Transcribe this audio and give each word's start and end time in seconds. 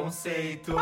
Conceito. 0.00 0.76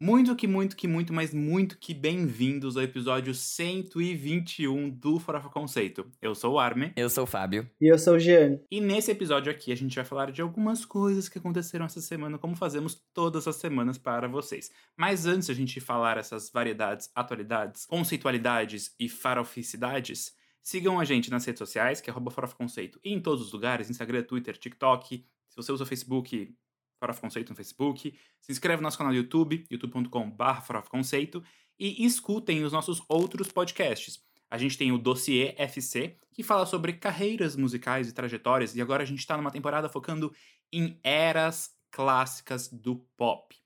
Muito 0.00 0.34
que 0.34 0.46
muito 0.46 0.74
que 0.74 0.88
muito, 0.88 1.12
mas 1.12 1.34
muito 1.34 1.76
que 1.76 1.92
bem-vindos 1.92 2.74
ao 2.74 2.82
episódio 2.82 3.34
121 3.34 4.88
do 4.88 5.20
Farofa 5.20 5.50
Conceito. 5.50 6.10
Eu 6.22 6.34
sou 6.34 6.54
o 6.54 6.58
Armin. 6.58 6.92
Eu 6.96 7.10
sou 7.10 7.24
o 7.24 7.26
Fábio. 7.26 7.68
E 7.78 7.86
eu 7.86 7.98
sou 7.98 8.14
o 8.14 8.18
Gianni. 8.18 8.62
E 8.70 8.80
nesse 8.80 9.10
episódio 9.10 9.52
aqui 9.52 9.70
a 9.72 9.76
gente 9.76 9.94
vai 9.94 10.06
falar 10.06 10.32
de 10.32 10.40
algumas 10.40 10.86
coisas 10.86 11.28
que 11.28 11.38
aconteceram 11.38 11.84
essa 11.84 12.00
semana, 12.00 12.38
como 12.38 12.56
fazemos 12.56 12.94
todas 13.12 13.46
as 13.46 13.56
semanas 13.56 13.98
para 13.98 14.26
vocês. 14.26 14.70
Mas 14.96 15.26
antes 15.26 15.46
de 15.46 15.52
a 15.52 15.54
gente 15.54 15.78
falar 15.78 16.16
essas 16.16 16.50
variedades, 16.50 17.10
atualidades, 17.14 17.84
conceitualidades 17.84 18.94
e 18.98 19.06
faroficidades, 19.06 20.34
sigam 20.62 20.98
a 20.98 21.04
gente 21.04 21.30
nas 21.30 21.44
redes 21.44 21.58
sociais, 21.58 22.00
que 22.00 22.08
é 22.08 22.12
Farofa 22.12 22.56
Conceito, 22.56 22.98
e 23.04 23.12
em 23.12 23.20
todos 23.20 23.44
os 23.44 23.52
lugares, 23.52 23.90
Instagram, 23.90 24.22
Twitter, 24.22 24.56
TikTok. 24.56 25.26
Se 25.50 25.56
você 25.56 25.70
usa 25.72 25.84
o 25.84 25.86
Facebook, 25.86 26.54
Farofa 26.98 27.20
Conceito 27.20 27.50
no 27.50 27.56
Facebook. 27.56 28.14
Se 28.40 28.52
inscreve 28.52 28.76
no 28.76 28.84
nosso 28.84 28.98
canal 28.98 29.12
do 29.12 29.16
YouTube, 29.16 29.66
youtube.com.br 29.70 30.88
Conceito. 30.88 31.42
E 31.78 32.04
escutem 32.04 32.64
os 32.64 32.72
nossos 32.72 33.02
outros 33.08 33.52
podcasts. 33.52 34.24
A 34.50 34.56
gente 34.56 34.78
tem 34.78 34.92
o 34.92 34.98
Dossiê 34.98 35.54
FC, 35.58 36.18
que 36.32 36.42
fala 36.42 36.64
sobre 36.64 36.92
carreiras 36.92 37.56
musicais 37.56 38.08
e 38.08 38.12
trajetórias, 38.12 38.76
e 38.76 38.80
agora 38.80 39.02
a 39.02 39.06
gente 39.06 39.18
está 39.18 39.36
numa 39.36 39.50
temporada 39.50 39.88
focando 39.88 40.32
em 40.72 40.98
eras 41.02 41.70
clássicas 41.90 42.68
do 42.68 42.96
pop. 43.16 43.56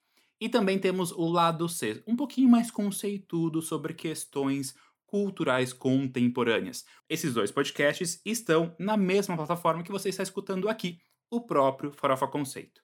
E 0.41 0.49
também 0.49 0.79
temos 0.79 1.13
o 1.13 1.29
Lado 1.29 1.69
C, 1.69 2.03
um 2.07 2.17
pouquinho 2.17 2.49
mais 2.49 2.71
conceituado 2.71 3.61
sobre 3.61 3.93
questões 3.93 4.75
culturais 5.07 5.73
contemporâneas. 5.73 6.85
Esses 7.09 7.35
dois 7.35 7.51
podcasts 7.51 8.23
estão 8.25 8.75
na 8.79 8.97
mesma 8.97 9.37
plataforma 9.37 9.83
que 9.83 9.93
você 9.93 10.09
está 10.09 10.23
escutando 10.23 10.69
aqui, 10.69 10.99
o 11.29 11.41
próprio 11.41 11.93
Farofa 11.93 12.27
Conceito. 12.27 12.81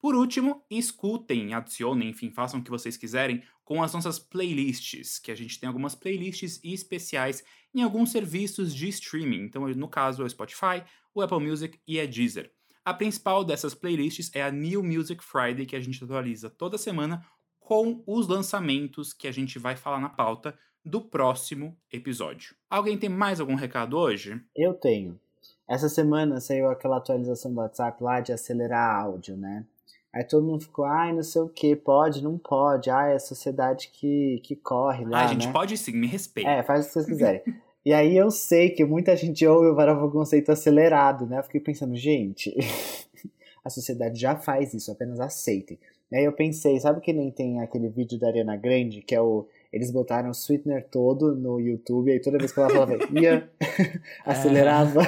Por 0.00 0.14
último, 0.14 0.64
escutem, 0.70 1.52
adicionem, 1.52 2.08
enfim, 2.08 2.30
façam 2.30 2.60
o 2.60 2.64
que 2.64 2.70
vocês 2.70 2.96
quiserem 2.96 3.42
com 3.64 3.82
as 3.82 3.92
nossas 3.92 4.18
playlists, 4.18 5.18
que 5.18 5.30
a 5.30 5.34
gente 5.34 5.60
tem 5.60 5.66
algumas 5.66 5.94
playlists 5.94 6.58
especiais 6.64 7.44
em 7.74 7.82
alguns 7.82 8.10
serviços 8.10 8.74
de 8.74 8.88
streaming. 8.88 9.42
Então, 9.42 9.68
no 9.68 9.88
caso, 9.88 10.22
é 10.22 10.24
o 10.24 10.30
Spotify, 10.30 10.82
o 11.14 11.20
Apple 11.20 11.40
Music 11.40 11.78
e 11.86 12.00
a 12.00 12.06
Deezer. 12.06 12.50
A 12.84 12.94
principal 12.94 13.44
dessas 13.44 13.74
playlists 13.74 14.30
é 14.34 14.42
a 14.42 14.50
New 14.50 14.82
Music 14.82 15.22
Friday, 15.22 15.66
que 15.66 15.76
a 15.76 15.80
gente 15.80 16.02
atualiza 16.02 16.48
toda 16.48 16.78
semana 16.78 17.24
com 17.60 18.02
os 18.06 18.26
lançamentos 18.26 19.12
que 19.12 19.28
a 19.28 19.32
gente 19.32 19.58
vai 19.58 19.76
falar 19.76 20.00
na 20.00 20.08
pauta 20.08 20.58
do 20.84 21.00
próximo 21.00 21.76
episódio. 21.92 22.56
Alguém 22.68 22.98
tem 22.98 23.10
mais 23.10 23.38
algum 23.38 23.54
recado 23.54 23.96
hoje? 23.96 24.42
Eu 24.56 24.74
tenho. 24.74 25.20
Essa 25.68 25.88
semana 25.88 26.40
saiu 26.40 26.68
aquela 26.68 26.96
atualização 26.96 27.52
do 27.52 27.60
WhatsApp 27.60 28.02
lá 28.02 28.20
de 28.20 28.32
acelerar 28.32 29.04
áudio, 29.04 29.36
né? 29.36 29.64
Aí 30.12 30.24
todo 30.24 30.44
mundo 30.44 30.62
ficou, 30.64 30.84
ai, 30.84 31.12
não 31.12 31.22
sei 31.22 31.40
o 31.42 31.48
que, 31.48 31.76
pode, 31.76 32.22
não 32.22 32.36
pode, 32.36 32.90
ai, 32.90 33.12
é 33.12 33.14
a 33.14 33.18
sociedade 33.20 33.90
que, 33.92 34.40
que 34.42 34.56
corre 34.56 35.04
lá, 35.04 35.24
Ah, 35.24 35.26
gente, 35.28 35.46
né? 35.46 35.52
pode 35.52 35.76
sim, 35.78 35.92
me 35.92 36.06
respeita. 36.08 36.50
É, 36.50 36.62
faz 36.64 36.84
o 36.84 36.88
que 36.88 36.92
vocês 36.94 37.06
quiserem. 37.06 37.42
e 37.86 37.92
aí 37.92 38.16
eu 38.16 38.28
sei 38.30 38.70
que 38.70 38.84
muita 38.84 39.14
gente 39.16 39.46
ouve 39.46 39.68
o 39.68 39.76
Farofa 39.76 40.10
Conceito 40.10 40.50
acelerado, 40.50 41.26
né? 41.26 41.38
Eu 41.38 41.42
fiquei 41.44 41.60
pensando, 41.60 41.94
gente, 41.94 42.52
a 43.64 43.70
sociedade 43.70 44.18
já 44.20 44.34
faz 44.34 44.74
isso, 44.74 44.90
apenas 44.90 45.20
aceitem. 45.20 45.78
E 46.10 46.16
aí 46.16 46.24
eu 46.24 46.32
pensei, 46.32 46.78
sabe 46.80 47.00
que 47.00 47.12
nem 47.12 47.30
tem 47.30 47.60
aquele 47.60 47.88
vídeo 47.88 48.18
da 48.18 48.26
Ariana 48.26 48.56
Grande, 48.56 49.02
que 49.02 49.14
é 49.14 49.20
o... 49.20 49.46
Eles 49.72 49.92
botaram 49.92 50.30
o 50.30 50.34
sweetener 50.34 50.88
todo 50.90 51.34
no 51.36 51.60
YouTube, 51.60 52.08
e 52.08 52.14
aí 52.14 52.20
toda 52.20 52.38
vez 52.38 52.50
que 52.50 52.58
ela 52.58 52.70
falava, 52.70 52.98
ia, 53.12 53.50
acelerava. 54.24 55.00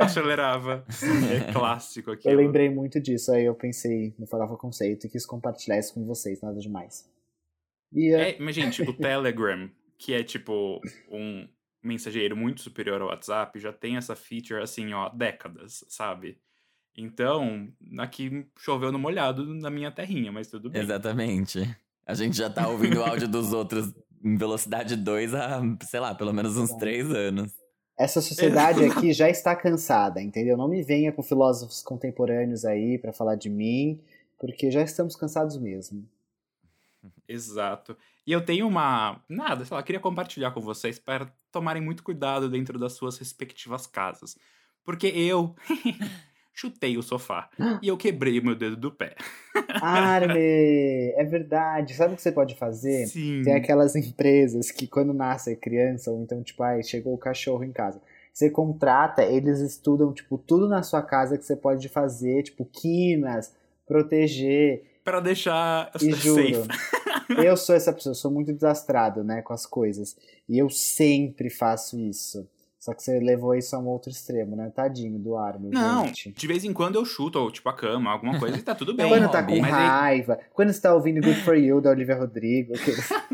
Acelerava. 0.00 0.84
É 1.30 1.52
clássico 1.52 2.12
aqui. 2.12 2.28
Eu 2.28 2.36
lembrei 2.36 2.70
muito 2.70 3.00
disso, 3.00 3.32
aí 3.32 3.44
eu 3.44 3.54
pensei 3.54 4.14
no 4.18 4.26
Farofa 4.26 4.56
Conceito 4.56 5.06
e 5.06 5.10
quis 5.10 5.26
compartilhar 5.26 5.78
isso 5.78 5.92
com 5.92 6.04
vocês, 6.06 6.40
nada 6.40 6.58
demais. 6.58 7.10
E 7.92 8.14
é, 8.14 8.30
É, 8.30 8.36
mas, 8.40 8.54
gente, 8.54 8.82
o 8.82 8.92
Telegram, 8.92 9.70
que 9.98 10.14
é 10.14 10.22
tipo 10.22 10.80
um 11.10 11.46
mensageiro 11.82 12.36
muito 12.36 12.62
superior 12.62 13.00
ao 13.00 13.08
WhatsApp, 13.08 13.58
já 13.58 13.72
tem 13.72 13.96
essa 13.96 14.16
feature 14.16 14.62
assim, 14.62 14.92
ó, 14.92 15.06
há 15.06 15.08
décadas, 15.10 15.84
sabe? 15.88 16.38
Então, 16.96 17.68
aqui 17.98 18.46
choveu 18.58 18.90
no 18.90 18.98
molhado 18.98 19.44
na 19.54 19.68
minha 19.68 19.90
terrinha, 19.90 20.32
mas 20.32 20.48
tudo 20.48 20.70
bem. 20.70 20.82
Exatamente. 20.82 21.60
A 22.06 22.14
gente 22.14 22.36
já 22.36 22.48
tá 22.48 22.68
ouvindo 22.68 23.00
o 23.00 23.04
áudio 23.04 23.28
dos 23.28 23.52
outros 23.52 23.92
em 24.24 24.36
velocidade 24.36 24.96
2 24.96 25.34
há, 25.34 25.60
sei 25.82 26.00
lá, 26.00 26.14
pelo 26.14 26.32
menos 26.32 26.56
uns 26.56 26.64
Exato. 26.70 26.80
três 26.80 27.10
anos. 27.10 27.52
essa 27.98 28.20
sociedade 28.20 28.84
aqui 28.84 29.12
já 29.12 29.28
está 29.28 29.54
cansada, 29.56 30.20
entendeu? 30.20 30.56
Não 30.56 30.68
me 30.68 30.82
venha 30.82 31.12
com 31.12 31.22
filósofos 31.22 31.82
contemporâneos 31.82 32.64
aí 32.64 32.98
pra 32.98 33.12
falar 33.12 33.36
de 33.36 33.48
mim, 33.48 34.00
porque 34.38 34.70
já 34.70 34.82
estamos 34.82 35.16
cansados 35.16 35.56
mesmo. 35.58 36.06
Exato. 37.28 37.96
E 38.26 38.32
eu 38.32 38.44
tenho 38.44 38.66
uma. 38.66 39.22
Nada, 39.28 39.64
sei 39.64 39.76
lá, 39.76 39.82
queria 39.82 40.00
compartilhar 40.00 40.50
com 40.50 40.60
vocês 40.60 40.98
para 40.98 41.32
tomarem 41.52 41.82
muito 41.82 42.02
cuidado 42.02 42.48
dentro 42.48 42.78
das 42.78 42.92
suas 42.94 43.16
respectivas 43.18 43.86
casas. 43.86 44.36
Porque 44.84 45.06
eu 45.06 45.54
chutei 46.56 46.96
o 46.96 47.02
sofá 47.02 47.50
e 47.82 47.88
eu 47.88 47.96
quebrei 47.98 48.38
o 48.40 48.44
meu 48.44 48.54
dedo 48.56 48.76
do 48.76 48.90
pé. 48.90 49.14
Arme, 49.82 51.12
é 51.14 51.24
verdade. 51.24 51.94
Sabe 51.94 52.14
o 52.14 52.16
que 52.16 52.22
você 52.22 52.32
pode 52.32 52.56
fazer? 52.56 53.06
Sim. 53.06 53.42
Tem 53.44 53.54
aquelas 53.54 53.94
empresas 53.94 54.70
que 54.70 54.86
quando 54.86 55.12
nasce 55.12 55.52
a 55.52 55.56
criança, 55.56 56.10
ou 56.10 56.22
então, 56.22 56.42
tipo, 56.42 56.62
ai, 56.62 56.82
chegou 56.82 57.14
o 57.14 57.18
cachorro 57.18 57.62
em 57.62 57.72
casa. 57.72 58.00
Você 58.32 58.50
contrata, 58.50 59.22
eles 59.22 59.60
estudam, 59.60 60.12
tipo, 60.12 60.36
tudo 60.38 60.68
na 60.68 60.82
sua 60.82 61.02
casa 61.02 61.38
que 61.38 61.44
você 61.44 61.56
pode 61.56 61.88
fazer, 61.88 62.42
tipo, 62.42 62.64
quinas, 62.66 63.54
proteger. 63.86 64.82
Pra 65.04 65.20
deixar 65.20 65.90
E 66.02 66.12
juro, 66.12 66.64
safe. 66.64 66.68
eu 67.44 67.56
sou 67.56 67.74
essa 67.76 67.92
pessoa, 67.92 68.10
eu 68.10 68.16
sou 68.16 68.30
muito 68.30 68.52
desastrado, 68.52 69.22
né, 69.22 69.40
com 69.42 69.52
as 69.52 69.64
coisas. 69.64 70.16
E 70.48 70.58
eu 70.58 70.68
sempre 70.68 71.48
faço 71.48 71.98
isso. 71.98 72.46
Só 72.86 72.94
que 72.94 73.02
você 73.02 73.18
levou 73.18 73.52
isso 73.52 73.74
a 73.74 73.80
um 73.80 73.86
outro 73.88 74.10
extremo, 74.10 74.54
né? 74.54 74.70
Tadinho 74.70 75.18
do 75.18 75.36
Armin, 75.36 75.70
Não, 75.70 76.04
gente. 76.06 76.30
de 76.30 76.46
vez 76.46 76.62
em 76.62 76.72
quando 76.72 76.94
eu 76.94 77.04
chuto, 77.04 77.36
ou, 77.40 77.50
tipo, 77.50 77.68
a 77.68 77.72
cama, 77.72 78.12
alguma 78.12 78.38
coisa, 78.38 78.56
e 78.56 78.62
tá 78.62 78.76
tudo 78.76 78.94
bem. 78.94 79.08
Quando 79.08 79.28
tá 79.28 79.42
com. 79.42 79.58
Mas 79.60 79.74
aí- 79.74 79.86
raiva, 79.88 80.38
quando 80.54 80.72
você 80.72 80.80
tá 80.80 80.94
ouvindo 80.94 81.20
Good 81.20 81.40
For 81.40 81.56
You, 81.56 81.80
da 81.80 81.90
Olivia 81.90 82.14
Rodrigo. 82.14 82.74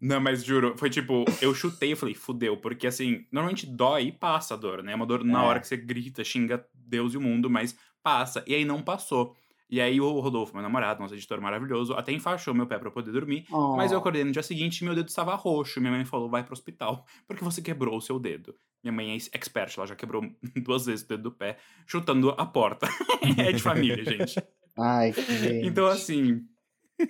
Não, 0.00 0.20
mas 0.20 0.44
juro, 0.44 0.74
foi 0.76 0.88
tipo, 0.90 1.24
eu 1.42 1.54
chutei 1.54 1.92
e 1.92 1.96
falei, 1.96 2.14
fudeu, 2.14 2.56
porque 2.56 2.86
assim, 2.86 3.24
normalmente 3.30 3.66
dói 3.66 4.04
e 4.08 4.12
passa 4.12 4.54
a 4.54 4.56
dor, 4.56 4.82
né? 4.82 4.92
É 4.92 4.94
uma 4.94 5.06
dor 5.06 5.24
na 5.24 5.42
É. 5.42 5.46
hora 5.46 5.60
que 5.60 5.66
você 5.66 5.76
grita, 5.76 6.24
xinga 6.24 6.64
Deus 6.74 7.14
e 7.14 7.16
o 7.16 7.20
mundo, 7.20 7.50
mas 7.50 7.74
passa. 8.02 8.42
E 8.46 8.54
aí 8.54 8.64
não 8.64 8.82
passou. 8.82 9.34
E 9.70 9.80
aí 9.80 10.00
o 10.00 10.18
Rodolfo, 10.18 10.52
meu 10.52 10.62
namorado, 10.62 11.00
nosso 11.00 11.14
editor 11.14 11.40
maravilhoso, 11.40 11.94
até 11.94 12.12
enfaixou 12.12 12.52
meu 12.52 12.66
pé 12.66 12.76
pra 12.76 12.88
eu 12.88 12.92
poder 12.92 13.12
dormir. 13.12 13.46
Oh. 13.52 13.76
Mas 13.76 13.92
eu 13.92 13.98
acordei 13.98 14.24
no 14.24 14.32
dia 14.32 14.42
seguinte 14.42 14.78
e 14.78 14.84
meu 14.84 14.96
dedo 14.96 15.08
estava 15.08 15.34
roxo. 15.36 15.80
Minha 15.80 15.92
mãe 15.92 16.04
falou, 16.04 16.28
vai 16.28 16.42
pro 16.42 16.52
hospital, 16.52 17.06
porque 17.28 17.44
você 17.44 17.62
quebrou 17.62 17.96
o 17.96 18.00
seu 18.00 18.18
dedo. 18.18 18.54
Minha 18.82 18.92
mãe 18.92 19.12
é 19.12 19.16
expert, 19.16 19.72
ela 19.76 19.86
já 19.86 19.94
quebrou 19.94 20.28
duas 20.64 20.86
vezes 20.86 21.04
o 21.04 21.08
dedo 21.08 21.22
do 21.24 21.32
pé, 21.32 21.56
chutando 21.86 22.30
a 22.30 22.44
porta. 22.44 22.88
é 23.38 23.52
de 23.52 23.62
família, 23.62 24.04
gente. 24.04 24.42
Ai, 24.76 25.12
que 25.12 25.22
gente. 25.22 25.66
Então, 25.66 25.86
assim. 25.86 26.44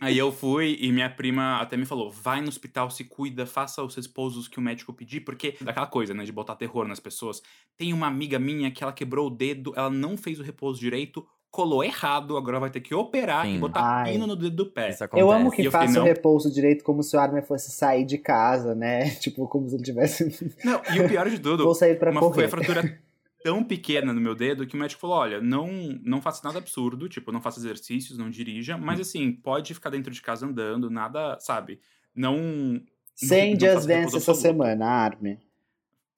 Aí 0.00 0.16
eu 0.16 0.30
fui 0.30 0.78
e 0.80 0.92
minha 0.92 1.10
prima 1.10 1.56
até 1.56 1.76
me 1.76 1.84
falou: 1.84 2.12
vai 2.12 2.40
no 2.40 2.48
hospital, 2.48 2.90
se 2.90 3.04
cuida, 3.04 3.44
faça 3.44 3.82
os 3.82 3.96
repousos 3.96 4.46
que 4.46 4.58
o 4.58 4.62
médico 4.62 4.92
pedir, 4.92 5.20
porque 5.22 5.56
daquela 5.60 5.86
coisa, 5.86 6.14
né, 6.14 6.22
de 6.24 6.30
botar 6.30 6.54
terror 6.54 6.86
nas 6.86 7.00
pessoas. 7.00 7.42
Tem 7.76 7.92
uma 7.92 8.06
amiga 8.06 8.38
minha 8.38 8.70
que 8.70 8.84
ela 8.84 8.92
quebrou 8.92 9.26
o 9.26 9.30
dedo, 9.30 9.72
ela 9.74 9.90
não 9.90 10.16
fez 10.16 10.38
o 10.38 10.44
repouso 10.44 10.78
direito, 10.78 11.26
colou 11.50 11.82
errado, 11.82 12.36
agora 12.36 12.60
vai 12.60 12.70
ter 12.70 12.80
que 12.80 12.94
operar 12.94 13.46
e 13.48 13.54
Sim. 13.54 13.60
botar 13.60 13.82
Ai. 13.82 14.12
pino 14.12 14.26
no 14.26 14.36
dedo 14.36 14.54
do 14.56 14.66
pé. 14.66 14.96
Eu 15.14 15.30
amo 15.30 15.52
E 15.52 15.56
que 15.56 15.70
faça 15.70 15.92
o 15.92 15.94
não. 15.96 16.04
repouso 16.04 16.50
direito 16.52 16.84
como 16.84 17.02
se 17.02 17.16
o 17.16 17.20
Armin 17.20 17.42
fosse 17.42 17.70
sair 17.72 18.04
de 18.04 18.18
casa, 18.18 18.74
né? 18.74 19.10
Tipo, 19.20 19.48
como 19.48 19.68
se 19.68 19.74
ele 19.74 19.82
tivesse. 19.82 20.24
Não, 20.64 20.80
e 20.94 21.00
o 21.00 21.08
pior 21.08 21.28
de 21.28 21.38
tudo, 21.38 21.64
Vou 21.64 21.74
sair 21.74 21.98
pra 21.98 22.10
uma, 22.10 22.20
foi 22.20 22.30
correr. 22.30 22.44
a 22.44 22.48
fratura 22.48 22.98
tão 23.42 23.64
pequena 23.64 24.12
no 24.12 24.20
meu 24.20 24.34
dedo 24.34 24.66
que 24.66 24.76
o 24.76 24.78
médico 24.78 25.00
falou: 25.00 25.16
olha, 25.16 25.40
não, 25.40 25.68
não 26.04 26.22
faça 26.22 26.40
nada 26.44 26.58
absurdo, 26.58 27.08
tipo, 27.08 27.32
não 27.32 27.40
faça 27.40 27.58
exercícios, 27.58 28.16
não 28.16 28.30
dirija, 28.30 28.78
mas 28.78 29.00
assim, 29.00 29.32
pode 29.32 29.74
ficar 29.74 29.90
dentro 29.90 30.12
de 30.12 30.22
casa 30.22 30.46
andando, 30.46 30.88
nada, 30.88 31.36
sabe? 31.40 31.80
Não. 32.14 32.80
Sem 33.14 33.58
Just 33.58 33.86
Dance 33.86 34.16
essa 34.16 34.34
semana, 34.34 34.86
Armin. 34.86 35.36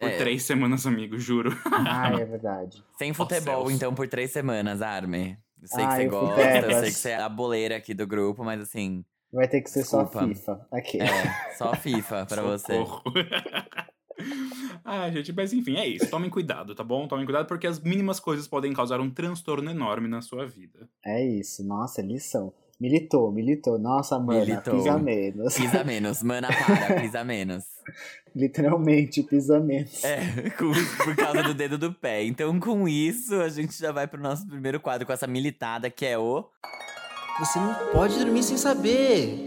Por 0.02 0.08
É. 0.10 0.16
três 0.18 0.42
semanas, 0.42 0.84
amigo, 0.86 1.16
juro. 1.16 1.56
Ai, 1.86 2.20
é 2.20 2.24
verdade. 2.26 2.82
Sem 2.98 3.12
futebol, 3.12 3.66
céus. 3.66 3.72
então, 3.72 3.94
por 3.94 4.08
três 4.08 4.32
semanas, 4.32 4.82
Arme. 4.82 5.38
Eu 5.60 5.68
sei 5.68 5.78
que 5.78 5.92
Ai, 5.92 6.02
você 6.02 6.08
gosta, 6.08 6.42
eu 6.42 6.70
sei 6.80 6.88
que 6.90 6.96
você 6.98 7.08
é 7.10 7.16
a 7.22 7.28
boleira 7.28 7.76
aqui 7.76 7.94
do 7.94 8.04
grupo, 8.06 8.42
mas 8.44 8.60
assim, 8.60 9.04
Vai 9.32 9.46
ter 9.48 9.60
que 9.62 9.70
ser 9.70 9.84
só 9.84 10.02
Desculpa. 10.02 10.26
FIFA. 10.26 10.66
Aqui. 10.72 11.00
é, 11.00 11.54
só 11.56 11.72
FIFA 11.74 12.26
pra 12.26 12.42
você. 12.42 12.74
Socorro. 12.74 13.02
ah, 14.84 15.08
gente, 15.10 15.32
mas 15.32 15.52
enfim, 15.52 15.76
é 15.76 15.86
isso. 15.86 16.10
Tomem 16.10 16.28
cuidado, 16.30 16.74
tá 16.74 16.84
bom? 16.84 17.06
Tomem 17.08 17.24
cuidado 17.24 17.46
porque 17.46 17.66
as 17.66 17.78
mínimas 17.80 18.20
coisas 18.20 18.46
podem 18.46 18.72
causar 18.72 19.00
um 19.00 19.08
transtorno 19.10 19.70
enorme 19.70 20.08
na 20.08 20.20
sua 20.20 20.46
vida. 20.46 20.88
É 21.04 21.24
isso. 21.24 21.64
Nossa, 21.66 22.02
lição. 22.02 22.52
Militou, 22.82 23.30
militou. 23.30 23.78
Nossa, 23.78 24.18
mana, 24.18 24.40
Militou. 24.40 24.74
pisa 24.74 24.98
menos. 24.98 25.54
Pisa 25.54 25.84
menos, 25.86 26.20
mana 26.20 26.48
para, 26.48 27.00
pisa 27.00 27.22
menos. 27.22 27.64
Literalmente, 28.34 29.22
pisamentos. 29.22 30.02
É, 30.02 30.50
com- 30.58 30.72
por 31.04 31.14
causa 31.14 31.44
do 31.44 31.54
dedo 31.54 31.78
do 31.78 31.92
pé. 31.92 32.24
Então, 32.24 32.58
com 32.58 32.88
isso, 32.88 33.40
a 33.40 33.48
gente 33.48 33.78
já 33.78 33.92
vai 33.92 34.08
pro 34.08 34.20
nosso 34.20 34.44
primeiro 34.48 34.80
quadro 34.80 35.06
com 35.06 35.12
essa 35.12 35.28
militada, 35.28 35.88
que 35.90 36.04
é 36.04 36.18
o. 36.18 36.44
Você 37.38 37.60
não 37.60 37.72
pode 37.92 38.18
dormir 38.18 38.42
sem 38.42 38.56
saber. 38.56 39.38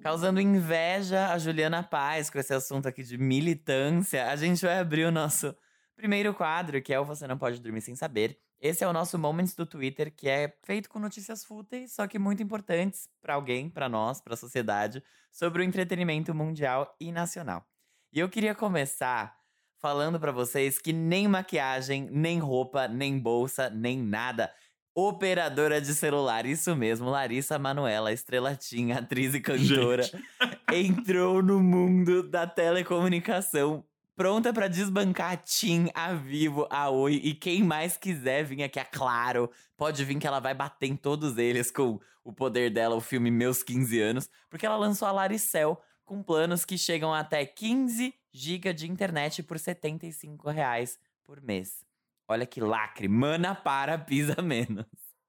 Causando 0.00 0.40
inveja 0.40 1.28
a 1.34 1.38
Juliana 1.38 1.82
Paz 1.82 2.30
com 2.30 2.38
esse 2.38 2.54
assunto 2.54 2.88
aqui 2.88 3.02
de 3.02 3.18
militância, 3.18 4.26
a 4.26 4.36
gente 4.36 4.62
vai 4.64 4.78
abrir 4.78 5.04
o 5.04 5.12
nosso 5.12 5.54
primeiro 5.94 6.32
quadro, 6.32 6.80
que 6.80 6.94
é 6.94 6.98
o 6.98 7.04
Você 7.04 7.26
Não 7.26 7.36
Pode 7.36 7.60
Dormir 7.60 7.82
Sem 7.82 7.94
Saber. 7.94 8.38
Esse 8.62 8.84
é 8.84 8.88
o 8.88 8.92
nosso 8.92 9.18
Moments 9.18 9.56
do 9.56 9.66
Twitter, 9.66 10.14
que 10.14 10.28
é 10.28 10.56
feito 10.62 10.88
com 10.88 11.00
notícias 11.00 11.44
fúteis, 11.44 11.94
só 11.94 12.06
que 12.06 12.16
muito 12.16 12.44
importantes 12.44 13.08
pra 13.20 13.34
alguém, 13.34 13.68
pra 13.68 13.88
nós, 13.88 14.20
pra 14.20 14.36
sociedade, 14.36 15.02
sobre 15.32 15.62
o 15.62 15.64
entretenimento 15.64 16.32
mundial 16.32 16.94
e 17.00 17.10
nacional. 17.10 17.66
E 18.12 18.20
eu 18.20 18.28
queria 18.28 18.54
começar 18.54 19.36
falando 19.80 20.20
pra 20.20 20.30
vocês 20.30 20.78
que 20.78 20.92
nem 20.92 21.26
maquiagem, 21.26 22.08
nem 22.12 22.38
roupa, 22.38 22.86
nem 22.86 23.18
bolsa, 23.18 23.68
nem 23.68 23.98
nada. 23.98 24.54
Operadora 24.94 25.80
de 25.80 25.92
celular, 25.92 26.46
isso 26.46 26.76
mesmo, 26.76 27.10
Larissa 27.10 27.58
Manuela, 27.58 28.12
estrelatinha, 28.12 28.98
atriz 28.98 29.34
e 29.34 29.40
cantora, 29.40 30.04
Gente. 30.04 30.22
entrou 30.72 31.42
no 31.42 31.58
mundo 31.60 32.22
da 32.22 32.46
telecomunicação, 32.46 33.84
pronta 34.14 34.52
pra 34.52 34.68
desbancar 34.68 35.32
a 35.32 35.36
TIM, 35.36 35.88
a 35.94 36.12
Vivo, 36.12 36.66
a 36.70 36.90
Oi 36.90 37.14
e 37.14 37.34
quem 37.34 37.62
mais 37.62 37.96
quiser 37.96 38.44
vir 38.44 38.62
aqui, 38.62 38.78
a 38.78 38.84
Claro, 38.84 39.50
pode 39.76 40.04
vir 40.04 40.18
que 40.18 40.26
ela 40.26 40.40
vai 40.40 40.54
bater 40.54 40.86
em 40.86 40.96
todos 40.96 41.38
eles 41.38 41.70
com 41.70 41.98
o 42.24 42.32
poder 42.32 42.70
dela, 42.70 42.94
o 42.94 43.00
filme 43.00 43.30
Meus 43.30 43.62
15 43.62 44.00
Anos, 44.00 44.30
porque 44.48 44.66
ela 44.66 44.76
lançou 44.76 45.08
a 45.08 45.12
Laricel 45.12 45.80
com 46.04 46.22
planos 46.22 46.64
que 46.64 46.76
chegam 46.78 47.12
até 47.12 47.44
15 47.44 48.14
GB 48.32 48.72
de 48.72 48.90
internet 48.90 49.42
por 49.42 49.58
75 49.58 50.50
reais 50.50 50.98
por 51.24 51.40
mês. 51.40 51.84
Olha 52.28 52.46
que 52.46 52.60
lacre, 52.60 53.08
mana 53.08 53.54
para, 53.54 53.98
pisa 53.98 54.40
menos. 54.42 54.86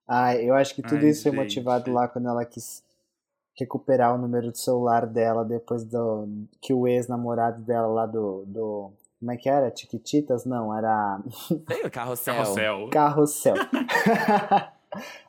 Ai, 0.07 0.47
eu 0.47 0.55
acho 0.55 0.75
que 0.75 0.83
tudo 0.83 1.05
Ai, 1.05 1.09
isso 1.09 1.23
foi 1.23 1.31
gente. 1.31 1.63
motivado 1.63 1.91
lá 1.91 2.07
quando 2.07 2.27
ela 2.27 2.45
quis 2.45 2.83
recuperar 3.55 4.15
o 4.15 4.17
número 4.17 4.51
do 4.51 4.57
celular 4.57 5.05
dela 5.05 5.43
depois 5.45 5.83
do 5.83 6.27
que 6.61 6.73
o 6.73 6.87
ex-namorado 6.87 7.61
dela 7.61 7.87
lá 7.87 8.05
do, 8.05 8.43
do. 8.47 8.91
Como 9.19 9.31
é 9.31 9.37
que 9.37 9.47
era? 9.49 9.71
Tiquititas? 9.71 10.45
Não, 10.45 10.75
era 10.77 11.19
o 11.85 11.89
carrossel. 11.91 12.33
Carrossel. 12.35 12.89
Carrossel. 12.91 13.55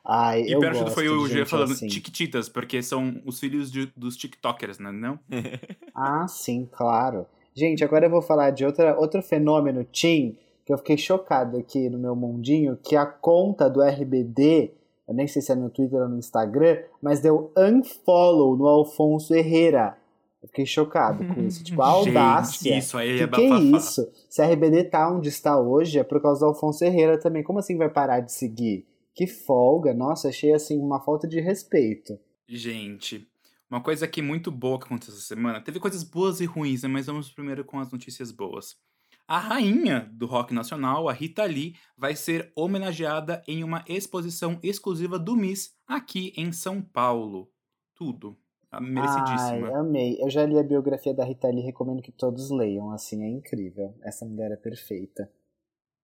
Ai, 0.05 0.41
E 0.43 0.51
eu 0.51 0.59
pior 0.59 0.73
que 0.73 0.79
gosto 0.79 0.93
foi 0.93 1.09
o 1.09 1.27
G 1.27 1.43
falando 1.45 1.71
assim. 1.71 1.89
Chiquititas, 1.89 2.47
porque 2.47 2.83
são 2.83 3.19
os 3.25 3.39
filhos 3.39 3.71
de- 3.71 3.91
dos 3.97 4.15
TikTokers, 4.15 4.79
né? 4.79 4.91
Não? 4.91 5.19
Ah, 5.97 6.27
sim, 6.27 6.67
claro. 6.71 7.25
Gente, 7.55 7.81
agora 7.81 8.05
eu 8.05 8.09
vou 8.09 8.21
falar 8.21 8.51
de 8.51 8.65
outra, 8.65 8.99
outro 8.99 9.21
fenômeno 9.23 9.85
Tim, 9.85 10.37
que 10.65 10.73
eu 10.73 10.77
fiquei 10.77 10.97
chocado 10.97 11.57
aqui 11.57 11.89
no 11.89 11.97
meu 11.97 12.13
mundinho, 12.13 12.77
que 12.83 12.97
a 12.97 13.05
conta 13.05 13.69
do 13.69 13.81
RBD, 13.81 14.71
eu 15.07 15.13
nem 15.13 15.27
sei 15.27 15.41
se 15.41 15.51
é 15.51 15.55
no 15.55 15.69
Twitter 15.69 16.01
ou 16.01 16.09
no 16.09 16.17
Instagram, 16.17 16.79
mas 17.01 17.19
deu 17.19 17.51
unfollow 17.55 18.57
no 18.57 18.67
Alfonso 18.67 19.33
Herrera. 19.33 19.97
Eu 20.41 20.47
fiquei 20.47 20.65
chocado 20.65 21.25
com 21.25 21.41
isso. 21.41 21.63
Tipo, 21.63 21.81
a 21.81 21.87
audácia. 21.89 22.71
Gente, 22.73 22.83
isso 22.83 22.97
aí 22.97 23.19
é 23.19 23.27
que, 23.27 23.35
que 23.35 23.41
é 23.41 23.57
isso? 23.59 24.11
Se 24.29 24.41
a 24.41 24.47
RBD 24.47 24.85
tá 24.85 25.11
onde 25.11 25.29
está 25.29 25.59
hoje, 25.59 25.99
é 25.99 26.03
por 26.03 26.21
causa 26.21 26.41
do 26.41 26.47
Alfonso 26.47 26.83
Herrera 26.83 27.19
também. 27.19 27.43
Como 27.43 27.59
assim 27.59 27.77
vai 27.77 27.89
parar 27.89 28.19
de 28.19 28.31
seguir? 28.31 28.85
Que 29.13 29.27
folga. 29.27 29.93
Nossa, 29.93 30.29
achei 30.29 30.53
assim 30.53 30.79
uma 30.79 30.99
falta 30.99 31.27
de 31.27 31.39
respeito. 31.39 32.19
Gente, 32.47 33.27
uma 33.69 33.81
coisa 33.81 34.05
aqui 34.05 34.21
muito 34.21 34.51
boa 34.51 34.79
que 34.79 34.85
aconteceu 34.85 35.13
essa 35.15 35.23
semana. 35.23 35.61
Teve 35.61 35.79
coisas 35.79 36.03
boas 36.03 36.39
e 36.39 36.45
ruins, 36.45 36.83
né? 36.83 36.89
Mas 36.89 37.07
vamos 37.07 37.31
primeiro 37.31 37.63
com 37.63 37.79
as 37.79 37.91
notícias 37.91 38.31
boas. 38.31 38.77
A 39.27 39.39
rainha 39.39 40.07
do 40.13 40.27
rock 40.27 40.53
nacional, 40.53 41.09
a 41.09 41.13
Rita 41.13 41.43
Lee, 41.45 41.75
vai 41.97 42.15
ser 42.15 42.51
homenageada 42.55 43.41
em 43.47 43.63
uma 43.63 43.83
exposição 43.87 44.59
exclusiva 44.61 45.17
do 45.17 45.35
Miss 45.35 45.73
aqui 45.87 46.31
em 46.37 46.51
São 46.51 46.79
Paulo. 46.79 47.51
Tudo. 47.95 48.37
Ah, 48.71 48.79
Merecidíssima. 48.79 49.67
Ai, 49.67 49.73
amei. 49.73 50.17
Eu 50.21 50.29
já 50.29 50.45
li 50.45 50.59
a 50.59 50.63
biografia 50.63 51.11
da 51.11 51.25
Rita 51.25 51.47
Lee, 51.47 51.63
recomendo 51.63 52.03
que 52.03 52.11
todos 52.11 52.51
leiam, 52.51 52.91
assim, 52.91 53.23
é 53.23 53.27
incrível. 53.27 53.97
Essa 54.03 54.25
mulher 54.25 54.51
é 54.51 54.57
perfeita. 54.57 55.31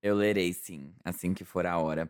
Eu 0.01 0.15
lerei 0.15 0.51
sim, 0.51 0.91
assim 1.03 1.33
que 1.33 1.45
for 1.45 1.67
a 1.67 1.77
hora. 1.77 2.09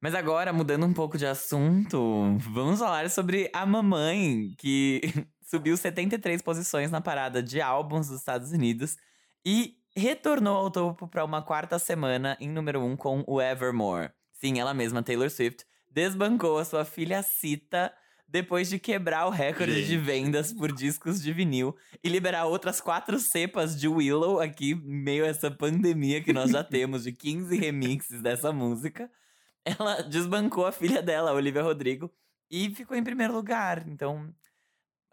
Mas 0.00 0.14
agora, 0.14 0.52
mudando 0.52 0.86
um 0.86 0.94
pouco 0.94 1.18
de 1.18 1.26
assunto, 1.26 1.98
vamos 2.38 2.78
falar 2.78 3.10
sobre 3.10 3.50
a 3.52 3.66
mamãe, 3.66 4.54
que 4.56 5.02
subiu 5.42 5.76
73 5.76 6.40
posições 6.40 6.90
na 6.90 7.02
parada 7.02 7.42
de 7.42 7.60
álbuns 7.60 8.08
dos 8.08 8.18
Estados 8.18 8.52
Unidos 8.52 8.96
e 9.44 9.77
retornou 9.96 10.56
ao 10.56 10.70
topo 10.70 11.08
para 11.08 11.24
uma 11.24 11.42
quarta 11.42 11.78
semana 11.78 12.36
em 12.40 12.48
número 12.48 12.80
1 12.80 12.84
um 12.84 12.96
com 12.96 13.24
o 13.26 13.40
Evermore. 13.40 14.10
Sim, 14.32 14.60
ela 14.60 14.72
mesma, 14.72 15.02
Taylor 15.02 15.30
Swift, 15.30 15.64
desbancou 15.90 16.58
a 16.58 16.64
sua 16.64 16.84
filha 16.84 17.22
Cita 17.22 17.92
depois 18.28 18.68
de 18.68 18.78
quebrar 18.78 19.26
o 19.26 19.30
recorde 19.30 19.74
de 19.74 19.94
Gente. 19.94 20.04
vendas 20.04 20.52
por 20.52 20.70
discos 20.70 21.20
de 21.20 21.32
vinil 21.32 21.74
e 22.04 22.08
liberar 22.08 22.44
outras 22.44 22.80
quatro 22.80 23.18
cepas 23.18 23.78
de 23.78 23.88
Willow 23.88 24.38
aqui, 24.38 24.74
meio 24.74 25.24
essa 25.24 25.50
pandemia 25.50 26.22
que 26.22 26.32
nós 26.32 26.50
já 26.50 26.62
temos 26.62 27.04
de 27.04 27.12
15 27.12 27.56
remixes 27.56 28.20
dessa 28.20 28.52
música. 28.52 29.10
Ela 29.64 30.02
desbancou 30.02 30.66
a 30.66 30.72
filha 30.72 31.02
dela, 31.02 31.32
Olivia 31.32 31.62
Rodrigo, 31.62 32.12
e 32.50 32.70
ficou 32.74 32.96
em 32.96 33.02
primeiro 33.02 33.32
lugar. 33.32 33.86
Então, 33.88 34.32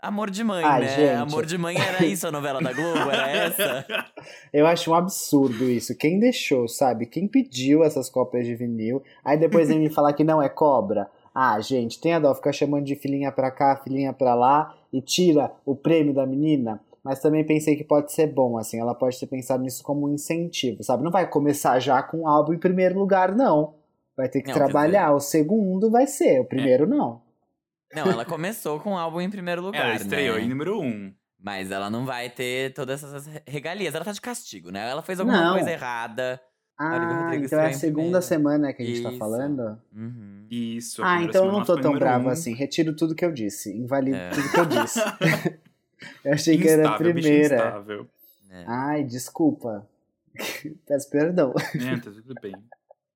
amor 0.07 0.29
de 0.29 0.43
mãe, 0.43 0.63
Ai, 0.63 0.81
né? 0.81 0.87
gente. 0.87 1.15
Amor 1.15 1.45
de 1.45 1.57
mãe 1.57 1.75
era 1.77 2.05
isso 2.05 2.27
a 2.27 2.31
novela 2.31 2.61
da 2.61 2.71
Globo? 2.73 3.09
Era 3.11 3.29
essa? 3.31 3.85
Eu 4.53 4.65
acho 4.67 4.91
um 4.91 4.93
absurdo 4.93 5.69
isso. 5.69 5.95
Quem 5.97 6.19
deixou, 6.19 6.67
sabe? 6.67 7.05
Quem 7.05 7.27
pediu 7.27 7.83
essas 7.83 8.09
cópias 8.09 8.45
de 8.45 8.55
vinil? 8.55 9.01
Aí 9.23 9.37
depois 9.37 9.67
vem 9.67 9.79
me 9.79 9.89
falar 9.89 10.13
que 10.13 10.23
não 10.23 10.41
é 10.41 10.49
cobra. 10.49 11.09
Ah, 11.33 11.59
gente, 11.59 11.99
tem 11.99 12.13
a 12.13 12.19
dó 12.19 12.33
ficar 12.33 12.53
chamando 12.53 12.85
de 12.85 12.95
filhinha 12.95 13.31
pra 13.31 13.51
cá, 13.51 13.75
filhinha 13.83 14.13
pra 14.13 14.33
lá 14.35 14.73
e 14.93 15.01
tira 15.01 15.51
o 15.65 15.75
prêmio 15.75 16.13
da 16.13 16.25
menina. 16.25 16.79
Mas 17.03 17.19
também 17.19 17.45
pensei 17.45 17.75
que 17.75 17.83
pode 17.83 18.11
ser 18.11 18.27
bom, 18.27 18.57
assim. 18.57 18.79
Ela 18.79 18.95
pode 18.95 19.19
ter 19.19 19.27
pensado 19.27 19.61
nisso 19.61 19.83
como 19.83 20.07
um 20.07 20.13
incentivo, 20.13 20.83
sabe? 20.83 21.03
Não 21.03 21.11
vai 21.11 21.29
começar 21.29 21.77
já 21.79 22.01
com 22.01 22.21
o 22.21 22.27
álbum 22.27 22.53
em 22.53 22.57
primeiro 22.57 22.97
lugar, 22.97 23.35
não. 23.35 23.75
Vai 24.17 24.29
ter 24.29 24.41
que 24.41 24.47
Não, 24.47 24.55
trabalhar. 24.55 25.13
O 25.13 25.19
segundo 25.19 25.91
vai 25.91 26.07
ser, 26.07 26.39
o 26.39 26.45
primeiro 26.45 26.87
não. 26.87 27.21
Não, 27.95 28.11
ela 28.11 28.25
começou 28.25 28.79
com 28.79 28.93
o 28.93 28.97
álbum 28.97 29.21
em 29.21 29.29
primeiro 29.29 29.61
lugar, 29.61 29.85
Ela 29.85 29.95
estreou 29.95 30.35
né? 30.37 30.43
em 30.43 30.49
número 30.49 30.79
1. 30.79 30.83
Um. 30.85 31.13
Mas 31.41 31.69
ela 31.71 31.89
não 31.89 32.05
vai 32.05 32.29
ter 32.29 32.73
todas 32.73 33.03
essas 33.03 33.27
regalias. 33.47 33.93
Ela 33.93 34.03
tá 34.03 34.11
de 34.11 34.21
castigo, 34.21 34.71
né? 34.71 34.89
Ela 34.89 35.01
fez 35.03 35.19
alguma 35.19 35.39
Não. 35.39 35.53
coisa 35.55 35.71
errada. 35.71 36.41
Ah, 36.77 37.31
então 37.35 37.59
é 37.59 37.67
a 37.67 37.73
segunda 37.73 38.01
primeiro. 38.03 38.21
semana 38.21 38.73
que 38.73 38.83
a 38.83 38.85
gente 38.85 39.01
tá 39.01 39.09
Isso. 39.09 39.17
falando? 39.19 39.79
Uhum. 39.95 40.45
Isso. 40.51 41.01
Ah, 41.03 41.21
então 41.21 41.45
eu 41.45 41.51
não 41.51 41.63
tô 41.63 41.79
tão 41.79 41.93
bravo 41.93 42.27
um. 42.27 42.31
assim. 42.31 42.53
Retiro 42.53 42.95
tudo 42.95 43.15
que 43.15 43.23
eu 43.23 43.31
disse. 43.31 43.71
Invalido 43.73 44.17
É. 44.17 44.29
tudo 44.31 44.49
que 44.51 44.59
eu 44.59 44.65
disse. 44.65 44.99
eu 46.25 46.33
achei 46.33 46.57
que 46.57 46.67
era 46.67 46.81
a 46.81 46.85
Instável, 46.85 47.13
primeira. 47.13 47.55
instável. 47.55 48.07
É. 48.49 48.63
Ai, 48.67 49.03
desculpa. 49.03 49.87
Peço 50.87 51.09
perdão. 51.09 51.53
É, 51.75 51.95
tá 51.97 52.11
tudo 52.11 52.33
bem. 52.41 52.55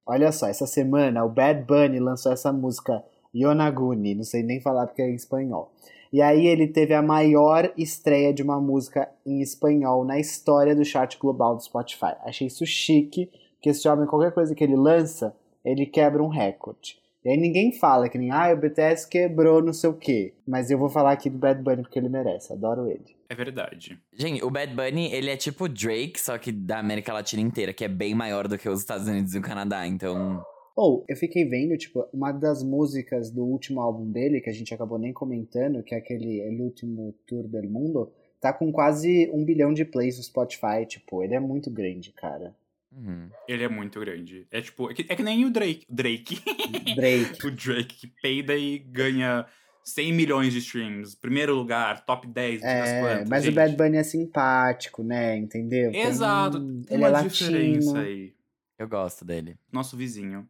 Olha 0.05 0.31
só, 0.31 0.47
essa 0.47 0.65
semana 0.65 1.23
o 1.25 1.29
Bad 1.29 1.63
Bunny 1.63 1.99
lançou 1.99 2.31
essa 2.31 2.53
música 2.53 3.03
Yonaguni, 3.35 4.15
não 4.15 4.23
sei 4.23 4.43
nem 4.43 4.59
falar 4.59 4.87
porque 4.87 5.01
é 5.01 5.09
em 5.09 5.15
espanhol. 5.15 5.71
E 6.11 6.21
aí 6.21 6.47
ele 6.47 6.67
teve 6.67 6.93
a 6.93 7.01
maior 7.01 7.71
estreia 7.77 8.33
de 8.33 8.41
uma 8.41 8.59
música 8.59 9.09
em 9.25 9.41
espanhol 9.41 10.03
na 10.03 10.19
história 10.19 10.75
do 10.75 10.83
chart 10.83 11.17
global 11.19 11.55
do 11.55 11.63
Spotify. 11.63 12.15
Achei 12.23 12.47
isso 12.47 12.65
chique, 12.65 13.29
porque 13.55 13.69
esse 13.69 13.87
homem, 13.87 14.07
qualquer 14.07 14.31
coisa 14.31 14.55
que 14.55 14.63
ele 14.63 14.75
lança, 14.75 15.35
ele 15.63 15.85
quebra 15.85 16.23
um 16.23 16.27
recorde. 16.27 16.97
E 17.23 17.29
aí 17.29 17.37
ninguém 17.37 17.71
fala 17.73 18.07
que 18.07 18.17
nem, 18.17 18.31
ah, 18.31 18.51
o 18.53 18.57
BTS 18.57 19.07
quebrou 19.07 19.61
não 19.61 19.73
sei 19.73 19.89
o 19.89 19.93
quê. 19.93 20.33
Mas 20.47 20.71
eu 20.71 20.77
vou 20.77 20.89
falar 20.89 21.11
aqui 21.11 21.29
do 21.29 21.37
Bad 21.37 21.61
Bunny 21.61 21.83
porque 21.83 21.99
ele 21.99 22.09
merece, 22.09 22.53
adoro 22.53 22.87
ele. 22.89 23.15
É 23.29 23.35
verdade. 23.35 23.99
Gente, 24.13 24.43
o 24.43 24.49
Bad 24.49 24.73
Bunny, 24.73 25.11
ele 25.13 25.29
é 25.29 25.37
tipo 25.37 25.65
o 25.65 25.69
Drake, 25.69 26.19
só 26.19 26.37
que 26.37 26.51
da 26.51 26.79
América 26.79 27.13
Latina 27.13 27.41
inteira, 27.41 27.73
que 27.73 27.85
é 27.85 27.89
bem 27.89 28.15
maior 28.15 28.47
do 28.47 28.57
que 28.57 28.67
os 28.67 28.79
Estados 28.79 29.07
Unidos 29.07 29.35
e 29.35 29.37
o 29.37 29.41
Canadá. 29.41 29.85
Então, 29.85 30.43
Ou, 30.81 31.03
eu 31.09 31.15
fiquei 31.17 31.43
vendo, 31.43 31.77
tipo, 31.77 32.07
uma 32.13 32.31
das 32.31 32.63
músicas 32.63 33.29
do 33.29 33.43
último 33.43 33.81
álbum 33.81 34.09
dele, 34.09 34.39
que 34.39 34.49
a 34.49 34.53
gente 34.53 34.73
acabou 34.73 34.97
nem 34.97 35.11
comentando, 35.11 35.83
que 35.83 35.93
é 35.93 35.97
aquele 35.97 36.39
El 36.39 36.61
Último 36.61 37.13
Tour 37.27 37.47
del 37.49 37.69
Mundo, 37.69 38.09
tá 38.39 38.53
com 38.53 38.71
quase 38.71 39.29
um 39.33 39.43
bilhão 39.43 39.73
de 39.73 39.83
plays 39.83 40.17
no 40.17 40.23
Spotify, 40.23 40.85
tipo, 40.87 41.21
ele 41.21 41.35
é 41.35 41.39
muito 41.39 41.69
grande, 41.69 42.13
cara. 42.13 42.55
uhum. 42.93 43.29
Ele 43.45 43.63
é 43.63 43.67
muito 43.67 43.99
grande. 43.99 44.47
É 44.51 44.61
tipo, 44.61 44.89
é 44.89 44.93
que, 44.93 45.05
é 45.09 45.15
que 45.17 45.21
nem 45.23 45.43
o 45.43 45.49
Drake. 45.51 45.85
Drake. 45.89 46.39
Drake. 46.95 47.45
o 47.45 47.51
Drake 47.51 47.95
que 47.97 48.07
peida 48.21 48.55
e 48.55 48.79
ganha 48.79 49.45
100 49.83 50.13
milhões 50.13 50.53
de 50.53 50.59
streams. 50.59 51.13
Primeiro 51.17 51.55
lugar, 51.55 52.05
top 52.05 52.25
10 52.25 52.61
das 52.61 52.89
É, 52.89 53.01
quantas. 53.01 53.29
mas 53.29 53.43
gente. 53.43 53.51
o 53.51 53.55
Bad 53.55 53.75
Bunny 53.75 53.97
é 53.97 54.03
simpático, 54.03 55.03
né? 55.03 55.35
Entendeu? 55.35 55.91
Tem- 55.91 56.03
Exato. 56.03 56.57
Tem 56.83 56.95
ele 56.95 57.03
é 57.03 57.07
uma 57.07 57.09
latino. 57.09 57.29
diferença 57.31 57.99
aí. 57.99 58.33
eu 58.77 58.87
gosto 58.87 59.25
dele. 59.25 59.57
Nosso 59.73 59.97
vizinho. 59.97 60.47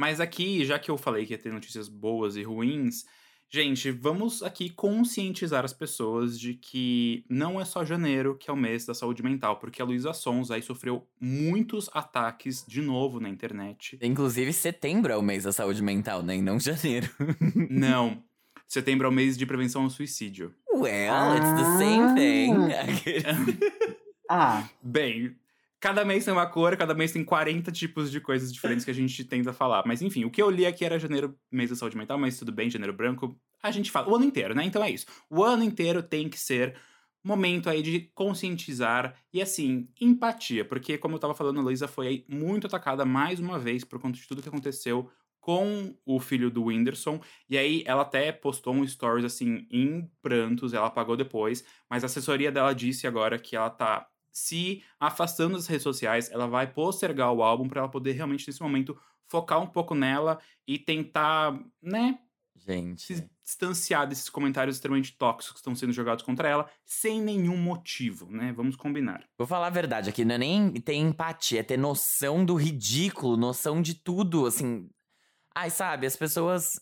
Mas 0.00 0.18
aqui, 0.18 0.64
já 0.64 0.78
que 0.78 0.90
eu 0.90 0.96
falei 0.96 1.26
que 1.26 1.34
ia 1.34 1.38
ter 1.38 1.52
notícias 1.52 1.86
boas 1.86 2.34
e 2.34 2.42
ruins, 2.42 3.04
Gente, 3.52 3.90
vamos 3.90 4.44
aqui 4.44 4.70
conscientizar 4.70 5.64
as 5.64 5.72
pessoas 5.72 6.38
de 6.38 6.54
que 6.54 7.24
não 7.28 7.60
é 7.60 7.64
só 7.64 7.84
janeiro 7.84 8.36
que 8.38 8.48
é 8.48 8.52
o 8.52 8.56
mês 8.56 8.86
da 8.86 8.94
saúde 8.94 9.24
mental, 9.24 9.56
porque 9.58 9.82
a 9.82 9.84
Luísa 9.84 10.12
Sons 10.12 10.52
aí 10.52 10.62
sofreu 10.62 11.04
muitos 11.20 11.90
ataques 11.92 12.64
de 12.64 12.80
novo 12.80 13.18
na 13.18 13.28
internet. 13.28 13.98
Inclusive, 14.00 14.52
setembro 14.52 15.12
é 15.12 15.16
o 15.16 15.22
mês 15.22 15.42
da 15.42 15.52
saúde 15.52 15.82
mental, 15.82 16.22
né? 16.22 16.36
E 16.36 16.40
não 16.40 16.60
janeiro. 16.60 17.10
Não. 17.68 18.22
Setembro 18.68 19.08
é 19.08 19.10
o 19.10 19.12
mês 19.12 19.36
de 19.36 19.44
prevenção 19.44 19.82
ao 19.82 19.90
suicídio. 19.90 20.54
well, 20.72 21.34
it's 21.34 21.50
the 21.50 21.78
same 21.78 22.14
thing. 22.14 22.52
Ah, 24.30 24.68
Bem, 24.80 25.34
cada 25.80 26.04
mês 26.04 26.24
tem 26.24 26.32
uma 26.32 26.46
cor, 26.46 26.76
cada 26.76 26.94
mês 26.94 27.10
tem 27.10 27.24
40 27.24 27.72
tipos 27.72 28.10
de 28.10 28.20
coisas 28.20 28.52
diferentes 28.52 28.84
que 28.84 28.90
a 28.90 28.94
gente 28.94 29.24
tenta 29.24 29.52
falar. 29.52 29.82
Mas 29.86 30.02
enfim, 30.02 30.24
o 30.24 30.30
que 30.30 30.40
eu 30.40 30.50
li 30.50 30.66
aqui 30.66 30.84
era 30.84 30.98
janeiro, 30.98 31.34
mês 31.50 31.70
da 31.70 31.76
saúde 31.76 31.96
mental, 31.96 32.18
mas 32.18 32.38
tudo 32.38 32.52
bem, 32.52 32.68
janeiro 32.68 32.92
branco. 32.92 33.34
A 33.62 33.70
gente 33.70 33.90
fala 33.90 34.08
o 34.08 34.14
ano 34.14 34.24
inteiro, 34.24 34.54
né? 34.54 34.64
Então 34.64 34.84
é 34.84 34.90
isso. 34.90 35.06
O 35.30 35.42
ano 35.42 35.64
inteiro 35.64 36.02
tem 36.02 36.28
que 36.28 36.38
ser 36.38 36.76
momento 37.22 37.68
aí 37.68 37.82
de 37.82 38.10
conscientizar 38.14 39.14
e 39.32 39.42
assim, 39.42 39.88
empatia, 40.00 40.64
porque 40.64 40.96
como 40.96 41.14
eu 41.14 41.18
tava 41.18 41.34
falando, 41.34 41.60
a 41.60 41.62
Luísa 41.62 41.86
foi 41.86 42.24
muito 42.28 42.66
atacada 42.66 43.04
mais 43.04 43.38
uma 43.38 43.58
vez 43.58 43.84
por 43.84 43.98
conta 44.00 44.18
de 44.18 44.26
tudo 44.26 44.42
que 44.42 44.48
aconteceu 44.48 45.10
com 45.38 45.94
o 46.04 46.20
filho 46.20 46.50
do 46.50 46.64
Whindersson, 46.64 47.20
e 47.48 47.56
aí 47.56 47.82
ela 47.86 48.02
até 48.02 48.30
postou 48.30 48.74
um 48.74 48.86
stories 48.86 49.24
assim 49.24 49.66
em 49.70 50.10
prantos, 50.20 50.74
ela 50.74 50.86
apagou 50.86 51.16
depois, 51.16 51.64
mas 51.88 52.02
a 52.02 52.06
assessoria 52.06 52.52
dela 52.52 52.74
disse 52.74 53.06
agora 53.06 53.38
que 53.38 53.56
ela 53.56 53.70
tá 53.70 54.06
se 54.32 54.82
afastando 54.98 55.56
das 55.56 55.66
redes 55.66 55.82
sociais, 55.82 56.30
ela 56.30 56.46
vai 56.46 56.66
postergar 56.72 57.32
o 57.32 57.42
álbum 57.42 57.68
pra 57.68 57.80
ela 57.80 57.88
poder 57.88 58.12
realmente 58.12 58.46
nesse 58.46 58.62
momento 58.62 58.98
focar 59.28 59.60
um 59.60 59.66
pouco 59.66 59.94
nela 59.94 60.40
e 60.66 60.78
tentar, 60.78 61.58
né, 61.82 62.18
Gente. 62.56 63.02
se 63.02 63.30
distanciar 63.42 64.06
desses 64.06 64.28
comentários 64.28 64.76
extremamente 64.76 65.16
tóxicos 65.16 65.54
que 65.54 65.58
estão 65.60 65.74
sendo 65.74 65.92
jogados 65.92 66.24
contra 66.24 66.48
ela, 66.48 66.70
sem 66.84 67.20
nenhum 67.20 67.56
motivo, 67.56 68.30
né? 68.30 68.52
Vamos 68.52 68.76
combinar. 68.76 69.24
Vou 69.38 69.46
falar 69.46 69.68
a 69.68 69.70
verdade 69.70 70.10
aqui, 70.10 70.24
não 70.24 70.34
é 70.34 70.38
nem 70.38 70.72
ter 70.74 70.94
empatia, 70.94 71.60
é 71.60 71.62
ter 71.62 71.76
noção 71.76 72.44
do 72.44 72.54
ridículo, 72.54 73.36
noção 73.36 73.80
de 73.80 73.94
tudo, 73.94 74.46
assim. 74.46 74.88
Ai, 75.54 75.70
sabe, 75.70 76.06
as 76.06 76.16
pessoas. 76.16 76.80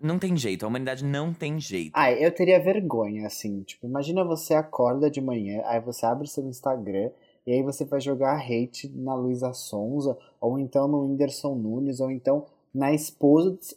Não 0.00 0.18
tem 0.18 0.36
jeito, 0.36 0.64
a 0.64 0.68
humanidade 0.68 1.04
não 1.04 1.32
tem 1.32 1.58
jeito. 1.60 1.92
ai, 1.94 2.22
eu 2.24 2.30
teria 2.32 2.60
vergonha, 2.62 3.26
assim. 3.26 3.62
Tipo, 3.62 3.86
imagina 3.86 4.24
você 4.24 4.54
acorda 4.54 5.10
de 5.10 5.20
manhã, 5.20 5.62
aí 5.66 5.80
você 5.80 6.04
abre 6.06 6.26
seu 6.28 6.44
Instagram 6.46 7.10
e 7.46 7.52
aí 7.52 7.62
você 7.62 7.84
vai 7.84 8.00
jogar 8.00 8.36
hate 8.38 8.88
na 8.94 9.14
Luísa 9.14 9.52
Sonza, 9.52 10.16
ou 10.40 10.58
então 10.58 10.88
no 10.88 11.02
Whindersson 11.04 11.54
Nunes, 11.54 12.00
ou 12.00 12.10
então 12.10 12.44
na 12.74 12.92
esposa. 12.92 13.52
de- 13.52 13.76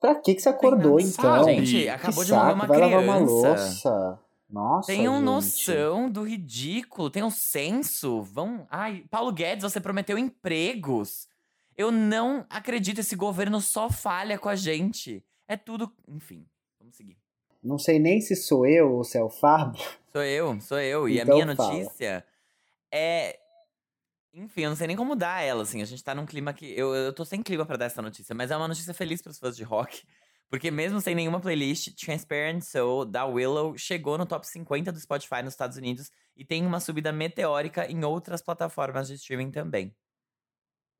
Pra 0.00 0.14
que 0.14 0.34
que 0.34 0.42
você 0.42 0.48
acordou, 0.50 1.00
então? 1.00 1.10
sabe? 1.10 1.64
Gente, 1.64 1.82
Que 1.84 1.88
acabou 1.88 2.22
de 2.24 2.30
saco, 2.30 2.42
morrer 2.44 2.54
uma 2.54 2.66
vai 2.66 2.78
lavar 2.78 3.02
uma 3.02 3.14
criança. 3.14 3.32
louça. 3.32 4.18
Nossa, 4.48 4.86
Tenham 4.92 5.14
gente. 5.14 5.24
noção 5.24 6.10
do 6.10 6.22
ridículo, 6.22 7.10
tenham 7.10 7.30
senso. 7.30 8.22
Vão. 8.22 8.66
Ai, 8.70 9.04
Paulo 9.10 9.32
Guedes, 9.32 9.62
você 9.64 9.80
prometeu 9.80 10.16
empregos. 10.18 11.26
Eu 11.76 11.90
não 11.90 12.44
acredito, 12.48 13.00
esse 13.00 13.16
governo 13.16 13.60
só 13.60 13.90
falha 13.90 14.38
com 14.38 14.48
a 14.48 14.54
gente. 14.56 15.22
É 15.48 15.56
tudo. 15.56 15.92
Enfim, 16.08 16.46
vamos 16.78 16.96
seguir. 16.96 17.16
Não 17.62 17.78
sei 17.78 17.98
nem 17.98 18.20
se 18.20 18.36
sou 18.36 18.66
eu 18.66 18.92
ou 18.92 19.04
se 19.04 19.18
é 19.18 19.22
o 19.22 19.28
Fábio. 19.30 19.82
Sou 20.12 20.22
eu, 20.22 20.60
sou 20.60 20.80
eu. 20.80 21.08
E 21.08 21.18
Então 21.18 21.36
a 21.40 21.44
minha 21.44 21.56
fala. 21.56 21.72
notícia 21.72 22.24
é. 22.92 23.38
Enfim, 24.32 24.62
eu 24.62 24.70
não 24.70 24.76
sei 24.76 24.86
nem 24.86 24.96
como 24.96 25.16
dar 25.16 25.42
ela, 25.42 25.62
assim. 25.62 25.80
A 25.80 25.84
gente 25.84 26.02
tá 26.04 26.14
num 26.14 26.26
clima 26.26 26.52
que. 26.52 26.66
Eu, 26.78 26.94
eu 26.94 27.12
tô 27.12 27.24
sem 27.24 27.42
clima 27.42 27.64
pra 27.64 27.76
dar 27.76 27.86
essa 27.86 28.02
notícia, 28.02 28.34
mas 28.34 28.50
é 28.50 28.56
uma 28.56 28.68
notícia 28.68 28.92
feliz 28.94 29.22
pros 29.22 29.38
fãs 29.38 29.56
de 29.56 29.64
rock. 29.64 30.02
Porque 30.48 30.70
mesmo 30.70 31.00
sem 31.00 31.14
nenhuma 31.14 31.40
playlist, 31.40 31.92
Transparent 31.96 32.62
Soul, 32.62 33.04
da 33.04 33.24
Willow, 33.26 33.76
chegou 33.76 34.16
no 34.16 34.24
top 34.24 34.46
50 34.46 34.92
do 34.92 35.00
Spotify 35.00 35.42
nos 35.42 35.54
Estados 35.54 35.76
Unidos 35.76 36.10
e 36.36 36.44
tem 36.44 36.64
uma 36.64 36.78
subida 36.78 37.10
meteórica 37.10 37.90
em 37.90 38.04
outras 38.04 38.40
plataformas 38.40 39.08
de 39.08 39.14
streaming 39.14 39.50
também. 39.50 39.92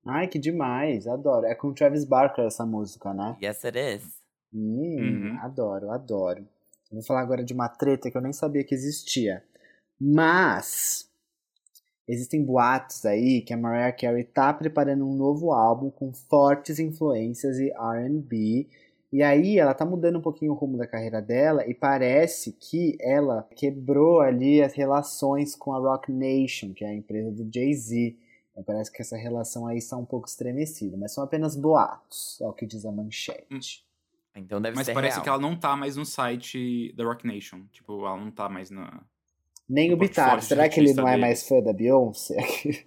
Ai, 0.04 0.26
que 0.26 0.38
demais, 0.38 1.06
adoro. 1.06 1.46
É 1.46 1.54
com 1.54 1.72
Travis 1.72 2.04
Barker 2.04 2.44
essa 2.44 2.66
música, 2.66 3.14
né? 3.14 3.36
Yes, 3.40 3.64
it 3.64 3.78
is. 3.78 4.15
Hum, 4.56 5.32
Uhum. 5.32 5.38
adoro, 5.42 5.90
adoro. 5.90 6.46
Vou 6.90 7.02
falar 7.02 7.20
agora 7.20 7.44
de 7.44 7.52
uma 7.52 7.68
treta 7.68 8.10
que 8.10 8.16
eu 8.16 8.22
nem 8.22 8.32
sabia 8.32 8.64
que 8.64 8.75
existia. 8.75 9.42
Mas 10.00 11.10
existem 12.08 12.42
boatos 12.44 13.04
aí 13.04 13.42
que 13.42 13.52
a 13.52 13.56
Mariah 13.56 13.92
Carey 13.92 14.25
tá 14.25 14.54
preparando 14.54 15.04
um 15.06 15.14
novo 15.14 15.52
álbum 15.52 15.90
com 15.90 16.12
fortes 16.12 16.78
influências 16.78 17.56
de 17.56 17.70
R&B. 17.72 18.66
E 19.12 19.22
aí 19.22 19.58
ela 19.58 19.75
tá 19.75 19.84
mudando 19.84 20.18
um 20.18 20.22
pouquinho 20.22 20.52
o 20.52 20.54
rumo 20.54 20.76
da 20.78 20.86
carreira 20.86 21.20
dela 21.20 21.66
e 21.66 21.75
parece 21.75 22.52
que 22.52 22.96
ela 23.00 23.46
quebrou 23.56 24.20
ali 24.20 24.62
as 24.62 24.72
relações 24.75 25.54
com 25.54 25.72
a 25.72 25.78
Rock 25.78 26.10
Nation, 26.12 26.72
que 26.72 26.84
é 26.84 26.88
a 26.88 26.94
empresa 26.94 27.30
do 27.30 27.48
Jay-Z. 27.52 28.16
Então, 28.52 28.64
Parece 28.64 28.90
que 28.90 29.02
essa 29.02 29.16
relação 29.16 29.66
aí 29.66 29.78
está 29.78 29.96
um 29.96 30.04
pouco 30.04 30.28
estremecida, 30.28 30.96
mas 30.96 31.12
são 31.12 31.22
apenas 31.22 31.54
boatos, 31.56 32.38
é 32.40 32.46
o 32.46 32.52
que 32.52 32.66
diz 32.66 32.84
a 32.86 32.92
manchete. 32.92 33.85
Então 34.36 34.60
deve 34.60 34.76
Mas 34.76 34.86
ser 34.86 34.94
parece 34.94 35.14
real. 35.14 35.22
que 35.22 35.28
ela 35.28 35.38
não 35.40 35.56
tá 35.58 35.74
mais 35.76 35.96
no 35.96 36.04
site 36.04 36.92
da 36.94 37.04
Rock 37.04 37.26
Nation. 37.26 37.64
Tipo, 37.72 38.06
ela 38.06 38.16
não 38.16 38.30
tá 38.30 38.48
mais 38.48 38.70
na. 38.70 39.02
Nem 39.68 39.92
o 39.92 39.96
Bitar, 39.96 40.40
será 40.42 40.68
que 40.68 40.78
ele 40.78 40.92
não 40.94 41.08
é 41.08 41.16
mais 41.16 41.48
fã 41.48 41.60
da 41.60 41.72
Beyoncé? 41.72 42.36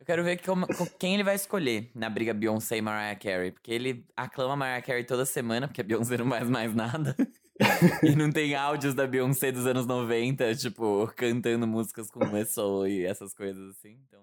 Eu 0.00 0.06
quero 0.06 0.24
ver 0.24 0.42
como- 0.42 0.66
com 0.66 0.86
quem 0.98 1.14
ele 1.14 1.22
vai 1.22 1.34
escolher 1.36 1.90
na 1.94 2.08
briga 2.10 2.32
Beyoncé 2.34 2.78
e 2.78 2.82
Mariah 2.82 3.16
Carey. 3.18 3.52
Porque 3.52 3.70
ele 3.70 4.04
aclama 4.16 4.56
Mariah 4.56 4.82
Carey 4.84 5.04
toda 5.04 5.24
semana, 5.26 5.68
porque 5.68 5.80
a 5.82 5.84
Beyoncé 5.84 6.16
não 6.16 6.28
faz 6.28 6.48
mais 6.48 6.74
nada. 6.74 7.14
e 8.02 8.16
não 8.16 8.30
tem 8.32 8.54
áudios 8.54 8.94
da 8.94 9.06
Beyoncé 9.06 9.52
dos 9.52 9.66
anos 9.66 9.86
90, 9.86 10.54
tipo, 10.56 11.06
cantando 11.14 11.66
músicas 11.66 12.10
com 12.10 12.24
Whistle 12.24 12.88
e 12.88 13.04
essas 13.04 13.34
coisas 13.34 13.76
assim. 13.76 13.98
Então, 14.08 14.20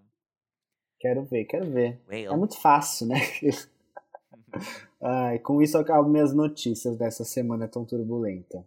quero 0.99 1.23
ver, 1.23 1.45
quero 1.45 1.71
ver. 1.71 2.01
well. 2.09 2.33
É 2.33 2.35
muito 2.35 2.59
fácil, 2.59 3.07
né? 3.07 3.19
Ai, 5.01 5.39
com 5.39 5.61
isso 5.61 5.77
acabam 5.77 6.11
minhas 6.11 6.33
notícias 6.33 6.97
dessa 6.97 7.23
semana 7.23 7.67
tão 7.67 7.85
turbulenta. 7.85 8.65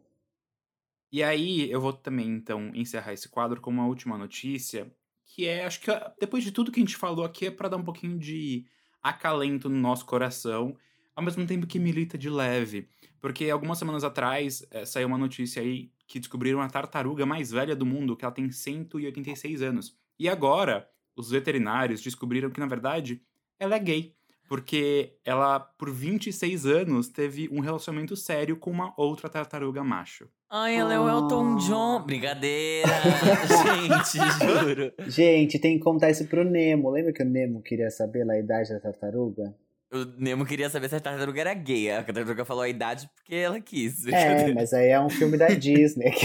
E 1.12 1.22
aí, 1.22 1.70
eu 1.70 1.80
vou 1.80 1.92
também, 1.92 2.28
então, 2.28 2.70
encerrar 2.74 3.12
esse 3.12 3.28
quadro 3.28 3.60
com 3.60 3.70
uma 3.70 3.86
última 3.86 4.16
notícia, 4.16 4.90
que 5.26 5.46
é, 5.46 5.64
acho 5.64 5.80
que 5.80 5.90
depois 6.20 6.44
de 6.44 6.52
tudo 6.52 6.70
que 6.70 6.78
a 6.78 6.82
gente 6.82 6.96
falou 6.96 7.24
aqui, 7.24 7.46
é 7.46 7.50
pra 7.50 7.68
dar 7.68 7.76
um 7.76 7.84
pouquinho 7.84 8.18
de 8.18 8.64
acalento 9.02 9.68
no 9.68 9.76
nosso 9.76 10.06
coração, 10.06 10.76
ao 11.14 11.24
mesmo 11.24 11.46
tempo 11.46 11.66
que 11.66 11.78
milita 11.78 12.16
de 12.16 12.30
leve. 12.30 12.88
Porque 13.20 13.50
algumas 13.50 13.78
semanas 13.78 14.04
atrás 14.04 14.64
eh, 14.70 14.84
saiu 14.84 15.08
uma 15.08 15.18
notícia 15.18 15.60
aí 15.60 15.90
que 16.06 16.18
descobriram 16.18 16.60
a 16.60 16.68
tartaruga 16.68 17.26
mais 17.26 17.50
velha 17.50 17.76
do 17.76 17.84
mundo, 17.84 18.16
que 18.16 18.24
ela 18.24 18.34
tem 18.34 18.50
186 18.50 19.62
anos. 19.62 19.96
E 20.18 20.28
agora, 20.28 20.88
os 21.16 21.30
veterinários 21.30 22.00
descobriram 22.00 22.50
que, 22.50 22.60
na 22.60 22.66
verdade, 22.66 23.22
ela 23.58 23.76
é 23.76 23.78
gay. 23.78 24.16
Porque 24.50 25.12
ela, 25.24 25.60
por 25.60 25.92
26 25.92 26.66
anos, 26.66 27.06
teve 27.06 27.48
um 27.52 27.60
relacionamento 27.60 28.16
sério 28.16 28.56
com 28.56 28.68
uma 28.68 28.92
outra 28.96 29.28
tartaruga 29.28 29.84
macho. 29.84 30.28
Ai, 30.50 30.74
ela 30.74 30.92
é 30.92 30.98
o 30.98 31.08
Elton 31.08 31.54
John. 31.54 32.02
Brincadeira. 32.02 32.88
Gente, 33.46 34.18
juro. 34.40 34.92
Gente, 35.06 35.56
tem 35.60 35.78
que 35.78 35.84
contar 35.84 36.10
isso 36.10 36.26
pro 36.26 36.42
Nemo. 36.42 36.90
Lembra 36.90 37.12
que 37.12 37.22
o 37.22 37.24
Nemo 37.24 37.62
queria 37.62 37.92
saber 37.92 38.24
lá 38.24 38.32
a 38.32 38.40
idade 38.40 38.70
da 38.70 38.80
tartaruga? 38.80 39.54
O 39.92 40.04
Nemo 40.18 40.44
queria 40.44 40.68
saber 40.68 40.88
se 40.88 40.96
a 40.96 41.00
tartaruga 41.00 41.42
era 41.42 41.54
gay. 41.54 41.92
A 41.92 42.02
tartaruga 42.02 42.44
falou 42.44 42.64
a 42.64 42.68
idade 42.68 43.08
porque 43.14 43.36
ela 43.36 43.60
quis. 43.60 44.04
É, 44.08 44.52
mas 44.52 44.72
aí 44.72 44.88
é 44.88 45.00
um 45.00 45.08
filme 45.08 45.38
da 45.38 45.46
Disney. 45.54 46.10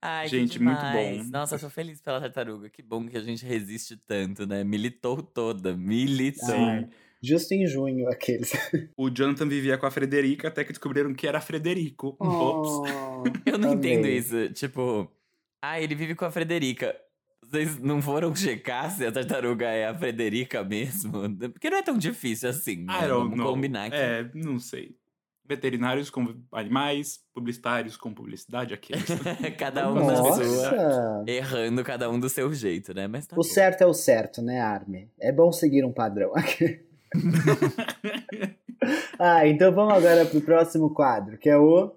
Ai, 0.00 0.28
Gente, 0.28 0.58
que 0.58 0.64
muito 0.64 0.80
bom. 0.80 1.24
Nossa, 1.30 1.56
eu 1.56 1.60
tô 1.60 1.68
feliz 1.70 2.00
pela 2.00 2.20
tartaruga. 2.20 2.70
Que 2.70 2.82
bom 2.82 3.06
que 3.08 3.16
a 3.16 3.20
gente 3.20 3.44
resiste 3.44 3.96
tanto, 4.06 4.46
né? 4.46 4.62
Militou 4.62 5.22
toda. 5.22 5.76
Militou. 5.76 6.54
Ai, 6.54 6.88
Justo 7.20 7.52
em 7.52 7.66
junho, 7.66 8.08
aqueles. 8.08 8.52
O 8.96 9.10
Jonathan 9.10 9.48
vivia 9.48 9.76
com 9.76 9.86
a 9.86 9.90
Frederica 9.90 10.46
até 10.48 10.62
que 10.62 10.70
descobriram 10.70 11.12
que 11.12 11.26
era 11.26 11.40
Frederico. 11.40 12.16
Ops. 12.20 12.70
Oh, 12.92 13.24
Eu 13.44 13.58
não 13.58 13.72
amei. 13.72 13.92
entendo 13.94 14.06
isso. 14.06 14.50
Tipo, 14.52 15.10
ah, 15.60 15.80
ele 15.80 15.96
vive 15.96 16.14
com 16.14 16.24
a 16.24 16.30
Frederica. 16.30 16.94
Vocês 17.42 17.78
não 17.78 18.00
foram 18.02 18.36
checar 18.36 18.90
se 18.90 19.04
a 19.06 19.10
tartaruga 19.10 19.66
é 19.66 19.86
a 19.88 19.94
Frederica 19.98 20.62
mesmo? 20.62 21.12
Porque 21.50 21.70
não 21.70 21.78
é 21.78 21.82
tão 21.82 21.96
difícil 21.98 22.50
assim. 22.50 22.84
Né? 22.84 22.92
I 22.92 23.08
don't 23.08 23.30
Vamos 23.30 23.36
know. 23.38 23.52
combinar 23.54 23.90
que. 23.90 23.96
É, 23.96 24.30
não 24.34 24.58
sei. 24.60 24.94
Veterinários 25.48 26.10
com 26.10 26.34
animais, 26.52 27.20
publicitários 27.32 27.96
com 27.96 28.12
publicidade, 28.12 28.74
aqueles. 28.74 29.06
cada 29.58 29.90
um. 29.90 29.94
Nossa! 29.94 31.24
Errando 31.26 31.82
cada 31.82 32.10
um 32.10 32.20
do 32.20 32.28
seu 32.28 32.52
jeito, 32.52 32.92
né? 32.92 33.08
Mas 33.08 33.26
tá 33.26 33.34
O 33.34 33.38
bom. 33.38 33.42
certo 33.42 33.80
é 33.80 33.86
o 33.86 33.94
certo, 33.94 34.42
né, 34.42 34.60
Armin? 34.60 35.08
É 35.18 35.32
bom 35.32 35.50
seguir 35.50 35.86
um 35.86 35.92
padrão. 35.92 36.32
ah, 39.18 39.48
então 39.48 39.72
vamos 39.72 39.94
agora 39.94 40.26
pro 40.26 40.42
próximo 40.42 40.92
quadro, 40.92 41.38
que 41.38 41.48
é 41.48 41.56
o. 41.56 41.94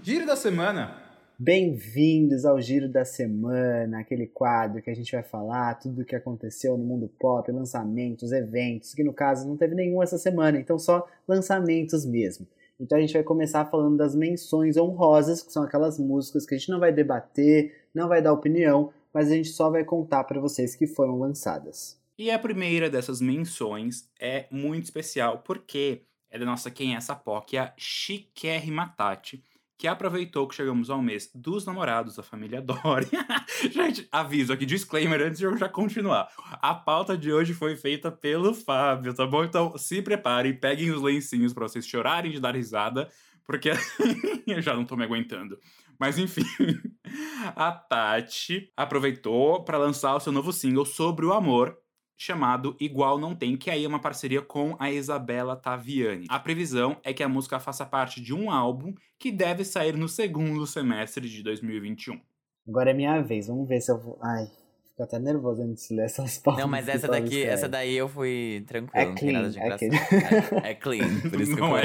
Giro 0.00 0.24
da 0.24 0.36
semana. 0.36 1.02
Bem-vindos 1.36 2.44
ao 2.44 2.60
Giro 2.60 2.88
da 2.88 3.04
Semana, 3.04 3.98
aquele 3.98 4.28
quadro 4.28 4.80
que 4.80 4.88
a 4.88 4.94
gente 4.94 5.10
vai 5.10 5.24
falar 5.24 5.74
tudo 5.74 6.02
o 6.02 6.04
que 6.04 6.14
aconteceu 6.14 6.78
no 6.78 6.84
mundo 6.84 7.10
pop, 7.18 7.50
lançamentos, 7.50 8.30
eventos, 8.30 8.94
que 8.94 9.02
no 9.02 9.12
caso 9.12 9.48
não 9.48 9.56
teve 9.56 9.74
nenhum 9.74 10.00
essa 10.00 10.16
semana, 10.16 10.60
então 10.60 10.78
só 10.78 11.04
lançamentos 11.26 12.06
mesmo. 12.06 12.46
Então 12.84 12.98
a 12.98 13.00
gente 13.00 13.14
vai 13.14 13.22
começar 13.22 13.64
falando 13.64 13.96
das 13.96 14.14
menções 14.14 14.76
honrosas, 14.76 15.42
que 15.42 15.50
são 15.50 15.62
aquelas 15.62 15.98
músicas 15.98 16.44
que 16.44 16.54
a 16.54 16.58
gente 16.58 16.70
não 16.70 16.78
vai 16.78 16.92
debater, 16.92 17.74
não 17.94 18.08
vai 18.08 18.20
dar 18.20 18.34
opinião, 18.34 18.92
mas 19.12 19.30
a 19.30 19.34
gente 19.34 19.48
só 19.48 19.70
vai 19.70 19.84
contar 19.84 20.24
para 20.24 20.38
vocês 20.38 20.76
que 20.76 20.86
foram 20.86 21.18
lançadas. 21.18 21.98
E 22.18 22.30
a 22.30 22.38
primeira 22.38 22.90
dessas 22.90 23.22
menções 23.22 24.06
é 24.20 24.46
muito 24.50 24.84
especial 24.84 25.38
porque 25.38 26.02
é 26.30 26.38
da 26.38 26.44
nossa 26.44 26.70
Quem 26.70 26.94
é 26.94 26.98
essa 26.98 27.14
POC, 27.14 27.56
a 27.56 27.72
Chiquérrima 27.78 28.92
Tati, 28.96 29.42
que 29.76 29.88
aproveitou 29.88 30.46
que 30.46 30.54
chegamos 30.54 30.88
ao 30.88 31.02
mês 31.02 31.30
dos 31.34 31.66
namorados 31.66 32.16
da 32.16 32.22
família 32.22 32.62
Dory. 32.62 33.08
Gente, 33.72 34.08
aviso 34.10 34.52
aqui, 34.52 34.64
disclaimer 34.64 35.20
antes 35.20 35.38
de 35.38 35.44
eu 35.44 35.56
já 35.56 35.68
continuar. 35.68 36.28
A 36.52 36.74
pauta 36.74 37.16
de 37.16 37.32
hoje 37.32 37.52
foi 37.52 37.76
feita 37.76 38.10
pelo 38.10 38.54
Fábio, 38.54 39.14
tá 39.14 39.26
bom? 39.26 39.44
Então 39.44 39.76
se 39.76 40.00
preparem, 40.00 40.54
peguem 40.54 40.90
os 40.90 41.02
lencinhos 41.02 41.52
para 41.52 41.68
vocês 41.68 41.86
chorarem 41.86 42.32
de 42.32 42.40
dar 42.40 42.54
risada, 42.54 43.08
porque 43.44 43.70
eu 44.46 44.62
já 44.62 44.74
não 44.74 44.84
tô 44.84 44.96
me 44.96 45.04
aguentando. 45.04 45.58
Mas 45.98 46.18
enfim, 46.18 46.44
a 47.54 47.72
Tati 47.72 48.72
aproveitou 48.76 49.64
para 49.64 49.78
lançar 49.78 50.14
o 50.14 50.20
seu 50.20 50.32
novo 50.32 50.52
single 50.52 50.84
sobre 50.84 51.24
o 51.24 51.32
amor, 51.32 51.76
chamado 52.16 52.76
Igual 52.80 53.18
Não 53.18 53.34
Tem, 53.34 53.56
que 53.56 53.70
aí 53.70 53.84
é 53.84 53.88
uma 53.88 54.00
parceria 54.00 54.40
com 54.40 54.76
a 54.78 54.90
Isabela 54.90 55.56
Taviani. 55.56 56.26
A 56.28 56.38
previsão 56.38 56.96
é 57.02 57.12
que 57.12 57.22
a 57.22 57.28
música 57.28 57.58
faça 57.58 57.84
parte 57.84 58.20
de 58.20 58.32
um 58.32 58.50
álbum 58.50 58.94
que 59.18 59.32
deve 59.32 59.64
sair 59.64 59.96
no 59.96 60.08
segundo 60.08 60.66
semestre 60.66 61.28
de 61.28 61.42
2021. 61.42 62.20
Agora 62.66 62.90
é 62.90 62.94
minha 62.94 63.20
vez, 63.20 63.46
vamos 63.46 63.68
ver 63.68 63.80
se 63.80 63.92
eu 63.92 64.00
vou. 64.00 64.18
Ai, 64.22 64.46
fico 64.88 65.02
até 65.02 65.18
nervoso 65.18 65.62
antes 65.62 65.88
de 65.88 65.96
ler 65.96 66.04
essas 66.06 66.38
palavras. 66.38 66.64
Não, 66.64 66.70
mas 66.70 66.88
essa 66.88 67.08
daqui, 67.08 67.42
essa 67.42 67.68
daí 67.68 67.94
eu 67.94 68.08
fui 68.08 68.64
tranquilo. 68.66 68.90
É 68.94 69.06
não 69.06 69.14
tem 69.14 69.32
nada 69.32 69.50
clean, 69.50 69.50
de 69.50 69.58
é 69.58 69.86
engraçado. 69.86 70.64
É, 70.64 70.70
é 70.70 70.74
clean, 70.74 71.20
por 71.28 71.40
isso 71.40 71.54
que 71.54 71.60
eu 71.60 71.68
Não 71.68 71.76
é. 71.76 71.84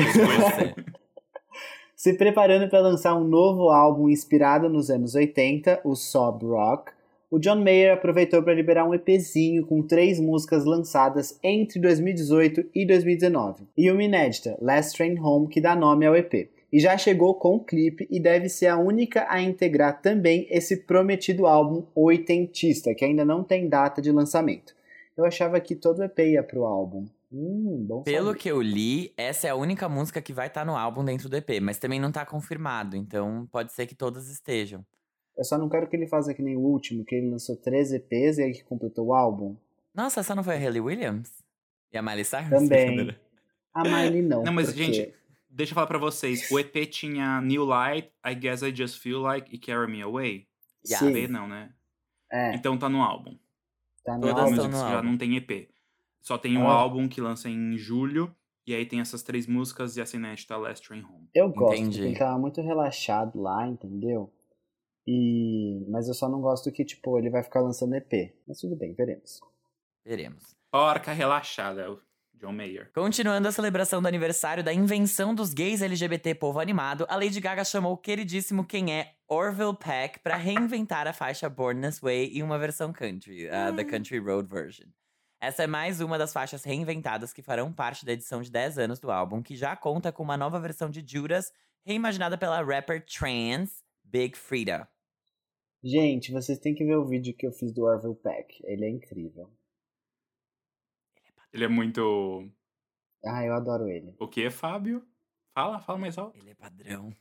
Se 1.96 2.14
preparando 2.14 2.70
para 2.70 2.80
lançar 2.80 3.14
um 3.14 3.26
novo 3.26 3.70
álbum 3.72 4.08
inspirado 4.08 4.70
nos 4.70 4.90
anos 4.90 5.16
80, 5.16 5.82
o 5.84 5.96
Sob 5.96 6.46
Rock, 6.46 6.94
o 7.32 7.38
John 7.38 7.58
Mayer 7.58 7.94
aproveitou 7.94 8.42
para 8.42 8.56
liberar 8.56 8.86
um 8.86 8.94
EPzinho 8.94 9.66
com 9.66 9.84
três 9.84 10.20
músicas 10.20 10.66
lançadas 10.66 11.38
entre 11.44 11.80
2018 11.80 12.66
e 12.74 12.88
2019, 12.88 13.68
e 13.78 13.92
uma 13.92 14.04
inédita, 14.04 14.58
Last 14.60 14.98
Train 14.98 15.20
Home, 15.20 15.48
que 15.48 15.62
dá 15.62 15.76
nome 15.76 16.08
ao 16.08 16.16
EP. 16.16 16.50
E 16.72 16.80
já 16.80 16.98
chegou 16.98 17.36
com 17.36 17.56
o 17.56 17.64
clipe 17.64 18.08
e 18.10 18.20
deve 18.20 18.48
ser 18.50 18.68
a 18.68 18.78
única 18.78 19.26
a 19.30 19.42
integrar 19.42 20.02
também 20.02 20.48
esse 20.50 20.78
prometido 20.86 21.46
álbum 21.46 21.86
oitentista, 21.96 22.94
que 22.94 23.06
ainda 23.06 23.26
não 23.26 23.44
tem 23.44 23.68
data 23.68 24.02
de 24.02 24.12
lançamento. 24.12 24.74
Eu 25.16 25.26
achava 25.26 25.60
que 25.60 25.76
todo 25.76 26.04
EP 26.04 26.20
ia 26.20 26.44
pro 26.44 26.66
álbum. 26.66 27.06
Hum, 27.32 27.86
bom 27.88 28.02
Pelo 28.04 28.28
saber. 28.28 28.40
que 28.40 28.50
eu 28.50 28.62
li, 28.62 29.14
essa 29.18 29.48
é 29.48 29.50
a 29.52 29.56
única 29.56 29.88
música 29.88 30.22
que 30.22 30.34
vai 30.34 30.48
estar 30.48 30.66
no 30.66 30.76
álbum 30.76 31.06
dentro 31.06 31.30
do 31.30 31.36
EP, 31.36 31.60
mas 31.62 31.78
também 31.78 32.00
não 32.00 32.12
tá 32.12 32.26
confirmado, 32.26 32.96
então 32.96 33.48
pode 33.52 33.72
ser 33.72 33.86
que 33.86 33.96
todas 33.96 34.30
estejam. 34.30 34.84
Eu 35.40 35.44
só 35.46 35.58
não 35.58 35.70
quero 35.70 35.88
que 35.88 35.96
ele 35.96 36.06
faça 36.06 36.34
que 36.34 36.42
nem 36.42 36.58
o 36.58 36.60
último, 36.60 37.06
que 37.06 37.16
ele 37.16 37.30
lançou 37.32 37.56
13 37.56 37.96
EPs 37.96 38.38
e 38.40 38.44
aí 38.44 38.52
que 38.54 38.64
completou 38.66 39.08
o 39.08 39.14
álbum. 39.14 39.56
Nossa, 39.96 40.20
essa 40.20 40.36
não 40.36 40.44
foi 40.44 40.56
a 40.56 40.58
Hayley 40.58 40.82
Williams? 40.82 41.32
E 41.94 41.98
a 41.98 42.02
Miley 42.02 42.26
Cyrus? 42.26 42.50
Também. 42.50 43.16
A 43.74 43.84
Miley 43.84 44.22
não. 44.22 44.44
Não, 44.44 44.52
mas, 44.54 44.68
porque- 44.68 44.84
gente, 44.84 45.14
deixa 45.50 45.72
eu 45.72 45.76
falar 45.76 45.88
pra 45.88 45.98
vocês. 45.98 46.52
O 46.52 46.60
EP 46.60 46.86
tinha 46.88 47.40
New 47.42 47.64
Light, 47.64 48.12
I 48.26 48.36
Guess 48.36 48.62
I 48.64 48.76
Just 48.76 49.02
Feel 49.02 49.22
Like 49.22 49.56
e 49.56 49.58
Carry 49.58 49.90
Me 49.90 50.02
Away. 50.02 50.46
Yeah. 50.86 51.08
Sim, 51.08 51.18
EP 51.18 51.32
não, 51.32 51.48
né? 51.48 51.72
é, 52.32 52.54
Então 52.56 52.78
tá 52.78 52.90
no 52.90 53.02
álbum. 53.02 53.38
tá 54.04 54.16
no 54.16 54.22
todas 54.22 54.36
Todas 54.36 54.52
as 54.54 54.60
álbum. 54.60 54.68
músicas 54.72 54.90
já 54.92 54.98
álbum. 54.98 55.10
não 55.10 55.18
tem 55.18 55.36
EP. 55.38 55.70
Só 56.22 56.38
tem 56.38 56.58
o 56.58 56.68
Ah. 56.68 56.74
álbum 56.74 57.08
que 57.08 57.22
lança 57.22 57.50
em 57.50 57.78
julho. 57.78 58.36
E 58.68 58.76
aí 58.76 58.86
tem 58.86 59.00
essas 59.00 59.24
três 59.24 59.48
músicas 59.48 59.98
e 59.98 60.02
essa 60.02 60.16
inédita 60.16 60.56
Last 60.58 60.86
Train 60.88 61.02
Home. 61.04 61.28
Eu 61.34 61.50
gosto, 61.50 61.76
Entendi. 61.80 61.98
porque 61.98 62.10
ele 62.12 62.20
tava 62.20 62.38
muito 62.38 62.62
relaxado 62.62 63.42
lá, 63.42 63.66
entendeu? 63.68 64.32
E... 65.08 65.86
Mas 65.90 66.08
eu 66.08 66.14
só 66.14 66.30
não 66.30 66.42
gosto 66.42 66.72
que, 66.72 66.86
tipo, 66.86 67.18
ele 67.18 67.30
vai 67.30 67.44
ficar 67.44 67.62
lançando 67.62 67.96
EP. 67.96 68.34
Mas 68.48 68.60
tudo 68.60 68.76
bem, 68.76 68.94
veremos. 68.94 69.40
Veremos. 70.06 70.56
Orca 70.72 71.12
relaxada, 71.12 71.82
é 71.82 71.90
o 71.90 72.00
John 72.40 72.54
Mayer. 72.54 72.90
Continuando 72.94 73.48
a 73.48 73.52
celebração 73.52 74.02
do 74.02 74.08
aniversário 74.08 74.64
da 74.64 74.74
invenção 74.74 75.36
dos 75.36 75.54
gays 75.54 75.82
LGBT 75.82 76.36
povo 76.36 76.60
animado, 76.60 77.06
a 77.10 77.16
Lady 77.16 77.40
Gaga 77.40 77.66
chamou 77.66 77.94
o 77.94 77.98
queridíssimo 77.98 78.66
quem 78.66 78.94
é 78.94 79.14
Orville 79.28 79.76
Peck 79.76 80.20
para 80.20 80.38
reinventar 80.38 81.06
a 81.06 81.14
faixa 81.14 81.50
Born 81.50 81.82
This 81.82 82.00
Way 82.00 82.38
em 82.38 82.44
uma 82.44 82.58
versão 82.58 82.94
country, 82.94 83.50
a 83.50 83.74
The 83.74 83.84
Country 83.84 84.20
Road 84.20 84.48
Version. 84.50 84.88
Essa 85.42 85.64
é 85.64 85.68
mais 85.68 86.02
uma 86.02 86.18
das 86.18 86.34
faixas 86.34 86.64
reinventadas 86.64 87.34
que 87.34 87.42
farão 87.42 87.72
parte 87.72 88.06
da 88.06 88.14
edição 88.14 88.42
de 88.42 88.52
10 88.52 88.78
anos 88.78 89.00
do 89.00 89.12
álbum, 89.12 89.42
que 89.42 89.56
já 89.56 89.76
conta 89.76 90.12
com 90.12 90.24
uma 90.24 90.38
nova 90.38 90.60
versão 90.60 90.90
de 90.90 91.04
Judas, 91.06 91.52
reimaginada 91.86 92.38
pela 92.38 92.62
rapper 92.62 93.06
trans 93.06 93.84
Big 94.10 94.36
Frida. 94.36 94.90
Gente, 95.84 96.32
vocês 96.32 96.58
têm 96.58 96.74
que 96.74 96.84
ver 96.84 96.98
o 96.98 97.06
vídeo 97.06 97.34
que 97.34 97.46
eu 97.46 97.52
fiz 97.52 97.72
do 97.72 97.84
Orville 97.84 98.16
Peck. 98.16 98.60
Ele 98.64 98.86
é 98.86 98.90
incrível. 98.90 99.50
Ele 101.54 101.64
é 101.64 101.68
muito. 101.68 102.50
Ah, 103.24 103.46
eu 103.46 103.54
adoro 103.54 103.88
ele. 103.88 104.16
O 104.20 104.28
que, 104.28 104.50
Fábio? 104.50 105.06
Fala, 105.54 105.80
fala 105.80 106.00
mais 106.00 106.18
alto. 106.18 106.38
Ele 106.38 106.52
é 106.52 106.56
padrão. 106.56 107.16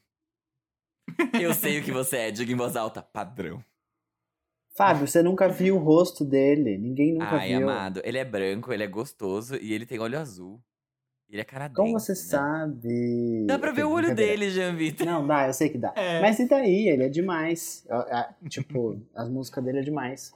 Eu 1.43 1.55
sei 1.55 1.81
o 1.81 1.85
que 1.85 1.91
você 1.91 2.19
é, 2.19 2.31
diga 2.31 2.53
em 2.53 2.57
voz 2.57 2.77
alta, 2.77 3.03
padrão. 3.03 3.65
Fábio, 4.77 5.09
você 5.09 5.23
nunca 5.23 5.49
viu 5.49 5.77
o 5.77 5.79
rosto 5.79 6.25
dele. 6.25 6.77
Ninguém 6.79 7.15
nunca 7.15 7.37
Ai, 7.37 7.49
viu. 7.49 7.69
amado. 7.69 8.01
Ele 8.05 8.19
é 8.19 8.25
branco, 8.25 8.73
ele 8.73 8.85
é 8.85 8.87
gostoso 8.87 9.57
e 9.57 9.73
ele 9.73 9.87
tem 9.87 9.99
olho 9.99 10.19
azul. 10.19 10.63
Ele 11.31 11.43
é 11.43 11.45
canadense. 11.45 11.77
Como 11.77 11.93
você 11.93 12.13
né? 12.13 12.17
sabe? 12.17 13.45
Dá 13.47 13.59
pra 13.59 13.71
ver 13.71 13.85
o 13.85 13.91
olho 13.91 14.15
dele, 14.15 14.51
Jean 14.51 14.75
Vitor. 14.75 15.07
Não, 15.07 15.27
dá, 15.27 15.47
eu 15.47 15.53
sei 15.53 15.69
que 15.69 15.79
dá. 15.79 15.93
É. 15.99 16.21
Mas 16.21 16.39
e 16.39 16.49
daí? 16.49 16.89
Ele 16.89 17.05
é 17.05 17.09
demais. 17.09 17.87
Tipo, 18.49 19.01
as 19.15 19.29
músicas 19.29 19.63
dele 19.63 19.81
é 19.81 19.83
demais. 19.83 20.33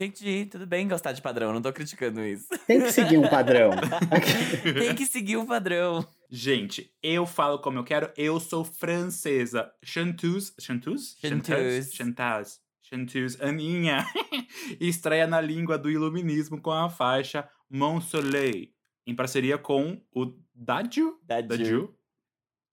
Entendi, 0.00 0.46
tudo 0.46 0.64
bem 0.64 0.86
gostar 0.86 1.10
de 1.10 1.20
padrão, 1.20 1.52
não 1.52 1.60
tô 1.60 1.72
criticando 1.72 2.22
isso. 2.22 2.46
Tem 2.68 2.80
que 2.80 2.92
seguir 2.92 3.18
um 3.18 3.28
padrão. 3.28 3.70
Tem 4.78 4.94
que 4.94 5.04
seguir 5.04 5.36
o 5.36 5.44
padrão. 5.44 6.06
Gente, 6.30 6.94
eu 7.02 7.26
falo 7.26 7.58
como 7.58 7.80
eu 7.80 7.84
quero, 7.84 8.12
eu 8.16 8.38
sou 8.38 8.64
francesa. 8.64 9.72
Chanteuse. 9.82 10.52
Chanteuse? 10.60 11.16
Chanteuse. 11.20 11.90
Chanteuse. 11.90 12.58
Chanteuse. 12.80 13.42
Aninha. 13.42 14.06
Estreia 14.78 15.26
na 15.26 15.40
língua 15.40 15.76
do 15.76 15.90
iluminismo 15.90 16.60
com 16.60 16.70
a 16.70 16.88
faixa 16.88 17.48
Mon 17.68 18.00
Soleil. 18.00 18.68
Em 19.08 19.14
parceria 19.14 19.56
com 19.56 19.98
o 20.14 20.34
Dadju? 20.54 21.18
Dadju. 21.24 21.94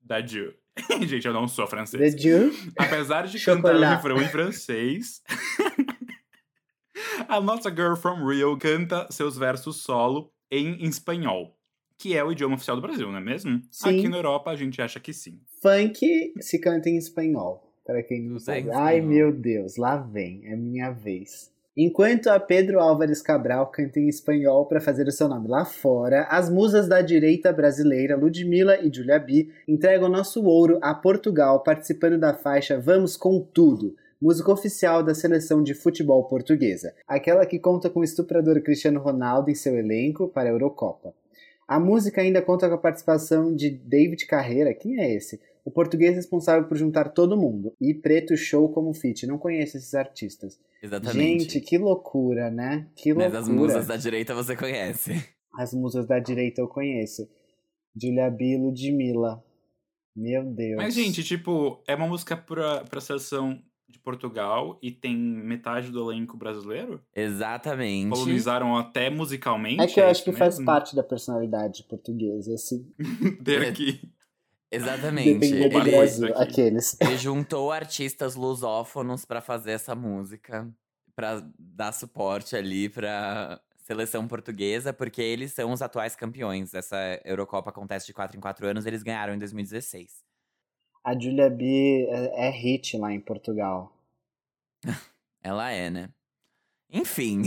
Dadju. 0.02 0.54
Gente, 1.08 1.26
eu 1.26 1.32
não 1.32 1.48
sou 1.48 1.66
francês. 1.66 2.14
Jew? 2.22 2.52
Apesar 2.78 3.26
de 3.26 3.40
cantar 3.40 3.74
o 3.74 3.80
refrão 3.80 4.22
em 4.22 4.28
francês, 4.28 5.24
a 7.30 7.40
nossa 7.40 7.70
Girl 7.70 7.96
from 7.96 8.28
Rio 8.28 8.58
canta 8.58 9.08
seus 9.10 9.38
versos 9.38 9.78
solo 9.78 10.30
em 10.52 10.84
espanhol, 10.84 11.58
que 11.98 12.18
é 12.18 12.22
o 12.22 12.34
idioma 12.34 12.56
oficial 12.56 12.76
do 12.76 12.82
Brasil, 12.82 13.10
não 13.10 13.20
é 13.20 13.24
mesmo? 13.24 13.62
Sim. 13.72 14.00
Aqui 14.00 14.10
na 14.10 14.18
Europa 14.18 14.52
a 14.52 14.58
gente 14.58 14.82
acha 14.82 15.00
que 15.00 15.14
sim. 15.14 15.40
Funk 15.62 16.34
se 16.42 16.60
canta 16.60 16.90
em 16.90 16.98
espanhol. 16.98 17.64
Para 17.86 18.04
quem 18.04 18.22
não 18.24 18.40
sabe. 18.40 18.70
Ai, 18.72 19.00
meu 19.00 19.32
Deus, 19.32 19.78
lá 19.78 19.96
vem, 19.96 20.42
é 20.48 20.56
minha 20.56 20.92
vez. 20.92 21.55
Enquanto 21.78 22.28
a 22.28 22.40
Pedro 22.40 22.80
Álvares 22.80 23.22
Cabral 23.22 23.68
canta 23.68 24.00
em 24.00 24.08
espanhol 24.08 24.66
para 24.66 24.80
fazer 24.80 25.10
o 25.10 25.12
seu 25.12 25.28
nome 25.28 25.50
lá 25.50 25.66
fora, 25.66 26.24
as 26.30 26.50
musas 26.50 26.88
da 26.88 27.02
direita 27.02 27.52
brasileira 27.52 28.16
Ludmilla 28.16 28.80
e 28.82 28.90
Julia 28.90 29.20
B 29.20 29.50
entregam 29.68 30.08
nosso 30.08 30.42
ouro 30.46 30.80
a 30.82 30.94
Portugal 30.94 31.62
participando 31.64 32.18
da 32.18 32.34
faixa 32.34 32.80
Vamos 32.80 33.18
com 33.18 33.42
Tudo, 33.42 33.94
música 34.22 34.54
oficial 34.54 35.04
da 35.04 35.14
seleção 35.14 35.62
de 35.62 35.74
futebol 35.74 36.24
portuguesa, 36.24 36.96
aquela 37.06 37.46
que 37.46 37.60
conta 37.60 37.90
com 37.90 38.00
o 38.00 38.06
estuprador 38.06 38.62
Cristiano 38.62 39.02
Ronaldo 39.02 39.52
em 39.52 39.56
seu 39.56 39.78
elenco 39.78 40.30
para 40.30 40.48
a 40.48 40.54
Eurocopa. 40.54 41.14
A 41.68 41.78
música 41.78 42.22
ainda 42.22 42.42
conta 42.42 42.70
com 42.70 42.76
a 42.76 42.78
participação 42.78 43.54
de 43.54 43.70
David 43.70 44.26
Carreira, 44.28 44.74
quem 44.74 45.02
é 45.02 45.14
esse? 45.14 45.42
O 45.66 45.72
português 45.72 46.16
responsável 46.16 46.68
por 46.68 46.78
juntar 46.78 47.10
todo 47.10 47.36
mundo, 47.36 47.76
e 47.82 47.92
Preto 47.92 48.38
Show 48.38 48.70
como 48.70 48.94
feat. 48.94 49.26
Não 49.26 49.40
conheço 49.40 49.78
esses 49.78 49.96
artistas. 49.96 50.60
Exatamente. 50.82 51.18
Gente, 51.18 51.60
que 51.60 51.78
loucura, 51.80 52.52
né? 52.52 52.88
Que 52.96 53.12
Mas 53.16 53.34
loucura. 53.34 53.40
as 53.40 53.50
musas 53.50 53.88
da 53.88 53.98
direita 53.98 54.36
você 54.36 54.56
conhece. 54.56 55.28
As 55.58 55.74
musas 55.74 56.06
da 56.06 56.20
direita 56.20 56.62
eu 56.62 56.68
conheço. 56.68 57.28
Julia 58.00 58.30
B 58.30 58.54
e 58.54 58.58
Ludmilla. 58.58 59.44
Meu 60.16 60.46
Deus. 60.46 60.78
Mas, 60.78 60.94
gente, 60.94 61.24
tipo, 61.24 61.82
é 61.88 61.96
uma 61.96 62.08
música 62.08 62.38
pra, 62.38 62.84
pra 62.84 63.02
seleção 63.02 63.60
de 63.90 64.00
Portugal 64.00 64.78
e 64.82 64.92
tem 64.92 65.16
metade 65.16 65.92
do 65.92 66.12
elenco 66.12 66.38
brasileiro? 66.38 67.02
Exatamente. 67.16 68.10
Colonizaram 68.10 68.78
até 68.78 69.10
musicalmente? 69.10 69.82
É 69.82 69.88
que 69.88 70.00
eu 70.00 70.06
acho 70.06 70.22
isso 70.22 70.32
que 70.32 70.38
faz 70.38 70.56
mesmo? 70.56 70.66
parte 70.66 70.96
da 70.96 71.04
personalidade 71.04 71.84
portuguesa, 71.84 72.54
assim. 72.54 72.86
Ter 73.44 73.66
aqui. 73.66 74.02
Exatamente. 74.72 75.46
Ele- 75.46 75.70
Brasil, 75.70 76.34
aqueles. 76.38 76.98
ele 77.00 77.18
juntou 77.18 77.72
artistas 77.72 78.36
lusófonos 78.36 79.24
pra 79.26 79.42
fazer 79.42 79.72
essa 79.72 79.96
música, 79.96 80.70
pra 81.16 81.42
dar 81.58 81.92
suporte 81.94 82.56
ali 82.56 82.90
pra 82.90 83.62
seleção 83.84 84.28
portuguesa, 84.28 84.92
porque 84.92 85.22
eles 85.22 85.54
são 85.54 85.72
os 85.72 85.82
atuais 85.82 86.16
campeões. 86.16 86.74
Essa 86.74 86.98
Eurocopa 87.24 87.70
acontece 87.70 88.06
de 88.08 88.14
4 88.14 88.36
em 88.38 88.42
4 88.42 88.68
anos, 88.68 88.86
eles 88.86 89.04
ganharam 89.04 89.34
em 89.34 89.40
2016. 89.40 90.24
A 91.04 91.14
Julia 91.18 91.50
B 91.50 92.08
é, 92.10 92.48
é 92.48 92.50
hit 92.50 92.98
lá 92.98 93.14
em 93.14 93.20
Portugal. 93.20 93.96
Ela 95.44 95.72
é, 95.72 95.90
né? 95.92 96.10
Enfim, 96.90 97.44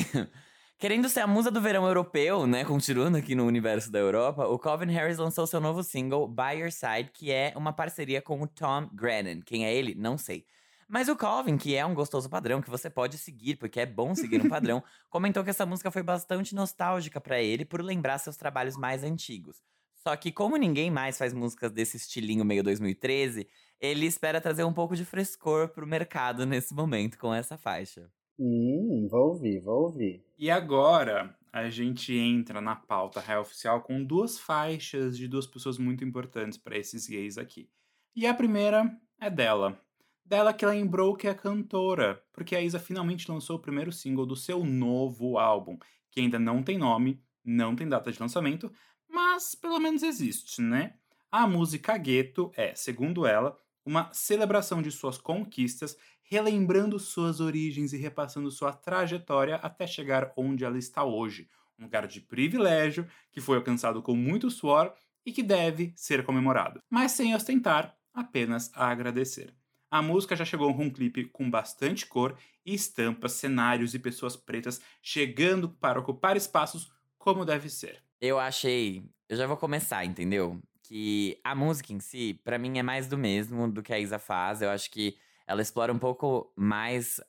querendo 0.78 1.08
ser 1.08 1.20
a 1.20 1.26
musa 1.26 1.50
do 1.50 1.60
verão 1.60 1.86
europeu, 1.86 2.46
né? 2.46 2.64
Continuando 2.64 3.18
aqui 3.18 3.34
no 3.34 3.44
universo 3.44 3.90
da 3.90 3.98
Europa, 3.98 4.46
o 4.46 4.58
Calvin 4.58 4.92
Harris 4.92 5.18
lançou 5.18 5.46
seu 5.46 5.60
novo 5.60 5.82
single, 5.82 6.28
By 6.28 6.60
Your 6.60 6.70
Side, 6.70 7.10
que 7.12 7.32
é 7.32 7.52
uma 7.56 7.72
parceria 7.72 8.22
com 8.22 8.40
o 8.40 8.46
Tom 8.46 8.88
Grennan. 8.92 9.40
Quem 9.40 9.66
é 9.66 9.74
ele? 9.74 9.94
Não 9.96 10.16
sei. 10.16 10.46
Mas 10.86 11.08
o 11.08 11.16
Calvin, 11.16 11.58
que 11.58 11.74
é 11.74 11.84
um 11.84 11.92
gostoso 11.92 12.30
padrão, 12.30 12.62
que 12.62 12.70
você 12.70 12.88
pode 12.88 13.18
seguir, 13.18 13.56
porque 13.56 13.80
é 13.80 13.86
bom 13.86 14.14
seguir 14.14 14.40
um 14.40 14.48
padrão, 14.48 14.82
comentou 15.10 15.42
que 15.42 15.50
essa 15.50 15.66
música 15.66 15.90
foi 15.90 16.02
bastante 16.02 16.54
nostálgica 16.54 17.20
pra 17.20 17.42
ele 17.42 17.64
por 17.64 17.82
lembrar 17.82 18.18
seus 18.18 18.36
trabalhos 18.36 18.76
mais 18.76 19.02
antigos. 19.02 19.60
Só 19.96 20.16
que, 20.16 20.30
como 20.30 20.56
ninguém 20.56 20.90
mais 20.90 21.18
faz 21.18 21.34
músicas 21.34 21.72
desse 21.72 21.96
estilinho 21.96 22.44
meio 22.44 22.62
2013, 22.62 23.48
ele 23.80 24.06
espera 24.06 24.40
trazer 24.40 24.62
um 24.62 24.72
pouco 24.72 24.94
de 24.94 25.04
frescor 25.04 25.68
pro 25.68 25.86
mercado 25.86 26.46
nesse 26.46 26.72
momento 26.72 27.18
com 27.18 27.34
essa 27.34 27.58
faixa. 27.58 28.08
Hum, 28.38 29.08
vou 29.10 29.30
ouvir, 29.30 29.60
vou 29.60 29.82
ouvir. 29.84 30.24
E 30.38 30.50
agora 30.50 31.36
a 31.52 31.68
gente 31.68 32.14
entra 32.14 32.60
na 32.60 32.76
pauta 32.76 33.20
real 33.20 33.42
oficial 33.42 33.82
com 33.82 34.04
duas 34.04 34.38
faixas 34.38 35.16
de 35.16 35.26
duas 35.26 35.46
pessoas 35.46 35.78
muito 35.78 36.04
importantes 36.04 36.56
para 36.56 36.78
esses 36.78 37.08
gays 37.08 37.36
aqui. 37.36 37.68
E 38.14 38.26
a 38.26 38.34
primeira 38.34 38.96
é 39.20 39.28
dela. 39.28 39.80
Dela 40.24 40.52
que 40.52 40.64
lembrou 40.64 41.16
que 41.16 41.26
é 41.26 41.34
cantora, 41.34 42.22
porque 42.32 42.54
a 42.54 42.60
Isa 42.60 42.78
finalmente 42.78 43.30
lançou 43.30 43.56
o 43.56 43.62
primeiro 43.62 43.90
single 43.90 44.26
do 44.26 44.36
seu 44.36 44.62
novo 44.64 45.38
álbum, 45.38 45.78
que 46.10 46.20
ainda 46.20 46.38
não 46.38 46.62
tem 46.62 46.78
nome, 46.78 47.22
não 47.44 47.74
tem 47.74 47.88
data 47.88 48.12
de 48.12 48.20
lançamento, 48.20 48.70
mas 49.08 49.54
pelo 49.54 49.80
menos 49.80 50.02
existe, 50.02 50.60
né? 50.60 50.94
A 51.30 51.46
música 51.46 51.96
Gueto 51.96 52.52
é, 52.54 52.74
segundo 52.74 53.26
ela, 53.26 53.56
uma 53.84 54.12
celebração 54.12 54.82
de 54.82 54.90
suas 54.90 55.16
conquistas, 55.16 55.96
relembrando 56.28 56.98
suas 56.98 57.40
origens 57.40 57.92
e 57.92 57.96
repassando 57.96 58.50
sua 58.50 58.72
trajetória 58.72 59.56
até 59.56 59.86
chegar 59.86 60.32
onde 60.36 60.64
ela 60.64 60.78
está 60.78 61.02
hoje. 61.02 61.48
Um 61.78 61.84
lugar 61.84 62.06
de 62.06 62.20
privilégio 62.20 63.08
que 63.32 63.40
foi 63.40 63.56
alcançado 63.56 64.02
com 64.02 64.14
muito 64.14 64.50
suor 64.50 64.92
e 65.24 65.32
que 65.32 65.42
deve 65.42 65.92
ser 65.96 66.24
comemorado, 66.24 66.80
mas 66.90 67.12
sem 67.12 67.34
ostentar, 67.34 67.96
apenas 68.12 68.70
a 68.74 68.88
agradecer. 68.88 69.54
A 69.90 70.02
música 70.02 70.36
já 70.36 70.44
chegou 70.44 70.74
com 70.74 70.84
um 70.84 70.90
clipe 70.90 71.24
com 71.24 71.50
bastante 71.50 72.04
cor 72.06 72.36
e 72.64 72.74
estampas, 72.74 73.32
cenários 73.32 73.94
e 73.94 73.98
pessoas 73.98 74.36
pretas 74.36 74.82
chegando 75.02 75.70
para 75.70 75.98
ocupar 75.98 76.36
espaços 76.36 76.92
como 77.16 77.44
deve 77.44 77.70
ser. 77.70 78.02
Eu 78.20 78.38
achei. 78.38 79.02
Eu 79.28 79.36
já 79.36 79.46
vou 79.46 79.56
começar, 79.56 80.04
entendeu? 80.04 80.60
Que 80.82 81.40
a 81.42 81.54
música 81.54 81.92
em 81.92 82.00
si, 82.00 82.38
pra 82.44 82.58
mim, 82.58 82.78
é 82.78 82.82
mais 82.82 83.06
do 83.06 83.16
mesmo 83.16 83.70
do 83.70 83.82
que 83.82 83.92
a 83.92 83.98
Isa 83.98 84.18
faz. 84.18 84.60
Eu 84.60 84.70
acho 84.70 84.90
que 84.90 85.16
ela 85.48 85.62
explora 85.62 85.90
um 85.92 85.98
pouco 85.98 86.52
mais 86.54 87.20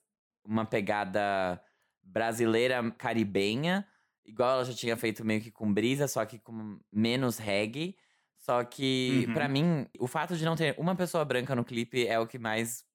uma 0.44 0.66
pegada 0.66 1.60
brasileira 2.04 2.92
caribenha, 2.92 3.88
igual 4.26 4.52
ela 4.56 4.66
já 4.66 4.74
tinha 4.74 4.98
feito 4.98 5.24
meio 5.24 5.42
que 5.42 5.50
com 5.50 5.74
brisa, 5.74 6.06
só 6.08 6.26
que 6.26 6.38
com 6.38 6.78
menos 6.92 7.38
reggae. 7.38 7.96
Só 8.38 8.64
que, 8.64 9.26
Uhum. 9.28 9.34
pra 9.34 9.48
mim, 9.48 9.88
o 9.98 10.06
fato 10.08 10.36
de 10.36 10.44
não 10.44 10.56
ter 10.56 10.76
uma 10.78 10.96
pessoa 10.96 11.24
branca 11.24 11.56
no 11.56 11.64
clipe 11.64 12.06
é 12.08 12.20
o 12.20 12.28
que 12.28 12.38
mais 12.38 12.86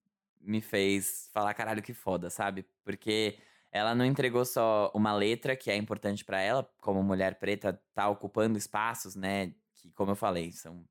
me 0.40 0.60
fez 0.60 1.30
falar 1.32 1.54
caralho 1.54 1.82
que 1.82 1.94
foda, 1.94 2.28
sabe? 2.28 2.66
Porque 2.82 3.38
ela 3.72 3.94
não 3.94 4.04
entregou 4.04 4.44
só 4.44 4.90
uma 4.94 5.14
letra 5.14 5.56
que 5.56 5.70
é 5.70 5.76
importante 5.76 6.22
pra 6.24 6.40
ela, 6.40 6.68
como 6.80 7.02
mulher 7.02 7.38
preta 7.38 7.80
tá 7.94 8.08
ocupando 8.10 8.58
espaços, 8.58 9.14
né? 9.16 9.54
Que, 9.74 9.90
como 9.92 10.10
eu 10.12 10.16
falei, 10.16 10.52
são 10.52 10.84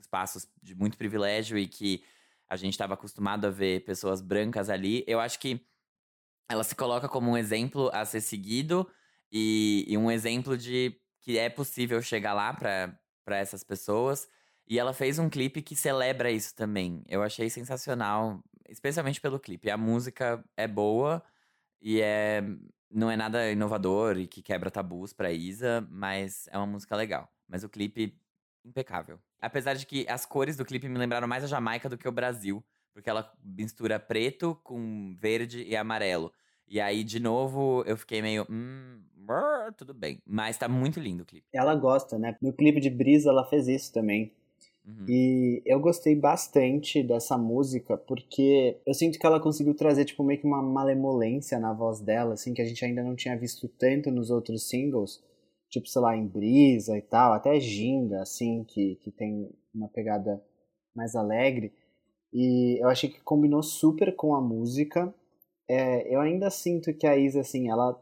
espaços 0.00 0.46
de 0.62 0.74
muito 0.76 0.96
privilégio 0.96 1.58
e 1.58 1.66
que 1.66 2.04
a 2.52 2.56
gente 2.56 2.74
estava 2.74 2.92
acostumado 2.92 3.46
a 3.46 3.50
ver 3.50 3.82
pessoas 3.82 4.20
brancas 4.20 4.68
ali. 4.68 5.02
Eu 5.06 5.18
acho 5.18 5.38
que 5.40 5.66
ela 6.50 6.62
se 6.62 6.74
coloca 6.76 7.08
como 7.08 7.30
um 7.30 7.36
exemplo 7.36 7.88
a 7.94 8.04
ser 8.04 8.20
seguido 8.20 8.86
e, 9.32 9.86
e 9.88 9.96
um 9.96 10.10
exemplo 10.10 10.58
de 10.58 10.94
que 11.22 11.38
é 11.38 11.48
possível 11.48 12.02
chegar 12.02 12.34
lá 12.34 12.52
para 12.52 13.38
essas 13.38 13.64
pessoas. 13.64 14.28
E 14.68 14.78
ela 14.78 14.92
fez 14.92 15.18
um 15.18 15.30
clipe 15.30 15.62
que 15.62 15.74
celebra 15.74 16.30
isso 16.30 16.54
também. 16.54 17.02
Eu 17.08 17.22
achei 17.22 17.48
sensacional, 17.48 18.44
especialmente 18.68 19.18
pelo 19.18 19.40
clipe. 19.40 19.70
A 19.70 19.78
música 19.78 20.44
é 20.54 20.68
boa 20.68 21.24
e 21.80 22.02
é 22.02 22.42
não 22.90 23.10
é 23.10 23.16
nada 23.16 23.50
inovador 23.50 24.18
e 24.18 24.26
que 24.26 24.42
quebra 24.42 24.70
tabus 24.70 25.14
pra 25.14 25.32
Isa, 25.32 25.88
mas 25.90 26.46
é 26.48 26.58
uma 26.58 26.66
música 26.66 26.94
legal. 26.94 27.32
Mas 27.48 27.64
o 27.64 27.68
clipe 27.70 28.20
impecável. 28.64 29.18
Apesar 29.40 29.74
de 29.74 29.86
que 29.86 30.06
as 30.08 30.24
cores 30.24 30.56
do 30.56 30.64
clipe 30.64 30.88
me 30.88 30.98
lembraram 30.98 31.26
mais 31.26 31.44
a 31.44 31.46
Jamaica 31.48 31.88
do 31.88 31.98
que 31.98 32.08
o 32.08 32.12
Brasil, 32.12 32.62
porque 32.92 33.08
ela 33.08 33.32
mistura 33.42 33.98
preto 33.98 34.58
com 34.62 35.14
verde 35.18 35.62
e 35.62 35.76
amarelo. 35.76 36.32
E 36.68 36.80
aí, 36.80 37.04
de 37.04 37.20
novo, 37.20 37.82
eu 37.86 37.96
fiquei 37.96 38.22
meio. 38.22 38.46
Hum, 38.48 39.00
brr, 39.14 39.72
tudo 39.76 39.92
bem. 39.92 40.20
Mas 40.26 40.56
tá 40.56 40.68
muito 40.68 41.00
lindo 41.00 41.22
o 41.22 41.26
clipe. 41.26 41.46
Ela 41.52 41.74
gosta, 41.74 42.18
né? 42.18 42.36
No 42.40 42.52
clipe 42.52 42.80
de 42.80 42.90
Brisa 42.90 43.30
ela 43.30 43.44
fez 43.44 43.68
isso 43.68 43.92
também. 43.92 44.32
Uhum. 44.84 45.04
E 45.08 45.62
eu 45.64 45.78
gostei 45.78 46.14
bastante 46.16 47.02
dessa 47.02 47.38
música 47.38 47.96
porque 47.96 48.78
eu 48.84 48.92
sinto 48.92 49.18
que 49.18 49.24
ela 49.24 49.38
conseguiu 49.38 49.74
trazer 49.74 50.04
tipo 50.04 50.24
meio 50.24 50.40
que 50.40 50.46
uma 50.46 50.60
malemolência 50.60 51.58
na 51.58 51.72
voz 51.72 52.00
dela, 52.00 52.34
assim, 52.34 52.52
que 52.52 52.60
a 52.60 52.64
gente 52.64 52.84
ainda 52.84 53.02
não 53.02 53.14
tinha 53.14 53.36
visto 53.36 53.68
tanto 53.68 54.10
nos 54.10 54.30
outros 54.30 54.68
singles, 54.68 55.22
tipo, 55.72 55.88
sei 55.88 56.02
lá, 56.02 56.16
em 56.16 56.26
Brisa 56.26 56.96
e 56.98 57.02
tal, 57.02 57.32
até 57.32 57.58
Ginga, 57.58 58.20
assim, 58.22 58.62
que, 58.64 58.96
que 58.96 59.10
tem 59.10 59.50
uma 59.74 59.88
pegada 59.88 60.42
mais 60.94 61.16
alegre. 61.16 61.72
E 62.32 62.78
eu 62.82 62.88
achei 62.88 63.10
que 63.10 63.20
combinou 63.22 63.62
super 63.62 64.14
com 64.14 64.34
a 64.34 64.40
música. 64.40 65.12
É, 65.68 66.14
eu 66.14 66.20
ainda 66.20 66.50
sinto 66.50 66.92
que 66.94 67.06
a 67.06 67.16
Isa, 67.16 67.40
assim, 67.40 67.70
ela 67.70 67.98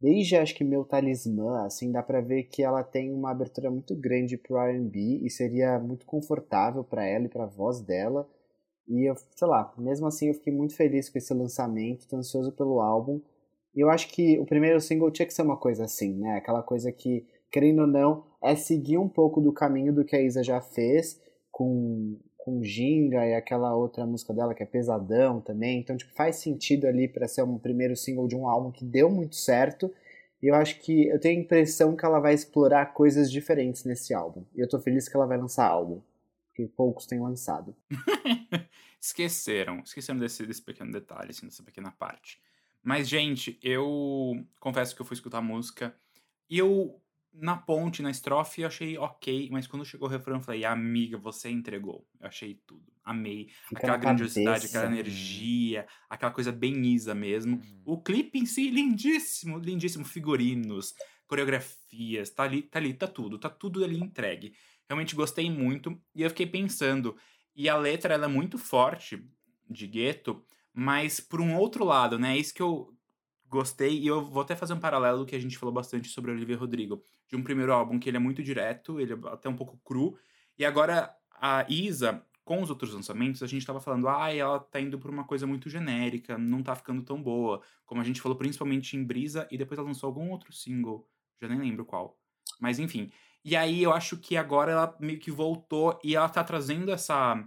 desde 0.00 0.36
acho 0.36 0.54
que 0.56 0.64
meu 0.64 0.84
talismã, 0.84 1.64
assim, 1.64 1.92
dá 1.92 2.02
pra 2.02 2.20
ver 2.20 2.44
que 2.44 2.62
ela 2.62 2.82
tem 2.82 3.12
uma 3.12 3.30
abertura 3.30 3.70
muito 3.70 3.94
grande 3.94 4.36
pro 4.36 4.58
R&B 4.58 5.20
e 5.22 5.30
seria 5.30 5.78
muito 5.78 6.04
confortável 6.06 6.82
pra 6.82 7.04
ela 7.06 7.26
e 7.26 7.28
pra 7.28 7.46
voz 7.46 7.80
dela. 7.80 8.28
E 8.88 9.08
eu, 9.08 9.14
sei 9.36 9.48
lá, 9.48 9.72
mesmo 9.78 10.06
assim 10.06 10.28
eu 10.28 10.34
fiquei 10.34 10.52
muito 10.52 10.74
feliz 10.76 11.08
com 11.08 11.18
esse 11.18 11.32
lançamento, 11.34 12.08
tô 12.08 12.16
ansioso 12.16 12.50
pelo 12.52 12.80
álbum. 12.80 13.20
Eu 13.74 13.90
acho 13.90 14.08
que 14.08 14.38
o 14.38 14.44
primeiro 14.44 14.80
single 14.80 15.10
tinha 15.10 15.26
que 15.26 15.34
ser 15.34 15.42
uma 15.42 15.56
coisa 15.56 15.84
assim, 15.84 16.14
né? 16.14 16.36
Aquela 16.36 16.62
coisa 16.62 16.92
que, 16.92 17.26
querendo 17.50 17.82
ou 17.82 17.86
não, 17.86 18.24
é 18.42 18.54
seguir 18.54 18.98
um 18.98 19.08
pouco 19.08 19.40
do 19.40 19.52
caminho 19.52 19.92
do 19.92 20.04
que 20.04 20.14
a 20.14 20.20
Isa 20.20 20.42
já 20.42 20.60
fez 20.60 21.20
com 21.50 22.18
com 22.44 22.62
Ginga 22.62 23.24
e 23.24 23.34
aquela 23.34 23.74
outra 23.74 24.04
música 24.04 24.34
dela 24.34 24.52
que 24.52 24.62
é 24.62 24.66
Pesadão 24.66 25.40
também. 25.40 25.78
Então, 25.78 25.96
tipo, 25.96 26.12
faz 26.12 26.36
sentido 26.36 26.86
ali 26.86 27.06
para 27.06 27.28
ser 27.28 27.42
um 27.42 27.56
primeiro 27.56 27.96
single 27.96 28.26
de 28.26 28.34
um 28.34 28.48
álbum 28.48 28.72
que 28.72 28.84
deu 28.84 29.08
muito 29.08 29.36
certo. 29.36 29.92
E 30.42 30.48
eu 30.48 30.56
acho 30.56 30.80
que 30.80 31.06
eu 31.06 31.20
tenho 31.20 31.38
a 31.38 31.42
impressão 31.44 31.94
que 31.94 32.04
ela 32.04 32.18
vai 32.18 32.34
explorar 32.34 32.86
coisas 32.86 33.30
diferentes 33.30 33.84
nesse 33.84 34.12
álbum. 34.12 34.44
E 34.56 34.60
eu 34.60 34.68
tô 34.68 34.80
feliz 34.80 35.08
que 35.08 35.16
ela 35.16 35.26
vai 35.26 35.38
lançar 35.38 35.66
álbum, 35.66 36.00
porque 36.48 36.66
poucos 36.66 37.06
têm 37.06 37.20
lançado. 37.20 37.76
esqueceram, 39.00 39.78
esqueceram 39.84 40.18
desse, 40.18 40.44
desse 40.44 40.62
pequeno 40.62 40.90
detalhe, 40.90 41.30
assim, 41.30 41.46
dessa 41.46 41.62
pequena 41.62 41.92
parte. 41.92 42.40
Mas, 42.82 43.08
gente, 43.08 43.58
eu 43.62 44.44
confesso 44.58 44.94
que 44.94 45.00
eu 45.00 45.06
fui 45.06 45.14
escutar 45.14 45.38
a 45.38 45.42
música 45.42 45.94
e 46.50 46.58
eu, 46.58 47.00
na 47.32 47.56
ponte, 47.56 48.02
na 48.02 48.10
estrofe, 48.10 48.62
eu 48.62 48.66
achei 48.66 48.98
ok, 48.98 49.48
mas 49.52 49.66
quando 49.66 49.84
chegou 49.84 50.08
o 50.08 50.10
refrão, 50.10 50.36
eu 50.36 50.42
falei, 50.42 50.64
amiga, 50.64 51.16
você 51.16 51.48
entregou. 51.48 52.06
Eu 52.20 52.26
achei 52.26 52.60
tudo. 52.66 52.92
Amei. 53.04 53.48
Fica 53.68 53.80
aquela 53.80 53.96
grandiosidade, 53.96 54.60
cabeça. 54.60 54.78
aquela 54.78 54.92
energia, 54.92 55.86
aquela 56.10 56.32
coisa 56.32 56.52
bem 56.52 56.84
Isa 56.86 57.14
mesmo. 57.14 57.56
Uhum. 57.56 57.82
O 57.84 58.00
clipe 58.00 58.38
em 58.38 58.46
si, 58.46 58.68
lindíssimo, 58.68 59.58
lindíssimo. 59.58 60.04
Figurinos, 60.04 60.94
coreografias, 61.26 62.30
tá 62.30 62.42
ali, 62.42 62.62
tá 62.62 62.78
ali, 62.78 62.92
tá 62.94 63.06
tudo, 63.06 63.38
tá 63.38 63.48
tudo 63.48 63.82
ali 63.82 63.98
entregue. 63.98 64.54
Realmente 64.88 65.14
gostei 65.14 65.50
muito. 65.50 65.98
E 66.14 66.22
eu 66.22 66.30
fiquei 66.30 66.46
pensando, 66.46 67.16
e 67.56 67.68
a 67.68 67.76
letra 67.76 68.14
ela 68.14 68.26
é 68.26 68.28
muito 68.28 68.58
forte 68.58 69.24
de 69.68 69.86
gueto, 69.86 70.44
mas 70.72 71.20
por 71.20 71.40
um 71.40 71.56
outro 71.56 71.84
lado, 71.84 72.18
né? 72.18 72.36
É 72.36 72.38
isso 72.38 72.54
que 72.54 72.62
eu 72.62 72.94
gostei, 73.48 73.98
e 73.98 74.06
eu 74.06 74.24
vou 74.24 74.42
até 74.42 74.56
fazer 74.56 74.72
um 74.72 74.80
paralelo 74.80 75.26
que 75.26 75.36
a 75.36 75.38
gente 75.38 75.58
falou 75.58 75.74
bastante 75.74 76.08
sobre 76.08 76.30
o 76.30 76.34
Olivia 76.34 76.56
Rodrigo. 76.56 77.02
De 77.28 77.36
um 77.36 77.42
primeiro 77.42 77.72
álbum 77.72 77.98
que 77.98 78.08
ele 78.08 78.16
é 78.16 78.20
muito 78.20 78.42
direto, 78.42 78.98
ele 78.98 79.12
é 79.12 79.18
até 79.26 79.48
um 79.48 79.56
pouco 79.56 79.78
cru. 79.84 80.18
E 80.58 80.64
agora 80.64 81.14
a 81.40 81.66
Isa, 81.68 82.24
com 82.44 82.62
os 82.62 82.70
outros 82.70 82.94
lançamentos, 82.94 83.42
a 83.42 83.46
gente 83.46 83.66
tava 83.66 83.80
falando, 83.80 84.08
ah, 84.08 84.34
ela 84.34 84.58
tá 84.58 84.80
indo 84.80 84.98
por 84.98 85.10
uma 85.10 85.24
coisa 85.24 85.46
muito 85.46 85.68
genérica, 85.68 86.38
não 86.38 86.62
tá 86.62 86.74
ficando 86.74 87.02
tão 87.02 87.22
boa. 87.22 87.62
Como 87.84 88.00
a 88.00 88.04
gente 88.04 88.20
falou 88.20 88.38
principalmente 88.38 88.96
em 88.96 89.04
Brisa, 89.04 89.46
e 89.50 89.58
depois 89.58 89.78
ela 89.78 89.88
lançou 89.88 90.06
algum 90.06 90.30
outro 90.30 90.52
single, 90.52 91.06
já 91.40 91.48
nem 91.48 91.58
lembro 91.58 91.84
qual. 91.84 92.18
Mas 92.60 92.78
enfim. 92.78 93.10
E 93.44 93.56
aí 93.56 93.82
eu 93.82 93.92
acho 93.92 94.16
que 94.16 94.36
agora 94.36 94.72
ela 94.72 94.96
meio 95.00 95.18
que 95.18 95.30
voltou 95.30 95.98
e 96.02 96.14
ela 96.14 96.28
tá 96.28 96.44
trazendo 96.44 96.90
essa. 96.92 97.44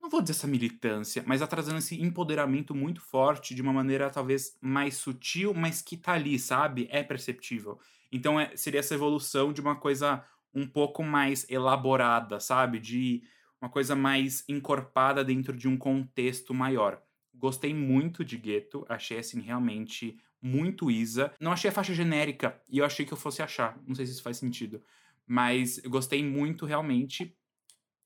Não 0.00 0.08
vou 0.08 0.22
dizer 0.22 0.32
essa 0.32 0.46
militância, 0.46 1.22
mas 1.26 1.40
ela 1.40 1.48
trazendo 1.48 1.78
esse 1.78 2.00
empoderamento 2.00 2.74
muito 2.74 3.00
forte 3.02 3.54
de 3.54 3.60
uma 3.60 3.72
maneira 3.72 4.08
talvez 4.10 4.56
mais 4.60 4.94
sutil, 4.94 5.52
mas 5.52 5.82
que 5.82 5.96
tá 5.96 6.12
ali, 6.12 6.38
sabe? 6.38 6.88
É 6.90 7.02
perceptível. 7.02 7.78
Então 8.10 8.40
é, 8.40 8.56
seria 8.56 8.80
essa 8.80 8.94
evolução 8.94 9.52
de 9.52 9.60
uma 9.60 9.76
coisa 9.76 10.24
um 10.54 10.66
pouco 10.66 11.02
mais 11.04 11.48
elaborada, 11.50 12.40
sabe? 12.40 12.78
De 12.80 13.22
uma 13.60 13.70
coisa 13.70 13.94
mais 13.94 14.42
encorpada 14.48 15.22
dentro 15.22 15.54
de 15.56 15.68
um 15.68 15.76
contexto 15.76 16.54
maior. 16.54 17.02
Gostei 17.34 17.74
muito 17.74 18.24
de 18.24 18.38
Gueto, 18.38 18.84
achei 18.88 19.18
assim 19.18 19.40
realmente 19.40 20.18
muito 20.42 20.90
Isa. 20.90 21.32
Não 21.38 21.52
achei 21.52 21.68
a 21.68 21.72
faixa 21.72 21.92
genérica 21.92 22.60
e 22.68 22.78
eu 22.78 22.86
achei 22.86 23.04
que 23.04 23.12
eu 23.12 23.18
fosse 23.18 23.42
achar. 23.42 23.78
Não 23.86 23.94
sei 23.94 24.06
se 24.06 24.12
isso 24.12 24.22
faz 24.22 24.38
sentido. 24.38 24.82
Mas 25.26 25.78
gostei 25.80 26.24
muito 26.24 26.64
realmente 26.64 27.36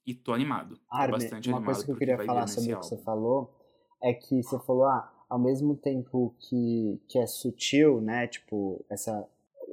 e 0.07 0.15
tô 0.15 0.33
animado. 0.33 0.77
Tô 0.77 0.97
Armin, 0.97 1.13
bastante 1.13 1.49
uma 1.49 1.59
animado 1.59 1.75
coisa 1.75 1.85
que 1.85 1.93
eu 1.93 1.97
queria 1.97 2.19
falar 2.19 2.47
sobre 2.47 2.75
o 2.75 2.81
que 2.81 2.87
você 2.87 2.97
falou 2.99 3.51
é 4.03 4.13
que 4.13 4.43
você 4.43 4.59
falou, 4.59 4.85
ah, 4.85 5.11
ao 5.31 5.39
mesmo 5.39 5.75
tempo 5.75 6.35
que, 6.39 7.01
que 7.09 7.19
é 7.19 7.27
sutil, 7.27 8.01
né? 8.01 8.27
Tipo, 8.27 8.85
essa. 8.91 9.27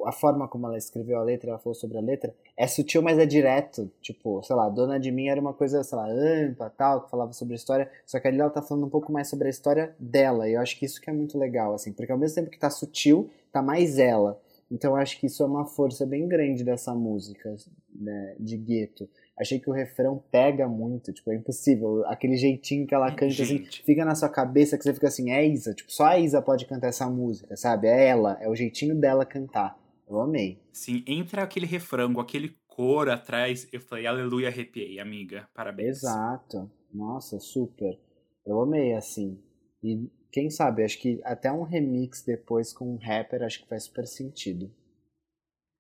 A 0.04 0.12
forma 0.12 0.48
como 0.48 0.66
ela 0.66 0.80
escreveu 0.80 1.20
a 1.20 1.24
letra, 1.24 1.52
ela 1.52 1.60
falou 1.60 1.76
sobre 1.76 1.96
a 1.96 2.02
letra, 2.02 2.34
é 2.58 2.66
sutil, 2.66 3.04
mas 3.04 3.20
é 3.20 3.26
direto. 3.26 3.92
Tipo, 4.02 4.42
sei 4.42 4.56
lá, 4.56 4.68
Dona 4.68 5.00
de 5.00 5.12
Mim 5.12 5.28
era 5.28 5.40
uma 5.40 5.54
coisa, 5.54 5.84
sei 5.84 5.96
lá, 5.96 6.08
ampla, 6.10 6.72
tal, 6.72 7.04
que 7.04 7.12
falava 7.12 7.34
sobre 7.34 7.54
a 7.54 7.56
história, 7.56 7.92
só 8.04 8.20
que 8.20 8.28
ali 8.28 8.40
ela 8.40 8.50
tá 8.50 8.64
falando 8.64 8.88
um 8.88 8.90
pouco 8.90 9.12
mais 9.12 9.30
sobre 9.30 9.46
a 9.46 9.52
história 9.52 9.96
dela, 10.00 10.50
e 10.50 10.54
eu 10.54 10.62
acho 10.62 10.80
que 10.80 10.86
isso 10.86 11.00
que 11.00 11.08
é 11.08 11.14
muito 11.14 11.38
legal, 11.38 11.76
assim, 11.76 11.94
porque 11.94 12.12
ao 12.12 12.18
mesmo 12.18 12.34
tempo 12.34 12.50
que 12.50 12.58
tá 12.58 12.72
sutil, 12.72 13.30
tá 13.52 13.62
mais 13.62 14.00
ela. 14.00 14.42
Então 14.72 14.92
eu 14.92 14.96
acho 14.96 15.20
que 15.20 15.28
isso 15.28 15.44
é 15.44 15.46
uma 15.46 15.66
força 15.66 16.04
bem 16.04 16.28
grande 16.28 16.64
dessa 16.64 16.96
música, 16.96 17.56
né, 17.94 18.36
de 18.40 18.58
gueto. 18.58 19.08
Achei 19.42 19.60
que 19.60 19.68
o 19.68 19.74
refrão 19.74 20.24
pega 20.32 20.68
muito, 20.68 21.12
tipo, 21.12 21.32
é 21.32 21.36
impossível. 21.36 22.06
Aquele 22.06 22.38
jeitinho 22.38 22.86
que 22.86 22.94
ela 22.94 23.12
canta, 23.12 23.42
assim, 23.42 23.66
fica 23.84 24.06
na 24.06 24.14
sua 24.14 24.30
cabeça 24.30 24.78
que 24.78 24.84
você 24.84 24.94
fica 24.94 25.08
assim, 25.08 25.32
é 25.32 25.44
Isa, 25.44 25.74
tipo, 25.74 25.92
só 25.92 26.06
a 26.06 26.20
Isa 26.20 26.40
pode 26.44 26.68
cantar 26.68 26.90
essa 26.90 27.10
música, 27.10 27.58
sabe? 27.58 27.88
É 27.88 28.08
ela, 28.10 28.38
é 28.40 28.48
o 28.48 28.56
jeitinho 28.56 28.96
dela 28.96 29.26
cantar. 29.26 29.76
Eu 30.08 30.22
amei. 30.22 30.62
Sim, 30.72 31.04
entra 31.08 31.42
aquele 31.42 31.66
refrão, 31.66 32.20
aquele 32.20 32.56
cor 32.68 33.10
atrás, 33.10 33.68
eu 33.74 33.82
falei, 33.82 34.06
aleluia, 34.06 34.50
arrepiei, 34.50 35.00
amiga. 35.00 35.48
Parabéns. 35.56 36.04
Exato. 36.04 36.70
Nossa, 36.94 37.40
super. 37.40 38.00
Eu 38.46 38.62
amei, 38.62 38.94
assim. 38.94 39.40
E 39.84 40.08
quem 40.32 40.52
sabe, 40.52 40.84
acho 40.84 41.00
que 41.00 41.20
até 41.24 41.52
um 41.52 41.64
remix 41.64 42.24
depois 42.24 42.72
com 42.72 42.94
um 42.94 42.98
rapper, 42.98 43.42
acho 43.42 43.64
que 43.64 43.68
faz 43.68 43.86
super 43.86 44.06
sentido. 44.06 44.72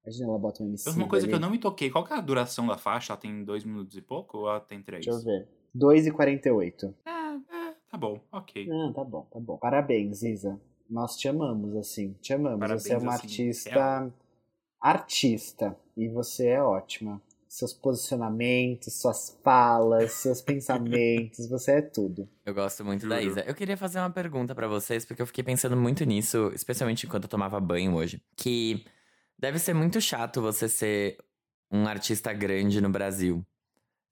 Imagina 0.03 0.29
ela 0.29 0.39
bota 0.39 0.63
um 0.63 0.67
MC. 0.67 0.89
Uma 0.89 1.07
coisa 1.07 1.27
que 1.27 1.33
eu 1.33 1.37
ali. 1.37 1.43
não 1.43 1.51
me 1.51 1.59
toquei, 1.59 1.89
qual 1.89 2.03
que 2.03 2.13
é 2.13 2.17
a 2.17 2.21
duração 2.21 2.65
da 2.65 2.77
faixa? 2.77 3.13
Ela 3.13 3.19
tem 3.21 3.43
dois 3.43 3.63
minutos 3.63 3.95
e 3.95 4.01
pouco 4.01 4.39
ou 4.39 4.49
ela 4.49 4.59
tem 4.59 4.81
três? 4.81 5.05
Deixa 5.05 5.19
eu 5.19 5.23
ver. 5.23 5.47
2,48. 5.75 6.93
É, 7.05 7.09
é, 7.09 7.73
tá 7.89 7.97
bom, 7.97 8.19
ok. 8.31 8.67
Ah, 8.69 8.91
tá 8.93 9.03
bom, 9.03 9.27
tá 9.31 9.39
bom. 9.39 9.57
Parabéns, 9.57 10.23
Isa. 10.23 10.59
Nós 10.89 11.15
te 11.15 11.27
amamos, 11.27 11.75
assim. 11.77 12.13
Te 12.19 12.33
amamos. 12.33 12.59
Parabéns, 12.59 12.83
você 12.83 12.93
é 12.93 12.97
uma 12.97 13.13
assim, 13.13 13.27
artista. 13.27 13.69
real. 13.69 14.13
Artista. 14.81 15.77
E 15.95 16.09
você 16.09 16.47
é 16.47 16.61
ótima. 16.61 17.21
Seus 17.47 17.73
posicionamentos, 17.73 18.93
suas 18.93 19.37
falas, 19.43 20.13
seus 20.13 20.41
pensamentos, 20.41 21.47
você 21.49 21.73
é 21.73 21.81
tudo. 21.81 22.27
Eu 22.45 22.53
gosto 22.53 22.83
muito 22.83 23.07
da 23.07 23.21
Juro. 23.21 23.31
Isa. 23.31 23.41
Eu 23.41 23.53
queria 23.53 23.77
fazer 23.77 23.99
uma 23.99 24.09
pergunta 24.09 24.55
pra 24.55 24.67
vocês, 24.67 25.05
porque 25.05 25.21
eu 25.21 25.27
fiquei 25.27 25.43
pensando 25.43 25.77
muito 25.77 26.03
nisso, 26.05 26.51
especialmente 26.55 27.05
enquanto 27.05 27.25
eu 27.25 27.29
tomava 27.29 27.59
banho 27.59 27.93
hoje. 27.95 28.21
Que 28.35 28.85
deve 29.41 29.57
ser 29.57 29.73
muito 29.73 29.99
chato 29.99 30.41
você 30.41 30.69
ser 30.69 31.17
um 31.71 31.87
artista 31.87 32.31
grande 32.31 32.79
no 32.79 32.89
Brasil. 32.89 33.45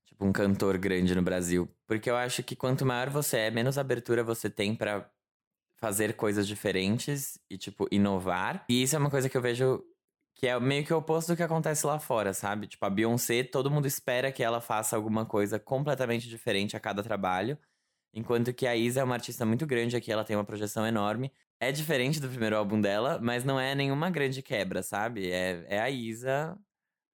Tipo, 0.06 0.26
um 0.26 0.34
cantor 0.34 0.78
grande 0.78 1.14
no 1.14 1.22
Brasil. 1.22 1.70
Porque 1.86 2.10
eu 2.10 2.16
acho 2.16 2.42
que 2.42 2.56
quanto 2.56 2.86
maior 2.86 3.10
você 3.10 3.38
é, 3.38 3.52
menos 3.52 3.78
abertura 3.78 4.24
você 4.24 4.50
tem 4.50 4.76
pra 4.76 5.10
fazer 5.78 6.14
coisas 6.16 6.48
diferentes 6.48 7.40
e, 7.50 7.58
tipo, 7.58 7.88
inovar. 7.92 8.66
E 8.68 8.82
isso 8.82 8.96
é 8.96 9.00
uma 9.00 9.10
coisa 9.10 9.30
que 9.30 9.38
eu 9.38 9.42
vejo 9.42 9.84
que 10.36 10.48
é 10.48 10.58
meio 10.60 10.86
que 10.86 10.94
o 10.94 10.98
oposto 10.98 11.34
do 11.34 11.38
que 11.38 11.44
acontece 11.44 11.86
lá 11.86 12.00
fora, 12.00 12.34
sabe? 12.34 12.66
Tipo, 12.66 12.86
a 12.86 12.90
Beyoncé, 12.90 13.44
todo 13.44 13.70
mundo 13.70 13.86
espera 13.86 14.32
que 14.32 14.42
ela 14.42 14.62
faça 14.62 14.96
alguma 14.96 15.26
coisa 15.26 15.60
completamente 15.60 16.30
diferente 16.30 16.78
a 16.78 16.80
cada 16.80 17.04
trabalho. 17.04 17.58
Enquanto 18.14 18.54
que 18.54 18.66
a 18.66 18.76
Isa 18.76 19.02
é 19.02 19.04
uma 19.04 19.16
artista 19.16 19.46
muito 19.46 19.68
grande 19.68 19.96
aqui, 19.96 20.12
ela 20.12 20.24
tem 20.24 20.36
uma 20.36 20.46
projeção 20.46 20.88
enorme. 20.88 21.32
É 21.60 21.72
diferente 21.72 22.20
do 22.20 22.30
primeiro 22.30 22.56
álbum 22.56 22.80
dela, 22.80 23.20
mas 23.22 23.44
não 23.44 23.60
é 23.60 23.76
nenhuma 23.76 24.10
grande 24.10 24.42
quebra, 24.42 24.82
sabe? 24.82 25.30
É, 25.30 25.66
é 25.68 25.80
a 25.82 25.90
Isa, 25.90 26.58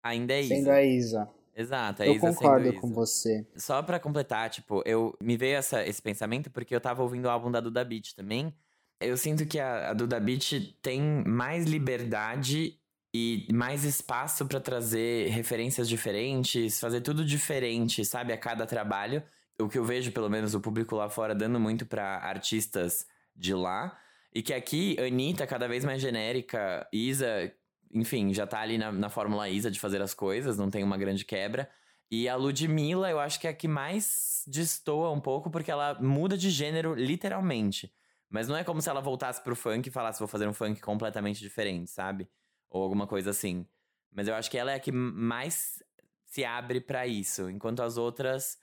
ainda 0.03 0.33
é 0.33 0.41
Isa. 0.41 0.55
Sendo 0.55 0.71
a 0.71 0.83
Isa. 0.83 1.29
Exato, 1.55 2.03
a 2.03 2.07
Eu 2.07 2.15
Isa 2.15 2.27
concordo 2.27 2.71
sendo 2.71 2.81
com 2.81 2.87
Isa. 2.87 2.95
você. 2.95 3.47
Só 3.55 3.81
pra 3.81 3.99
completar, 3.99 4.49
tipo, 4.49 4.81
eu 4.85 5.15
me 5.21 5.37
veio 5.37 5.57
essa, 5.57 5.85
esse 5.85 6.01
pensamento 6.01 6.51
porque 6.51 6.75
eu 6.75 6.81
tava 6.81 7.01
ouvindo 7.03 7.25
o 7.25 7.29
álbum 7.29 7.51
da 7.51 7.61
Duda 7.61 7.85
Beat 7.85 8.13
também. 8.15 8.53
Eu 8.99 9.17
sinto 9.17 9.45
que 9.45 9.59
a, 9.59 9.91
a 9.91 9.93
Duda 9.93 10.19
Beat 10.19 10.75
tem 10.81 11.01
mais 11.25 11.65
liberdade 11.65 12.79
e 13.15 13.47
mais 13.53 13.83
espaço 13.83 14.45
pra 14.47 14.59
trazer 14.59 15.29
referências 15.29 15.87
diferentes, 15.87 16.79
fazer 16.79 17.01
tudo 17.01 17.23
diferente, 17.23 18.03
sabe, 18.03 18.33
a 18.33 18.37
cada 18.37 18.65
trabalho. 18.65 19.23
O 19.59 19.69
que 19.69 19.77
eu 19.77 19.85
vejo, 19.85 20.11
pelo 20.11 20.29
menos, 20.29 20.55
o 20.55 20.59
público 20.59 20.95
lá 20.95 21.09
fora 21.09 21.35
dando 21.35 21.59
muito 21.59 21.85
pra 21.85 22.17
artistas 22.17 23.05
de 23.35 23.53
lá. 23.53 23.97
E 24.33 24.41
que 24.41 24.53
aqui, 24.53 24.97
Anitta, 24.99 25.45
cada 25.45 25.67
vez 25.67 25.85
mais 25.85 26.01
genérica, 26.01 26.87
Isa, 26.91 27.53
enfim, 27.93 28.33
já 28.33 28.47
tá 28.47 28.59
ali 28.59 28.77
na, 28.77 28.91
na 28.91 29.09
fórmula 29.09 29.47
Isa 29.47 29.69
de 29.69 29.79
fazer 29.79 30.01
as 30.01 30.13
coisas, 30.13 30.57
não 30.57 30.69
tem 30.69 30.83
uma 30.83 30.97
grande 30.97 31.23
quebra. 31.23 31.69
E 32.09 32.27
a 32.27 32.35
Ludmilla, 32.35 33.09
eu 33.09 33.19
acho 33.19 33.39
que 33.39 33.47
é 33.47 33.51
a 33.51 33.53
que 33.53 33.67
mais 33.67 34.43
destoa 34.47 35.11
um 35.11 35.19
pouco, 35.19 35.49
porque 35.49 35.71
ela 35.71 35.95
muda 36.01 36.37
de 36.37 36.49
gênero 36.49 36.93
literalmente. 36.93 37.93
Mas 38.29 38.47
não 38.47 38.55
é 38.55 38.63
como 38.63 38.81
se 38.81 38.89
ela 38.89 39.01
voltasse 39.01 39.43
pro 39.43 39.55
funk 39.55 39.87
e 39.87 39.91
falasse, 39.91 40.19
vou 40.19 40.27
fazer 40.27 40.47
um 40.47 40.53
funk 40.53 40.81
completamente 40.81 41.39
diferente, 41.39 41.91
sabe? 41.91 42.27
Ou 42.69 42.81
alguma 42.81 43.05
coisa 43.05 43.29
assim. 43.29 43.67
Mas 44.11 44.27
eu 44.27 44.33
acho 44.33 44.49
que 44.49 44.57
ela 44.57 44.71
é 44.71 44.75
a 44.75 44.79
que 44.79 44.91
mais 44.91 45.83
se 46.25 46.43
abre 46.43 46.81
pra 46.81 47.05
isso. 47.05 47.49
Enquanto 47.49 47.83
as 47.83 47.97
outras, 47.97 48.57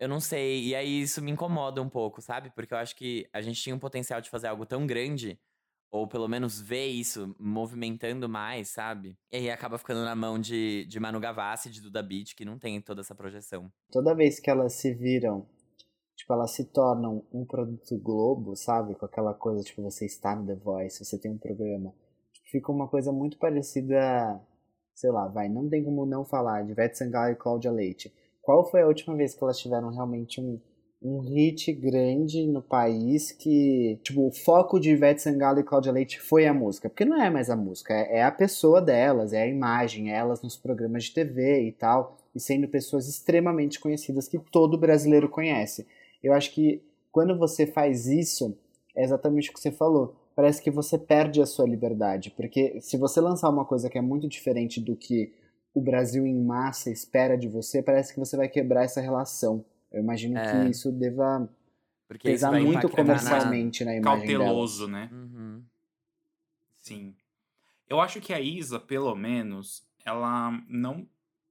eu 0.00 0.08
não 0.08 0.18
sei. 0.18 0.64
E 0.64 0.74
aí 0.74 1.02
isso 1.02 1.22
me 1.22 1.30
incomoda 1.30 1.80
um 1.82 1.88
pouco, 1.88 2.22
sabe? 2.22 2.50
Porque 2.50 2.72
eu 2.72 2.78
acho 2.78 2.96
que 2.96 3.28
a 3.32 3.42
gente 3.42 3.60
tinha 3.60 3.76
um 3.76 3.78
potencial 3.78 4.20
de 4.20 4.30
fazer 4.30 4.48
algo 4.48 4.64
tão 4.64 4.86
grande 4.86 5.38
ou 5.90 6.06
pelo 6.06 6.28
menos 6.28 6.60
ver 6.60 6.86
isso 6.86 7.34
movimentando 7.38 8.28
mais, 8.28 8.68
sabe? 8.68 9.18
E 9.30 9.36
aí 9.36 9.50
acaba 9.50 9.76
ficando 9.76 10.04
na 10.04 10.14
mão 10.14 10.38
de, 10.38 10.86
de 10.86 11.00
Manu 11.00 11.18
Gavassi, 11.18 11.68
de 11.68 11.82
Duda 11.82 12.02
Beat, 12.02 12.34
que 12.34 12.44
não 12.44 12.58
tem 12.58 12.80
toda 12.80 13.00
essa 13.00 13.14
projeção. 13.14 13.70
Toda 13.90 14.14
vez 14.14 14.38
que 14.38 14.48
elas 14.48 14.74
se 14.74 14.94
viram, 14.94 15.46
tipo, 16.14 16.32
elas 16.32 16.52
se 16.52 16.64
tornam 16.66 17.26
um 17.32 17.44
produto 17.44 17.98
Globo, 17.98 18.54
sabe? 18.54 18.94
Com 18.94 19.04
aquela 19.04 19.34
coisa, 19.34 19.64
tipo, 19.64 19.82
você 19.82 20.06
está 20.06 20.34
no 20.36 20.46
The 20.46 20.54
Voice, 20.54 21.04
você 21.04 21.18
tem 21.18 21.32
um 21.32 21.38
programa. 21.38 21.92
Tipo, 22.32 22.48
fica 22.50 22.72
uma 22.72 22.86
coisa 22.86 23.10
muito 23.10 23.36
parecida, 23.36 24.40
sei 24.94 25.10
lá, 25.10 25.26
vai, 25.26 25.48
não 25.48 25.68
tem 25.68 25.82
como 25.82 26.06
não 26.06 26.24
falar, 26.24 26.62
de 26.62 26.70
Ivete 26.70 26.98
Sangalo 26.98 27.32
e 27.32 27.36
Cláudia 27.36 27.72
Leite. 27.72 28.14
Qual 28.42 28.68
foi 28.70 28.82
a 28.82 28.86
última 28.86 29.14
vez 29.16 29.34
que 29.34 29.42
elas 29.42 29.58
tiveram 29.58 29.90
realmente 29.90 30.40
um, 30.40 30.58
um 31.02 31.20
hit 31.20 31.72
grande 31.72 32.46
no 32.46 32.62
país 32.62 33.32
que, 33.32 33.98
tipo, 34.02 34.26
o 34.26 34.32
foco 34.32 34.78
de 34.78 34.90
Ivete 34.90 35.22
Sangalo 35.22 35.60
e 35.60 35.64
Cláudia 35.64 35.92
Leite 35.92 36.20
foi 36.20 36.46
a 36.46 36.54
música? 36.54 36.88
Porque 36.88 37.04
não 37.04 37.20
é 37.20 37.30
mais 37.30 37.50
a 37.50 37.56
música, 37.56 37.94
é, 37.94 38.18
é 38.18 38.22
a 38.24 38.32
pessoa 38.32 38.80
delas, 38.80 39.32
é 39.32 39.42
a 39.42 39.46
imagem, 39.46 40.10
é 40.10 40.16
elas 40.16 40.42
nos 40.42 40.56
programas 40.56 41.04
de 41.04 41.14
TV 41.14 41.68
e 41.68 41.72
tal, 41.72 42.18
e 42.34 42.40
sendo 42.40 42.68
pessoas 42.68 43.08
extremamente 43.08 43.78
conhecidas 43.80 44.28
que 44.28 44.38
todo 44.38 44.78
brasileiro 44.78 45.28
conhece. 45.28 45.86
Eu 46.22 46.32
acho 46.32 46.52
que 46.52 46.82
quando 47.10 47.36
você 47.36 47.66
faz 47.66 48.06
isso, 48.06 48.56
é 48.94 49.02
exatamente 49.02 49.50
o 49.50 49.52
que 49.52 49.60
você 49.60 49.70
falou. 49.70 50.14
Parece 50.34 50.62
que 50.62 50.70
você 50.70 50.96
perde 50.96 51.42
a 51.42 51.46
sua 51.46 51.66
liberdade, 51.66 52.30
porque 52.30 52.80
se 52.80 52.96
você 52.96 53.20
lançar 53.20 53.50
uma 53.50 53.64
coisa 53.64 53.90
que 53.90 53.98
é 53.98 54.00
muito 54.00 54.28
diferente 54.28 54.80
do 54.80 54.96
que 54.96 55.32
o 55.74 55.80
Brasil 55.80 56.26
em 56.26 56.40
massa 56.42 56.90
espera 56.90 57.36
de 57.38 57.48
você, 57.48 57.82
parece 57.82 58.12
que 58.12 58.18
você 58.20 58.36
vai 58.36 58.48
quebrar 58.48 58.84
essa 58.84 59.00
relação. 59.00 59.64
Eu 59.92 60.00
imagino 60.00 60.36
É. 60.38 60.64
que 60.64 60.70
isso 60.70 60.90
deva 60.92 61.48
Porque 62.08 62.28
isso 62.28 62.34
pesar 62.36 62.50
vai 62.50 62.60
muito 62.62 62.78
impactar 62.86 63.04
na- 63.04 63.14
comercialmente 63.18 63.84
na 63.84 63.96
imagem 63.96 64.26
dela. 64.26 64.38
Cauteloso, 64.44 64.88
né? 64.88 65.08
Uhum. 65.12 65.62
Sim. 66.82 67.14
Eu 67.88 68.00
acho 68.00 68.20
que 68.20 68.32
a 68.32 68.40
Isa, 68.40 68.78
pelo 68.78 69.14
menos, 69.14 69.84
ela 70.04 70.50
não 70.68 71.06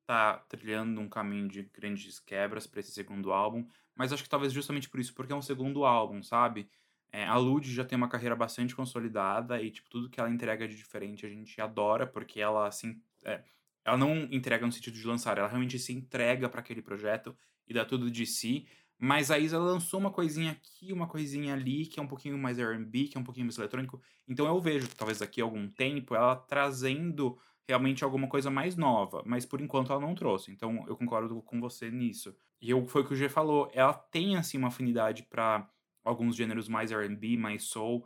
tá 0.06 0.38
trilhando 0.50 1.00
um 1.02 1.10
caminho 1.10 1.48
de 1.48 1.64
grandes 1.64 2.20
quebras 2.20 2.66
pra 2.66 2.80
esse 2.80 2.92
segundo 2.92 3.32
álbum, 3.32 3.66
mas 3.96 4.12
acho 4.12 4.24
que 4.24 4.30
talvez 4.30 4.52
justamente 4.52 4.90
por 4.90 5.00
isso, 5.00 5.14
porque 5.14 5.32
é 5.32 5.36
um 5.36 5.42
segundo 5.42 5.86
álbum, 5.86 6.24
sabe? 6.24 6.68
É, 7.12 7.26
a 7.26 7.36
Lud 7.38 7.72
já 7.72 7.84
tem 7.84 7.98
uma 7.98 8.08
carreira 8.08 8.36
bastante 8.36 8.76
consolidada 8.76 9.62
e, 9.62 9.70
tipo, 9.72 9.90
tudo 9.90 10.10
que 10.10 10.20
ela 10.20 10.30
entrega 10.30 10.68
de 10.68 10.76
diferente 10.76 11.26
a 11.26 11.30
gente 11.30 11.60
adora, 11.60 12.08
porque 12.08 12.40
ela, 12.40 12.68
assim, 12.68 13.00
é, 13.24 13.42
ela 13.90 13.98
não 13.98 14.28
entrega 14.32 14.66
no 14.66 14.72
sentido 14.72 14.94
de 14.94 15.06
lançar, 15.06 15.38
ela 15.38 15.48
realmente 15.48 15.80
se 15.80 15.92
entrega 15.92 16.48
pra 16.48 16.62
aquele 16.62 16.82
projeto 16.82 17.36
e 17.68 17.74
dá 17.74 17.84
tudo 17.84 18.10
de 18.10 18.26
si. 18.26 18.68
Mas 18.98 19.32
a 19.32 19.40
Isa 19.40 19.58
lançou 19.58 20.00
uma 20.00 20.12
coisinha 20.12 20.52
aqui, 20.52 20.92
uma 20.92 21.08
coisinha 21.08 21.54
ali, 21.54 21.86
que 21.86 22.00
é 22.00 22.04
um 22.04 22.08
pouquinho 22.08 22.38
mais 22.38 22.60
R&B, 22.60 23.06
que 23.06 23.18
é 23.18 23.20
um 23.20 23.24
pouquinho 23.24 23.46
mais 23.46 23.58
eletrônico. 23.58 24.02
Então 24.28 24.46
eu 24.46 24.60
vejo, 24.60 24.88
talvez 24.96 25.20
daqui 25.20 25.42
a 25.42 25.44
algum 25.44 25.68
tempo, 25.70 26.14
ela 26.14 26.36
trazendo 26.36 27.40
realmente 27.68 28.04
alguma 28.04 28.28
coisa 28.28 28.52
mais 28.52 28.76
nova, 28.76 29.24
mas 29.26 29.46
por 29.46 29.62
enquanto 29.62 29.92
ela 29.92 30.02
não 30.02 30.14
trouxe. 30.14 30.52
Então 30.52 30.84
eu 30.88 30.98
concordo 30.98 31.42
com 31.42 31.60
você 31.60 31.90
nisso. 31.90 32.36
E 32.62 32.70
eu, 32.70 32.86
foi 32.88 33.02
o 33.02 33.06
que 33.06 33.14
o 33.14 33.16
G 33.16 33.30
falou, 33.30 33.72
ela 33.74 33.94
tem 33.94 34.36
assim 34.36 34.58
uma 34.58 34.68
afinidade 34.68 35.24
para 35.24 35.70
alguns 36.04 36.36
gêneros 36.36 36.68
mais 36.68 36.92
R&B, 36.92 37.38
mais 37.38 37.64
soul, 37.64 38.06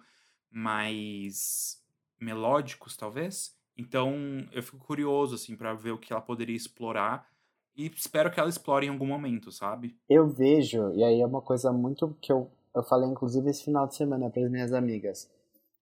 mais 0.51 1.81
melódicos 2.19 2.95
talvez. 2.95 3.57
Então 3.77 4.13
eu 4.51 4.61
fico 4.61 4.77
curioso 4.77 5.35
assim 5.35 5.55
para 5.55 5.73
ver 5.73 5.91
o 5.91 5.97
que 5.97 6.13
ela 6.13 6.21
poderia 6.21 6.55
explorar 6.55 7.27
e 7.75 7.87
espero 7.87 8.31
que 8.31 8.39
ela 8.39 8.49
explore 8.49 8.85
em 8.85 8.89
algum 8.89 9.07
momento, 9.07 9.51
sabe? 9.51 9.95
Eu 10.07 10.27
vejo, 10.27 10.91
e 10.93 11.03
aí 11.03 11.21
é 11.21 11.25
uma 11.25 11.41
coisa 11.41 11.71
muito 11.71 12.15
que 12.21 12.31
eu, 12.31 12.47
eu 12.75 12.83
falei 12.83 13.09
inclusive 13.09 13.49
esse 13.49 13.63
final 13.63 13.87
de 13.87 13.95
semana 13.95 14.29
para 14.29 14.43
as 14.43 14.51
minhas 14.51 14.73
amigas. 14.73 15.29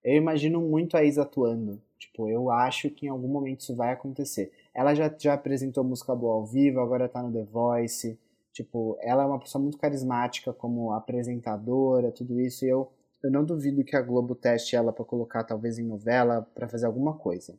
Eu 0.02 0.16
imagino 0.16 0.60
muito 0.60 0.96
a 0.96 1.04
Isa 1.04 1.22
atuando. 1.22 1.80
Tipo, 1.98 2.28
eu 2.28 2.50
acho 2.50 2.90
que 2.90 3.06
em 3.06 3.08
algum 3.08 3.28
momento 3.28 3.60
isso 3.60 3.76
vai 3.76 3.92
acontecer. 3.92 4.52
Ela 4.74 4.94
já, 4.94 5.14
já 5.16 5.34
apresentou 5.34 5.84
música 5.84 6.14
boa 6.14 6.34
ao 6.34 6.46
vivo, 6.46 6.80
agora 6.80 7.08
tá 7.08 7.22
no 7.22 7.32
The 7.32 7.44
Voice. 7.44 8.18
Tipo, 8.52 8.98
ela 9.00 9.22
é 9.22 9.26
uma 9.26 9.38
pessoa 9.38 9.62
muito 9.62 9.78
carismática 9.78 10.52
como 10.52 10.92
apresentadora, 10.92 12.10
tudo 12.10 12.40
isso. 12.40 12.64
E 12.64 12.68
eu, 12.68 12.90
eu 13.22 13.30
não 13.30 13.44
duvido 13.44 13.84
que 13.84 13.94
a 13.94 14.02
Globo 14.02 14.34
teste 14.34 14.74
ela 14.74 14.92
para 14.92 15.04
colocar 15.04 15.44
talvez 15.44 15.78
em 15.78 15.86
novela, 15.86 16.46
para 16.54 16.68
fazer 16.68 16.86
alguma 16.86 17.14
coisa. 17.14 17.56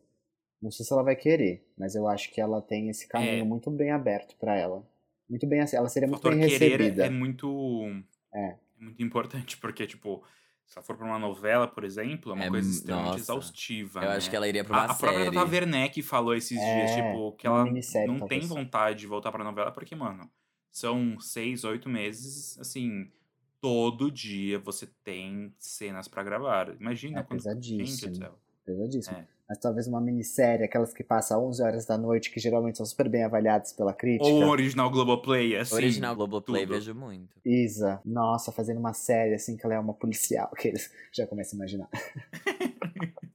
Não 0.64 0.72
sei 0.72 0.86
se 0.86 0.94
ela 0.94 1.04
vai 1.04 1.16
querer, 1.16 1.68
mas 1.78 1.94
eu 1.94 2.08
acho 2.08 2.32
que 2.32 2.40
ela 2.40 2.62
tem 2.62 2.90
esse 2.90 3.08
caminho 3.08 3.42
É. 3.42 3.44
muito 3.44 3.70
bem 3.70 3.92
aberto 3.92 4.36
para 4.38 4.56
ela. 4.58 4.82
Muito 5.30 5.46
bem, 5.46 5.60
ela 5.60 5.90
seria 5.90 6.08
O 6.08 6.12
muito 6.12 6.30
bem 6.30 6.40
querer 6.40 6.78
recebida. 6.78 7.06
é 7.06 7.10
muito 7.10 7.86
É. 8.34 8.40
é 8.52 8.58
muito 8.80 9.04
importante, 9.04 9.58
porque 9.58 9.86
tipo, 9.86 10.24
se 10.66 10.78
ela 10.78 10.86
for 10.86 10.96
pra 10.96 11.06
uma 11.06 11.20
novela, 11.20 11.68
por 11.68 11.84
exemplo, 11.84 12.32
é 12.32 12.36
uma 12.36 12.46
É, 12.46 12.50
coisa 12.50 12.70
extremamente 12.70 13.08
nossa. 13.12 13.20
exaustiva, 13.24 14.00
Eu 14.04 14.10
né? 14.10 14.16
acho 14.16 14.30
que 14.30 14.36
ela 14.38 14.48
iria 14.48 14.64
pra 14.64 14.74
uma 14.78 14.82
A, 14.84 14.92
a 14.92 14.96
própria 14.96 15.24
série. 15.26 15.36
Tata 15.36 15.52
Werneck 15.52 16.02
falou 16.02 16.34
esses 16.34 16.58
dias, 16.60 16.92
É, 16.92 16.96
tipo, 16.96 17.34
que 17.34 17.46
ela 17.46 17.64
minissérie, 17.66 18.08
não 18.08 18.20
tem 18.26 18.40
talvez. 18.40 18.48
vontade 18.48 19.00
de 19.02 19.08
voltar 19.08 19.32
pra 19.34 19.44
novela, 19.44 19.72
porque, 19.72 19.96
mano, 19.96 20.30
são 20.72 21.20
seis, 21.20 21.64
oito 21.66 21.90
meses, 21.90 22.58
assim, 22.58 23.12
todo 23.60 24.10
dia 24.10 24.60
você 24.60 24.88
tem 25.04 25.54
cenas 25.60 26.08
pra 26.08 26.24
gravar. 26.24 26.74
Imagina 26.80 27.20
É 27.20 27.24
quando... 27.24 27.42
Gente 27.42 27.54
do 27.72 27.78
pesadíssimo. 27.78 28.16
céu. 28.16 28.40
Pesadíssimo. 28.66 29.18
É. 29.18 29.28
Mas 29.48 29.60
talvez 29.60 29.88
uma 29.88 30.00
minissérie, 30.00 30.66
aquelas 30.66 30.94
que 30.94 31.04
passam 31.04 31.46
11 31.48 31.64
horas 31.64 31.86
da 31.86 31.98
noite, 31.98 32.32
que 32.32 32.40
geralmente 32.40 32.78
são 32.78 32.86
super 32.86 33.10
bem 33.10 33.24
avaliadas 33.24 33.74
pela 33.74 33.94
crítica. 33.94 34.30
Ou 34.30 34.48
original 34.48 34.90
Globoplay, 34.90 35.58
assim. 35.58 35.76
Original 35.76 36.16
Globoplay, 36.16 36.64
tudo. 36.66 36.76
vejo 36.76 36.96
muito. 36.96 37.38
Isa, 37.46 38.02
nossa, 38.06 38.52
fazendo 38.52 38.80
uma 38.80 38.94
série 38.94 39.36
assim 39.36 39.58
que 39.58 39.66
ela 39.66 39.76
é 39.76 39.80
uma 39.80 39.94
policial, 39.94 40.50
que 40.58 40.70
eles 40.70 40.92
já 41.14 41.28
começam 41.28 41.58
a 41.58 41.64
imaginar. 41.64 41.90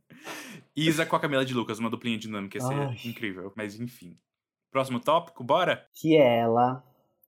Isa 0.74 1.04
com 1.04 1.16
a 1.16 1.20
Camila 1.20 1.44
de 1.44 1.54
Lucas, 1.54 1.78
uma 1.78 1.90
duplinha 1.90 2.16
dinâmica, 2.16 2.56
ia 2.56 2.64
ser 2.64 2.74
Ai. 2.74 2.96
incrível. 3.04 3.52
Mas 3.56 3.78
enfim. 3.78 4.16
Próximo 4.70 5.00
tópico, 5.00 5.42
bora? 5.42 5.86
Que 5.92 6.16
ela, 6.16 6.84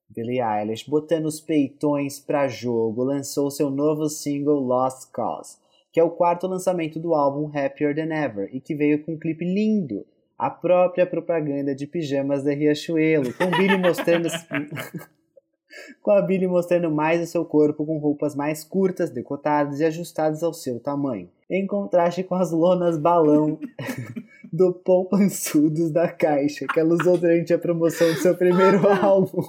Billie 0.08 0.40
Eilish, 0.40 0.88
botando 0.88 1.26
os 1.26 1.40
peitões 1.40 2.20
pra 2.20 2.48
jogo, 2.48 3.02
lançou 3.02 3.50
seu 3.50 3.70
novo 3.70 4.08
single 4.08 4.60
Lost 4.60 5.10
Cause, 5.10 5.56
que 5.92 5.98
é 5.98 6.04
o 6.04 6.10
quarto 6.10 6.46
lançamento 6.46 6.98
do 6.98 7.14
álbum 7.14 7.50
Happier 7.56 7.94
Than 7.94 8.14
Ever 8.14 8.48
e 8.52 8.60
que 8.60 8.74
veio 8.74 9.02
com 9.04 9.12
um 9.12 9.18
clipe 9.18 9.44
lindo. 9.44 10.06
A 10.38 10.48
própria 10.48 11.06
propaganda 11.06 11.74
de 11.74 11.86
pijamas 11.86 12.42
da 12.42 12.52
Riachuelo, 12.52 13.34
com 13.34 13.50
Billie 13.50 13.76
mostrando 13.76 14.28
com 16.02 16.10
a 16.10 16.22
Billie 16.22 16.48
mostrando 16.48 16.90
mais 16.90 17.20
o 17.22 17.26
seu 17.26 17.44
corpo 17.44 17.84
com 17.84 17.98
roupas 17.98 18.34
mais 18.34 18.64
curtas, 18.64 19.10
decotadas 19.10 19.80
e 19.80 19.84
ajustadas 19.84 20.42
ao 20.42 20.54
seu 20.54 20.80
tamanho, 20.80 21.28
em 21.48 21.66
contraste 21.66 22.22
com 22.22 22.34
as 22.34 22.50
lonas 22.52 22.98
balão 22.98 23.58
do 24.50 24.72
Poupançudos 24.72 25.90
da 25.90 26.08
Caixa, 26.08 26.66
que 26.66 26.80
ela 26.80 26.94
usou 26.94 27.18
durante 27.18 27.52
a 27.52 27.58
promoção 27.58 28.08
do 28.08 28.18
seu 28.18 28.34
primeiro 28.34 28.80
álbum. 28.88 29.42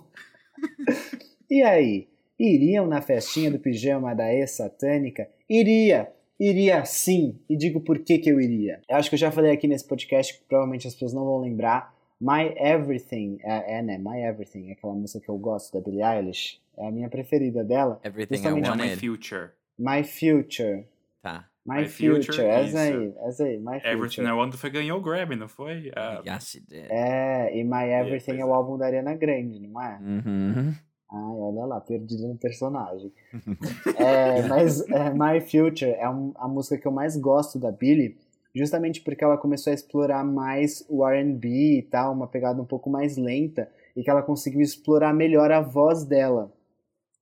E 1.50 1.62
aí, 1.64 2.08
iriam 2.38 2.86
na 2.86 3.02
festinha 3.02 3.50
do 3.50 3.60
pijama 3.60 4.14
da 4.14 4.34
ex-satânica? 4.34 5.28
Iria! 5.50 6.12
Iria 6.42 6.84
sim! 6.86 7.40
E 7.48 7.56
digo 7.56 7.80
por 7.82 8.00
que 8.00 8.18
que 8.18 8.28
eu 8.28 8.42
iria. 8.42 8.82
Eu 8.90 8.96
acho 8.96 9.10
que 9.10 9.14
eu 9.14 9.20
já 9.20 9.32
falei 9.32 9.52
aqui 9.52 9.68
nesse 9.68 9.88
podcast, 9.88 10.34
que 10.34 10.44
provavelmente 10.46 10.88
as 10.88 10.94
pessoas 10.94 11.14
não 11.14 11.24
vão 11.24 11.40
lembrar, 11.40 11.94
My 12.20 12.52
Everything, 12.58 13.38
é, 13.44 13.78
é, 13.78 13.82
né? 13.84 14.00
My 14.00 14.24
Everything, 14.24 14.70
é 14.70 14.72
aquela 14.74 14.94
música 14.94 15.24
que 15.24 15.30
eu 15.30 15.38
gosto 15.38 15.72
da 15.72 15.80
Billie 15.80 16.04
Eilish, 16.04 16.60
é 16.78 16.88
a 16.88 16.92
minha 16.92 17.10
preferida 17.10 17.64
dela. 17.64 18.00
Everything 18.04 18.38
I 18.38 18.60
Não, 18.60 18.76
My. 18.76 18.96
Future. 18.96 19.50
My 19.78 20.04
Future, 20.04 20.88
Tá. 21.22 21.48
My, 21.64 21.82
My 21.82 21.88
Future, 21.88 22.26
Future, 22.26 22.48
essa 22.48 22.80
aí, 22.80 23.14
essa 23.20 23.44
aí, 23.44 23.60
My 23.60 23.76
Everything 23.76 24.00
Future. 24.02 24.28
I 24.28 24.32
Want 24.32 24.54
foi 24.56 24.70
ganhou 24.72 24.98
o 24.98 25.02
Grammy, 25.02 25.36
não 25.36 25.48
foi? 25.48 25.92
Ah, 25.96 26.24
Yes, 26.26 26.50
she 26.50 26.60
did. 26.60 26.88
É, 26.90 27.56
e 27.56 27.64
My 27.64 27.84
Everything 27.84 28.32
pois 28.32 28.40
é 28.40 28.46
o 28.46 28.50
é. 28.50 28.54
álbum 28.54 28.80
da 28.80 28.88
Ariana 28.88 29.14
Grande, 29.14 29.60
não 29.68 29.80
é? 29.80 30.00
Uhum. 30.02 30.74
Ai, 31.12 31.36
olha 31.40 31.66
lá, 31.66 31.82
perdido 31.82 32.28
no 32.28 32.38
personagem. 32.38 33.12
É, 33.98 34.42
mas 34.48 34.82
é, 34.90 35.10
My 35.14 35.40
Future 35.42 35.92
é 35.92 36.10
um- 36.10 36.32
a 36.36 36.48
música 36.48 36.78
que 36.78 36.88
eu 36.88 36.92
mais 36.92 37.16
gosto 37.18 37.60
da 37.60 37.72
Billie, 37.72 38.18
justamente 38.56 39.02
porque 39.02 39.24
ela 39.24 39.38
começou 39.38 39.72
a 39.72 39.74
explorar 39.74 40.24
mais 40.24 40.84
o 40.90 41.06
R&B 41.06 41.78
e 41.80 41.82
tal, 41.84 42.14
uma 42.14 42.28
pegada 42.28 42.62
um 42.62 42.66
pouco 42.66 42.90
mais 42.90 43.18
lenta, 43.18 43.70
e 43.96 44.02
que 44.04 44.10
ela 44.10 44.24
conseguiu 44.24 44.62
explorar 44.62 45.14
melhor 45.14 45.52
a 45.52 45.62
voz 45.62 46.04
dela. 46.04 46.52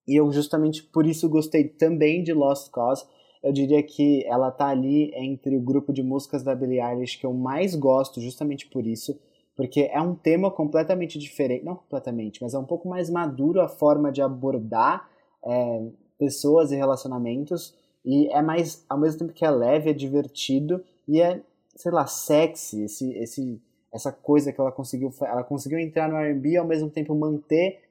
E 0.07 0.15
eu 0.15 0.31
justamente 0.31 0.83
por 0.83 1.05
isso 1.05 1.27
gostei 1.29 1.65
também 1.65 2.23
de 2.23 2.33
Lost 2.33 2.71
Cause. 2.71 3.05
Eu 3.43 3.51
diria 3.51 3.81
que 3.83 4.25
ela 4.25 4.51
tá 4.51 4.67
ali 4.67 5.11
entre 5.15 5.55
o 5.55 5.61
grupo 5.61 5.91
de 5.93 6.01
músicas 6.03 6.43
da 6.43 6.55
Billie 6.55 6.79
Eilish 6.81 7.17
que 7.19 7.25
eu 7.25 7.33
mais 7.33 7.75
gosto, 7.75 8.19
justamente 8.21 8.67
por 8.67 8.85
isso, 8.87 9.19
porque 9.59 9.89
é 9.91 9.99
um 9.99 10.15
tema 10.15 10.49
completamente 10.49 11.19
diferente, 11.19 11.65
não 11.65 11.75
completamente, 11.75 12.41
mas 12.41 12.53
é 12.53 12.57
um 12.57 12.63
pouco 12.63 12.87
mais 12.87 13.09
maduro 13.09 13.59
a 13.59 13.67
forma 13.67 14.09
de 14.09 14.21
abordar 14.21 15.09
é, 15.43 15.85
pessoas 16.17 16.71
e 16.71 16.77
relacionamentos, 16.77 17.75
e 18.05 18.29
é 18.29 18.41
mais, 18.41 18.85
ao 18.87 18.97
mesmo 18.97 19.19
tempo 19.19 19.33
que 19.33 19.43
é 19.43 19.51
leve, 19.51 19.89
é 19.89 19.93
divertido, 19.93 20.81
e 21.05 21.21
é, 21.21 21.41
sei 21.75 21.91
lá, 21.91 22.07
sexy, 22.07 22.83
esse, 22.83 23.11
esse, 23.17 23.61
essa 23.91 24.13
coisa 24.13 24.53
que 24.53 24.61
ela 24.61 24.71
conseguiu, 24.71 25.11
ela 25.23 25.43
conseguiu 25.43 25.77
entrar 25.77 26.07
no 26.07 26.15
R&B 26.15 26.51
e 26.51 26.57
ao 26.57 26.65
mesmo 26.65 26.89
tempo 26.89 27.13
manter 27.13 27.81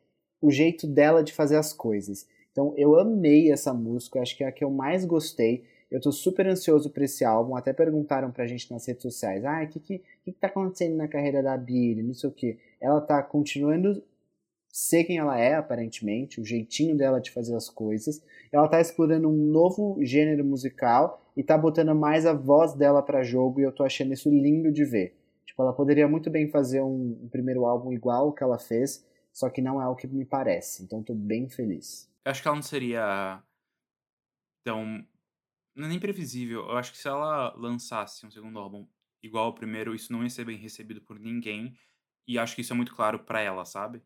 o 0.41 0.51
jeito 0.51 0.87
dela 0.87 1.23
de 1.23 1.35
fazer 1.35 1.57
as 1.57 1.75
coisas. 1.75 2.27
Então 2.51 2.73
eu 2.79 2.99
amei 2.99 3.53
essa 3.53 3.75
música, 3.75 4.23
acho 4.23 4.35
que 4.35 4.43
é 4.43 4.47
a 4.47 4.53
que 4.53 4.65
eu 4.65 4.71
mais 4.71 5.05
gostei. 5.05 5.65
Eu 5.91 6.01
tô 6.01 6.13
super 6.13 6.47
ansioso 6.47 6.91
por 6.91 7.03
esse 7.03 7.25
álbum. 7.25 7.57
Até 7.57 7.73
perguntaram 7.73 8.31
pra 8.31 8.47
gente 8.47 8.71
nas 8.71 8.87
redes 8.87 9.03
sociais: 9.03 9.45
ah, 9.45 9.63
o 9.63 9.69
que, 9.69 9.81
que, 9.81 10.03
que 10.25 10.33
tá 10.33 10.49
acontecendo 10.49 10.97
na 10.97 11.09
carreira 11.09 11.43
da 11.43 11.57
Billie? 11.57 12.03
Não 12.03 12.15
sei 12.15 12.29
o 12.29 12.33
que. 12.33 12.59
Ela 12.81 13.01
tá 13.01 13.23
continuando 13.23 14.03
ser 14.71 15.05
quem 15.05 15.19
ela 15.19 15.39
é, 15.39 15.55
aparentemente, 15.55 16.41
o 16.41 16.45
jeitinho 16.45 16.97
dela 16.97 17.21
de 17.21 17.31
fazer 17.31 17.57
as 17.57 17.69
coisas. 17.69 18.23
Ela 18.53 18.69
tá 18.69 18.81
explorando 18.81 19.29
um 19.29 19.51
novo 19.51 19.99
gênero 20.03 20.45
musical 20.45 21.23
e 21.37 21.43
tá 21.43 21.57
botando 21.57 21.95
mais 21.95 22.27
a 22.27 22.33
voz 22.33 22.75
dela 22.75 23.03
pra 23.03 23.25
jogo 23.25 23.61
e 23.61 23.65
eu 23.65 23.73
tô 23.73 23.83
achando 23.83 24.13
isso 24.13 24.31
lindo 24.31 24.71
de 24.71 24.85
ver. 24.85 25.17
Tipo, 25.47 25.63
ela 25.63 25.73
poderia 25.73 26.07
muito 26.07 26.31
bem 26.31 26.49
fazer 26.49 26.81
um, 26.81 27.19
um 27.23 27.29
primeiro 27.29 27.65
álbum 27.65 27.93
igual 27.93 28.29
o 28.29 28.33
que 28.33 28.45
ela 28.45 28.59
fez, 28.59 29.05
só 29.33 29.49
que 29.49 29.63
não 29.63 29.83
é 29.83 29.89
o 29.89 29.97
que 29.97 30.07
me 30.07 30.25
parece. 30.25 30.85
Então 30.85 31.03
tô 31.03 31.15
bem 31.15 31.49
feliz. 31.49 32.09
Eu 32.25 32.31
acho 32.31 32.43
que 32.43 32.49
ela 32.49 32.57
não 32.57 32.63
seria 32.63 33.43
tão. 34.65 35.05
Não 35.79 35.87
é 35.87 35.89
nem 35.89 36.01
previsível. 36.01 36.63
Eu 36.69 36.77
acho 36.77 36.91
que 36.91 36.99
se 36.99 37.07
ela 37.07 37.55
lançasse 37.57 38.27
um 38.27 38.31
segundo 38.33 38.59
álbum 38.59 38.85
igual 39.23 39.45
ao 39.47 39.55
primeiro, 39.55 39.95
isso 39.95 40.13
não 40.13 40.25
ia 40.25 40.29
ser 40.29 40.45
bem 40.45 40.57
recebido 40.57 41.01
por 41.01 41.21
ninguém. 41.21 41.79
E 42.27 42.37
acho 42.37 42.57
que 42.57 42.63
isso 42.63 42.73
é 42.73 42.77
muito 42.77 42.93
claro 42.93 43.21
pra 43.21 43.41
ela, 43.41 43.65
sabe? 43.65 44.03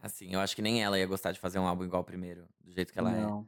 Assim, 0.00 0.32
eu 0.32 0.40
acho 0.40 0.56
que 0.56 0.62
nem 0.62 0.82
ela 0.82 0.98
ia 0.98 1.06
gostar 1.06 1.32
de 1.32 1.38
fazer 1.38 1.58
um 1.58 1.66
álbum 1.66 1.84
igual 1.84 2.00
ao 2.00 2.04
primeiro, 2.04 2.48
do 2.58 2.72
jeito 2.72 2.94
que 2.94 2.98
ela 2.98 3.14
é. 3.14 3.20
não. 3.20 3.46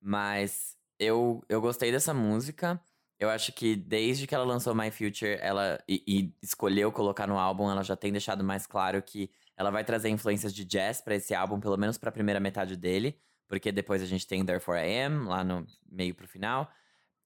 Mas 0.00 0.76
eu, 1.00 1.42
eu 1.48 1.60
gostei 1.60 1.90
dessa 1.90 2.14
música. 2.14 2.80
Eu 3.18 3.28
acho 3.28 3.52
que 3.52 3.74
desde 3.74 4.26
que 4.28 4.36
ela 4.36 4.44
lançou 4.44 4.72
My 4.72 4.92
Future, 4.92 5.36
ela 5.40 5.82
e, 5.88 6.04
e 6.06 6.34
escolheu 6.40 6.92
colocar 6.92 7.26
no 7.26 7.38
álbum, 7.38 7.68
ela 7.68 7.82
já 7.82 7.96
tem 7.96 8.12
deixado 8.12 8.44
mais 8.44 8.68
claro 8.68 9.02
que 9.02 9.30
ela 9.56 9.70
vai 9.70 9.84
trazer 9.84 10.10
influências 10.10 10.54
de 10.54 10.64
jazz 10.64 11.00
pra 11.00 11.16
esse 11.16 11.34
álbum, 11.34 11.58
pelo 11.58 11.76
menos 11.76 11.98
pra 11.98 12.12
primeira 12.12 12.38
metade 12.38 12.76
dele, 12.76 13.18
porque 13.48 13.70
depois 13.72 14.02
a 14.02 14.06
gente 14.06 14.26
tem 14.26 14.44
Therefore 14.44 14.78
I 14.78 15.02
Am 15.02 15.26
lá 15.28 15.44
no 15.44 15.66
meio 15.90 16.14
pro 16.14 16.26
final. 16.28 16.70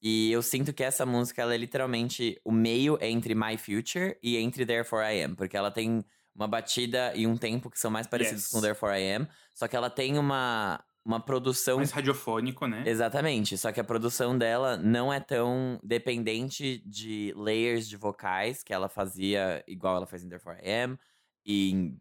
E 0.01 0.31
eu 0.31 0.43
sinto 0.43 0.73
que 0.73 0.85
essa 0.85 1.05
música 1.05 1.43
ela 1.43 1.55
é 1.55 1.57
literalmente 1.57 2.41
o 2.45 2.53
meio 2.53 2.97
entre 3.01 3.35
My 3.35 3.57
Future 3.59 4.17
e 4.23 4.37
entre 4.37 4.65
Therefore 4.65 5.03
I 5.05 5.23
Am, 5.25 5.35
porque 5.35 5.57
ela 5.57 5.71
tem 5.71 6.05
uma 6.35 6.47
batida 6.47 7.13
e 7.17 7.27
um 7.27 7.37
tempo 7.37 7.69
que 7.69 7.79
são 7.81 7.91
mais 7.91 8.07
parecidos 8.07 8.45
Yes. 8.45 8.53
com 8.53 8.61
Therefore 8.61 8.93
I 8.97 9.13
Am, 9.15 9.29
só 9.53 9.67
que 9.67 9.75
ela 9.77 9.91
tem 9.91 10.19
uma 10.19 10.85
uma 11.05 11.19
produção 11.19 11.79
Mais 11.79 11.91
radiofônico, 11.91 12.67
né? 12.67 12.83
Exatamente, 12.85 13.57
só 13.57 13.73
que 13.73 13.81
a 13.81 13.85
produção 13.85 14.37
dela 14.37 14.77
não 14.77 15.11
é 15.11 15.19
tão 15.19 15.81
dependente 15.83 16.83
de 16.85 17.33
layers 17.35 17.89
de 17.89 17.97
vocais 17.97 18.63
que 18.63 18.75
ela 18.75 18.91
fazia, 18.91 19.65
igual 19.67 19.97
ela 19.97 20.07
fez 20.07 20.23
em 20.23 20.29
Therefore 20.29 20.59
I 20.63 20.71
Am, 20.85 20.99
e 21.47 21.71
em, 21.71 22.01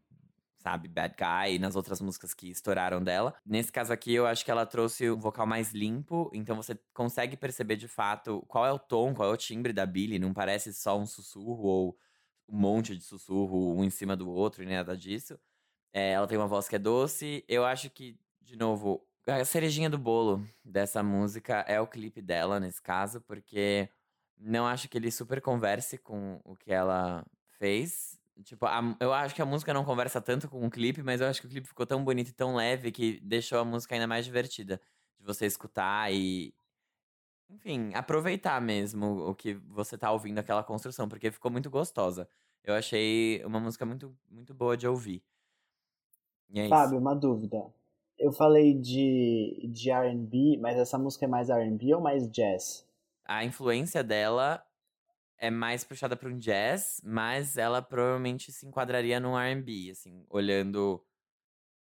sabe, 0.67 0.89
Bad 0.89 1.15
Guy, 1.15 1.59
nas 1.59 1.77
outras 1.77 2.01
músicas 2.01 2.33
que 2.33 2.49
estouraram 2.49 3.01
dela. 3.01 3.33
Nesse 3.45 3.71
caso 3.71 3.93
aqui, 3.93 4.13
eu 4.13 4.27
acho 4.27 4.43
que 4.43 4.51
ela 4.51 4.65
trouxe 4.65 5.09
um 5.09 5.17
vocal 5.17 5.47
mais 5.47 5.71
limpo, 5.71 6.29
então 6.33 6.57
você 6.57 6.77
consegue 6.93 7.37
perceber 7.37 7.77
de 7.77 7.87
fato 7.87 8.43
qual 8.49 8.65
é 8.65 8.71
o 8.71 8.77
tom, 8.77 9.13
qual 9.13 9.29
é 9.29 9.31
o 9.31 9.37
timbre 9.37 9.71
da 9.71 9.85
Billie, 9.85 10.19
não 10.19 10.33
parece 10.33 10.73
só 10.73 10.99
um 10.99 11.05
sussurro 11.05 11.63
ou 11.63 11.97
um 12.49 12.57
monte 12.59 12.97
de 12.97 13.03
sussurro 13.03 13.73
um 13.77 13.81
em 13.81 13.89
cima 13.89 14.13
do 14.17 14.29
outro 14.29 14.61
e 14.61 14.65
nada 14.65 14.97
disso. 14.97 15.39
É, 15.93 16.11
ela 16.11 16.27
tem 16.27 16.37
uma 16.37 16.47
voz 16.47 16.67
que 16.67 16.75
é 16.75 16.79
doce. 16.79 17.45
Eu 17.47 17.63
acho 17.65 17.89
que, 17.89 18.19
de 18.41 18.57
novo, 18.57 19.01
a 19.25 19.45
cerejinha 19.45 19.89
do 19.89 19.97
bolo 19.97 20.45
dessa 20.65 21.01
música 21.01 21.63
é 21.65 21.79
o 21.79 21.87
clipe 21.87 22.21
dela, 22.21 22.59
nesse 22.59 22.81
caso, 22.81 23.21
porque 23.21 23.89
não 24.37 24.67
acho 24.67 24.89
que 24.89 24.97
ele 24.97 25.11
super 25.11 25.41
converse 25.41 25.97
com 25.97 26.41
o 26.43 26.57
que 26.57 26.73
ela 26.73 27.25
fez. 27.57 28.16
Tipo, 28.43 28.65
a- 28.65 28.95
eu 28.99 29.13
acho 29.13 29.33
que 29.35 29.41
a 29.41 29.45
música 29.45 29.73
não 29.73 29.83
conversa 29.83 30.21
tanto 30.21 30.47
com 30.49 30.65
o 30.65 30.69
clipe, 30.69 31.01
mas 31.03 31.21
eu 31.21 31.27
acho 31.27 31.41
que 31.41 31.47
o 31.47 31.49
clipe 31.49 31.67
ficou 31.67 31.85
tão 31.85 32.03
bonito 32.03 32.29
e 32.29 32.33
tão 32.33 32.55
leve 32.55 32.91
que 32.91 33.19
deixou 33.21 33.59
a 33.59 33.65
música 33.65 33.95
ainda 33.95 34.07
mais 34.07 34.25
divertida. 34.25 34.79
De 35.19 35.25
você 35.25 35.45
escutar 35.45 36.11
e. 36.13 36.53
Enfim, 37.49 37.93
aproveitar 37.95 38.61
mesmo 38.61 39.29
o 39.29 39.35
que 39.35 39.53
você 39.55 39.97
tá 39.97 40.11
ouvindo, 40.11 40.39
aquela 40.39 40.63
construção, 40.63 41.07
porque 41.09 41.31
ficou 41.31 41.51
muito 41.51 41.69
gostosa. 41.69 42.27
Eu 42.63 42.73
achei 42.75 43.43
uma 43.45 43.59
música 43.59 43.85
muito, 43.85 44.17
muito 44.29 44.53
boa 44.53 44.77
de 44.77 44.87
ouvir. 44.87 45.23
E 46.49 46.59
é 46.59 46.67
isso. 46.67 46.87
Fábio, 46.87 46.99
uma 46.99 47.13
dúvida. 47.15 47.65
Eu 48.17 48.31
falei 48.31 48.73
de, 48.73 49.67
de 49.71 49.89
R&B, 49.91 50.57
mas 50.61 50.77
essa 50.77 50.97
música 50.97 51.25
é 51.25 51.27
mais 51.27 51.49
R&B 51.49 51.93
ou 51.95 52.01
mais 52.01 52.29
jazz? 52.29 52.87
a 53.25 53.43
influência 53.43 54.03
dela 54.03 54.65
é 55.37 55.49
mais 55.49 55.83
puxada 55.83 56.15
para 56.15 56.29
um 56.29 56.37
jazz, 56.37 57.01
mas 57.03 57.57
ela 57.57 57.81
provavelmente 57.81 58.51
se 58.51 58.65
enquadraria 58.65 59.19
num 59.19 59.37
R&B, 59.37 59.91
assim, 59.91 60.25
olhando 60.29 61.03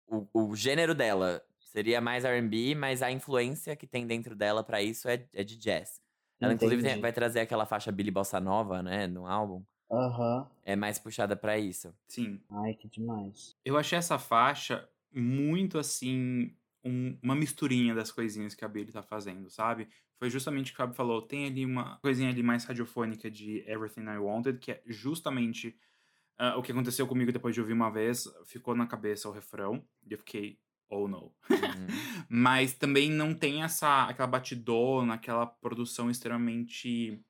o, 0.08 0.28
o 0.34 0.56
gênero 0.56 0.94
dela. 0.96 1.44
Seria 1.60 2.02
mais 2.02 2.26
R&B, 2.26 2.76
mas 2.76 3.02
a 3.02 3.12
influência 3.12 3.76
que 3.76 3.88
tem 3.88 4.06
dentro 4.06 4.36
dela 4.36 4.64
para 4.64 4.82
isso 4.82 5.08
é, 5.08 5.26
é 5.34 5.44
de 5.44 5.58
jazz. 5.58 6.02
Ela, 6.40 6.54
inclusive, 6.54 6.82
tem- 6.82 6.92
Entendi. 6.92 7.02
vai 7.02 7.14
trazer 7.14 7.40
aquela 7.42 7.66
faixa 7.66 7.92
Billy 7.92 8.12
Bossa 8.12 8.40
Nova, 8.40 8.82
né, 8.84 9.08
no 9.08 9.26
álbum. 9.28 9.64
Aham. 9.90 10.50
É 10.64 10.76
mais 10.76 10.98
puxada 11.00 11.36
para 11.36 11.58
isso. 11.58 11.94
Sim. 12.08 12.42
Ai, 12.50 12.74
que 12.74 12.88
demais. 12.88 13.56
Eu 13.64 13.78
achei 13.78 13.98
essa 13.98 14.18
faixa 14.18 14.88
muito 15.14 15.78
assim, 15.78 16.56
um- 16.84 17.18
uma 17.22 17.36
misturinha 17.36 17.94
das 17.94 18.12
coisinhas 18.12 18.56
que 18.56 18.66
a 18.66 18.68
Billie 18.68 18.92
tá 18.92 19.04
fazendo, 19.04 19.50
sabe? 19.50 19.88
Foi 20.18 20.30
justamente 20.30 20.72
o 20.72 20.76
que 20.76 20.82
o 20.82 20.84
Fábio 20.84 20.96
falou. 20.96 21.22
Tem 21.22 21.46
ali 21.46 21.66
uma 21.66 21.98
coisinha 21.98 22.30
ali 22.30 22.44
mais 22.44 22.64
radiofônica 22.66 23.30
de 23.30 23.64
Everything 23.68 24.04
I 24.04 24.18
Wanted, 24.18 24.60
que 24.60 24.72
é 24.72 24.82
justamente 24.86 25.76
ah, 26.38 26.58
o 26.58 26.64
que 26.64 26.72
aconteceu 26.72 27.08
comigo 27.08 27.32
depois 27.32 27.54
de 27.54 27.62
ouvir 27.62 27.74
uma 27.74 27.92
vez. 27.92 28.28
Ficou 28.46 28.76
na 28.76 28.88
cabeça 28.88 29.30
o 29.30 29.32
refrão. 29.32 29.86
E 30.08 30.14
eu 30.14 30.18
fiquei, 30.18 30.60
oh 30.90 31.08
no. 31.08 31.26
Uhum. 31.26 31.34
Mas 32.30 32.74
também 32.74 33.12
não 33.12 33.34
tem 33.34 33.64
essa 33.64 34.06
aquela 34.06 34.28
batidona, 34.28 35.14
aquela 35.14 35.46
produção 35.46 36.10
extremamente 36.10 37.24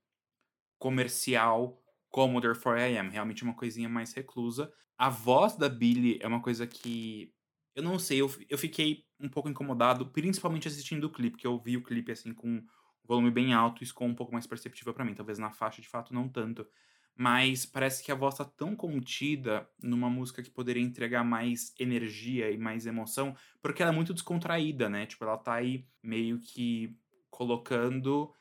comercial 0.80 1.82
como 2.10 2.42
Therefore 2.42 2.80
I 2.80 2.98
Am. 2.98 3.10
Realmente 3.10 3.44
uma 3.44 3.54
coisinha 3.54 3.90
mais 3.90 4.14
reclusa. 4.14 4.72
A 4.98 5.10
voz 5.10 5.56
da 5.56 5.70
Billie 5.70 6.20
é 6.22 6.28
uma 6.28 6.42
coisa 6.42 6.68
que. 6.68 7.34
Eu 7.76 7.84
não 7.84 7.98
sei, 7.98 8.22
eu, 8.22 8.30
eu 8.50 8.58
fiquei 8.58 9.06
um 9.20 9.30
pouco 9.30 9.50
incomodado, 9.50 10.08
principalmente 10.08 10.68
assistindo 10.68 11.06
o 11.06 11.12
clipe, 11.12 11.38
que 11.38 11.48
eu 11.48 11.58
vi 11.58 11.78
o 11.78 11.84
clipe 11.84 12.12
assim 12.12 12.34
com 12.34 12.64
volume 13.04 13.32
bem 13.32 13.54
alto, 13.54 13.84
isso 13.84 13.94
ficou 13.94 14.08
um 14.08 14.16
pouco 14.16 14.34
mais 14.34 14.48
perceptível 14.48 14.94
pra 14.94 15.06
mim. 15.06 15.14
Talvez 15.14 15.38
na 15.38 15.52
faixa 15.52 15.82
de 15.82 15.88
fato 15.88 16.14
não 16.14 16.28
tanto. 16.30 16.68
Mas 17.16 17.66
parece 17.66 18.04
que 18.04 18.12
a 18.12 18.16
voz 18.16 18.36
tá 18.36 18.46
tão 18.46 18.76
contida 18.76 19.70
numa 19.82 20.10
música 20.10 20.42
que 20.42 20.50
poderia 20.50 20.82
entregar 20.82 21.24
mais 21.24 21.74
energia 21.80 22.50
e 22.50 22.58
mais 22.58 22.86
emoção, 22.86 23.36
porque 23.62 23.82
ela 23.82 23.92
é 23.92 23.96
muito 23.96 24.14
descontraída, 24.14 24.90
né? 24.90 25.06
Tipo, 25.06 25.26
ela 25.26 25.38
tá 25.38 25.54
aí 25.54 25.86
meio 26.02 26.40
que 26.40 26.98
colocando 27.30 28.34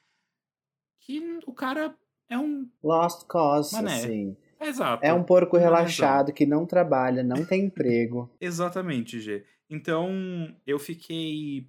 que 1.01 1.41
o 1.47 1.53
cara 1.53 1.97
é 2.28 2.39
um. 2.39 2.70
Lost 2.83 3.26
Cause, 3.26 3.74
Mané. 3.74 3.97
assim. 3.97 4.37
Exato. 4.61 5.05
É 5.05 5.13
um 5.13 5.25
porco 5.25 5.57
relaxado 5.57 6.33
que 6.33 6.45
não 6.45 6.67
trabalha, 6.67 7.23
não 7.23 7.45
tem 7.45 7.65
emprego. 7.65 8.31
Exatamente, 8.41 9.21
G. 9.21 9.45
Então, 9.69 10.55
eu 10.67 10.79
fiquei 10.79 11.67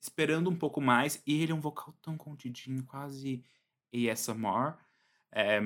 esperando 0.00 0.50
um 0.50 0.56
pouco 0.56 0.80
mais. 0.80 1.22
E 1.26 1.42
ele 1.42 1.52
é 1.52 1.54
um 1.54 1.60
vocal 1.60 1.94
tão 2.00 2.16
contidinho, 2.16 2.84
quase 2.84 3.42
ASMR. 3.92 4.76
É, 5.32 5.60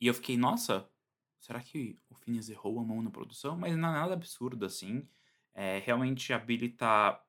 e 0.00 0.06
eu 0.06 0.14
fiquei, 0.14 0.36
nossa, 0.36 0.88
será 1.38 1.60
que 1.60 1.98
o 2.08 2.14
Phineas 2.14 2.48
errou 2.48 2.78
a 2.80 2.84
mão 2.84 3.02
na 3.02 3.10
produção? 3.10 3.56
Mas 3.56 3.76
não 3.76 3.88
é 3.88 3.92
nada 3.92 4.14
absurdo, 4.14 4.64
assim. 4.64 5.06
É, 5.54 5.80
realmente 5.84 6.32
a 6.32 6.38
Billy 6.38 6.70
tá 6.70 7.20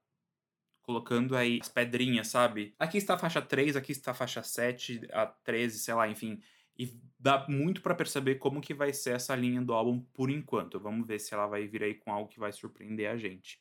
colocando 0.81 1.35
aí 1.35 1.59
as 1.61 1.67
pedrinhas, 1.67 2.27
sabe? 2.27 2.75
Aqui 2.77 2.97
está 2.97 3.15
a 3.15 3.17
faixa 3.17 3.41
3, 3.41 3.75
aqui 3.75 3.91
está 3.91 4.11
a 4.11 4.13
faixa 4.15 4.43
7, 4.43 5.07
a 5.11 5.25
13, 5.25 5.79
sei 5.79 5.93
lá, 5.93 6.07
enfim. 6.07 6.39
E 6.77 6.99
dá 7.19 7.45
muito 7.47 7.81
pra 7.81 7.95
perceber 7.95 8.35
como 8.35 8.61
que 8.61 8.73
vai 8.73 8.93
ser 8.93 9.15
essa 9.15 9.35
linha 9.35 9.61
do 9.61 9.73
álbum 9.73 10.01
por 10.13 10.29
enquanto. 10.29 10.79
Vamos 10.79 11.07
ver 11.07 11.19
se 11.19 11.33
ela 11.33 11.47
vai 11.47 11.67
vir 11.67 11.83
aí 11.83 11.95
com 11.95 12.11
algo 12.11 12.29
que 12.29 12.39
vai 12.39 12.51
surpreender 12.51 13.09
a 13.09 13.17
gente. 13.17 13.59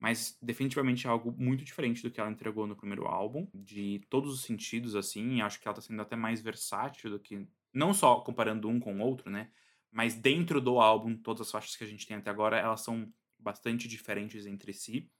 Mas 0.00 0.38
definitivamente 0.40 1.06
é 1.06 1.10
algo 1.10 1.32
muito 1.32 1.64
diferente 1.64 2.02
do 2.02 2.10
que 2.10 2.20
ela 2.20 2.30
entregou 2.30 2.66
no 2.66 2.76
primeiro 2.76 3.06
álbum, 3.06 3.48
de 3.52 4.00
todos 4.08 4.32
os 4.32 4.42
sentidos, 4.42 4.94
assim. 4.94 5.40
Acho 5.40 5.60
que 5.60 5.66
ela 5.66 5.74
tá 5.74 5.80
sendo 5.80 6.00
até 6.00 6.14
mais 6.14 6.40
versátil 6.40 7.10
do 7.10 7.18
que. 7.18 7.46
Não 7.72 7.92
só 7.92 8.20
comparando 8.20 8.68
um 8.68 8.78
com 8.78 8.96
o 8.96 9.00
outro, 9.00 9.30
né? 9.30 9.50
Mas 9.90 10.14
dentro 10.14 10.60
do 10.60 10.78
álbum, 10.78 11.16
todas 11.16 11.42
as 11.42 11.50
faixas 11.50 11.76
que 11.76 11.84
a 11.84 11.86
gente 11.86 12.06
tem 12.06 12.16
até 12.16 12.30
agora, 12.30 12.58
elas 12.58 12.82
são 12.82 13.12
bastante 13.38 13.88
diferentes 13.88 14.46
entre 14.46 14.72
si. 14.72 15.10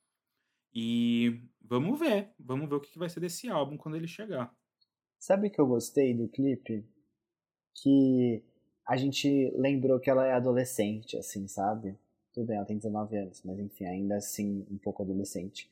E 0.73 1.43
vamos 1.61 1.99
ver. 1.99 2.33
Vamos 2.39 2.69
ver 2.69 2.77
o 2.77 2.81
que 2.81 2.99
vai 2.99 3.09
ser 3.09 3.21
desse 3.21 3.49
álbum 3.49 3.77
quando 3.77 3.97
ele 3.97 4.07
chegar. 4.07 4.55
Sabe 5.19 5.51
que 5.51 5.61
eu 5.61 5.67
gostei 5.67 6.15
do 6.15 6.29
clipe? 6.29 6.87
Que 7.83 8.43
a 8.87 8.97
gente 8.97 9.51
lembrou 9.57 10.01
que 10.01 10.11
ela 10.11 10.27
é 10.27 10.33
adolescente, 10.33 11.17
assim, 11.17 11.47
sabe? 11.47 11.97
Tudo 12.33 12.47
bem, 12.47 12.57
ela 12.57 12.65
tem 12.67 12.77
19 12.77 13.17
anos, 13.17 13.43
mas 13.45 13.59
enfim, 13.59 13.87
ainda 13.87 14.17
assim, 14.17 14.67
um 14.71 14.79
pouco 14.79 15.03
adolescente. 15.03 15.71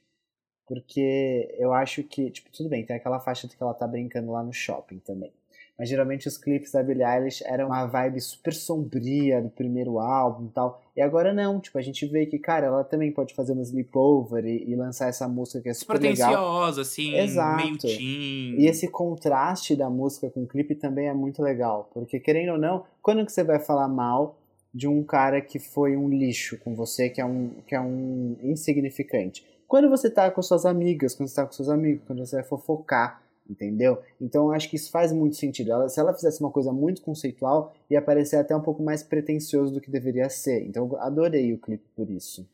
Porque 0.66 1.54
eu 1.58 1.72
acho 1.72 2.02
que, 2.04 2.30
tipo, 2.30 2.50
tudo 2.50 2.68
bem, 2.68 2.84
tem 2.84 2.96
aquela 2.96 3.20
faixa 3.20 3.48
que 3.48 3.56
ela 3.60 3.74
tá 3.74 3.86
brincando 3.86 4.32
lá 4.32 4.42
no 4.42 4.52
shopping 4.52 4.98
também. 4.98 5.32
Mas 5.78 5.90
geralmente 5.90 6.26
os 6.26 6.38
clipes 6.38 6.72
da 6.72 6.82
Billie 6.82 7.04
Eilish 7.04 7.44
eram 7.44 7.66
uma 7.66 7.84
vibe 7.86 8.18
super 8.20 8.54
sombria 8.54 9.42
do 9.42 9.50
primeiro 9.50 9.98
álbum 9.98 10.46
e 10.46 10.50
tal. 10.50 10.82
E 10.96 11.02
agora 11.02 11.34
não, 11.34 11.60
tipo, 11.60 11.76
a 11.76 11.82
gente 11.82 12.06
vê 12.06 12.24
que, 12.24 12.38
cara, 12.38 12.66
ela 12.66 12.82
também 12.82 13.12
pode 13.12 13.34
fazer 13.34 13.52
uma 13.52 13.62
sleepover 13.62 14.46
e, 14.46 14.70
e 14.70 14.74
lançar 14.74 15.08
essa 15.08 15.28
música 15.28 15.60
que 15.60 15.68
é 15.68 15.74
super 15.74 16.00
legal. 16.00 16.30
Despretensiosa, 16.30 16.80
assim, 16.80 17.14
Exato. 17.14 17.62
meio 17.62 17.78
teen. 17.78 18.56
E 18.58 18.66
esse 18.66 18.88
contraste 18.88 19.76
da 19.76 19.90
música 19.90 20.30
com 20.30 20.44
o 20.44 20.46
clipe 20.46 20.74
também 20.74 21.08
é 21.08 21.14
muito 21.14 21.42
legal. 21.42 21.90
Porque, 21.92 22.18
querendo 22.18 22.52
ou 22.52 22.58
não, 22.58 22.84
quando 23.02 23.26
que 23.26 23.32
você 23.32 23.44
vai 23.44 23.60
falar 23.60 23.88
mal 23.88 24.38
de 24.72 24.88
um 24.88 25.02
cara 25.02 25.42
que 25.42 25.58
foi 25.58 25.96
um 25.96 26.08
lixo 26.08 26.58
com 26.58 26.74
você, 26.74 27.10
que 27.10 27.20
é 27.20 27.24
um, 27.24 27.50
que 27.66 27.74
é 27.74 27.80
um 27.80 28.36
insignificante? 28.42 29.44
Quando 29.68 29.90
você 29.90 30.08
tá 30.08 30.30
com 30.30 30.40
suas 30.40 30.64
amigas, 30.64 31.14
quando 31.14 31.28
você 31.28 31.36
tá 31.36 31.44
com 31.44 31.52
seus 31.52 31.68
amigos, 31.68 32.04
quando 32.06 32.24
você 32.24 32.36
vai 32.36 32.44
fofocar, 32.44 33.20
entendeu? 33.48 34.02
Então 34.20 34.46
eu 34.46 34.52
acho 34.52 34.68
que 34.68 34.76
isso 34.76 34.90
faz 34.90 35.12
muito 35.12 35.36
sentido. 35.36 35.72
Ela, 35.72 35.88
se 35.88 35.98
ela 35.98 36.14
fizesse 36.14 36.40
uma 36.40 36.50
coisa 36.50 36.72
muito 36.72 37.02
conceitual, 37.02 37.74
ia 37.88 38.02
parecer 38.02 38.36
até 38.36 38.54
um 38.54 38.62
pouco 38.62 38.82
mais 38.82 39.02
pretencioso 39.02 39.72
do 39.72 39.80
que 39.80 39.90
deveria 39.90 40.28
ser. 40.28 40.64
Então 40.64 40.88
eu 40.90 41.00
adorei 41.00 41.52
o 41.52 41.58
clipe 41.58 41.88
por 41.94 42.10
isso. 42.10 42.48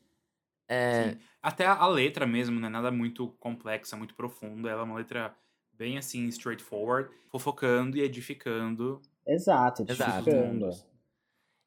É, 0.67 1.11
Sim. 1.11 1.17
Até 1.41 1.65
a 1.65 1.73
a 1.73 1.87
letra 1.87 2.25
mesmo, 2.25 2.59
não 2.59 2.67
é 2.67 2.71
nada 2.71 2.89
muito 2.91 3.27
complexa, 3.39 3.97
muito 3.97 4.15
profunda. 4.15 4.69
Ela 4.69 4.81
é 4.81 4.85
uma 4.85 4.95
letra 4.95 5.35
bem 5.73 5.97
assim, 5.97 6.27
straightforward, 6.27 7.09
fofocando 7.29 7.97
e 7.97 8.01
edificando. 8.01 9.01
Exato, 9.27 9.85
Exato. 9.87 10.29
edificando. 10.29 10.69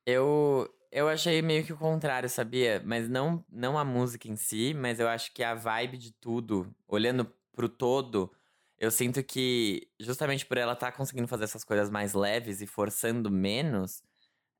Eu, 0.06 0.68
eu 0.90 1.08
achei 1.08 1.42
meio 1.42 1.64
que 1.64 1.72
o 1.72 1.76
contrário, 1.76 2.28
sabia? 2.28 2.82
Mas 2.84 3.08
não, 3.08 3.44
não 3.50 3.76
a 3.76 3.84
música 3.84 4.28
em 4.28 4.36
si, 4.36 4.72
mas 4.72 5.00
eu 5.00 5.08
acho 5.08 5.32
que 5.34 5.42
a 5.42 5.54
vibe 5.54 5.98
de 5.98 6.12
tudo, 6.12 6.72
olhando 6.86 7.30
pro 7.52 7.68
todo, 7.68 8.30
eu 8.78 8.90
sinto 8.90 9.22
que, 9.22 9.88
justamente 9.98 10.44
por 10.44 10.58
ela 10.58 10.72
estar 10.74 10.92
conseguindo 10.92 11.28
fazer 11.28 11.44
essas 11.44 11.64
coisas 11.64 11.88
mais 11.90 12.12
leves 12.14 12.60
e 12.60 12.66
forçando 12.66 13.30
menos, 13.30 14.02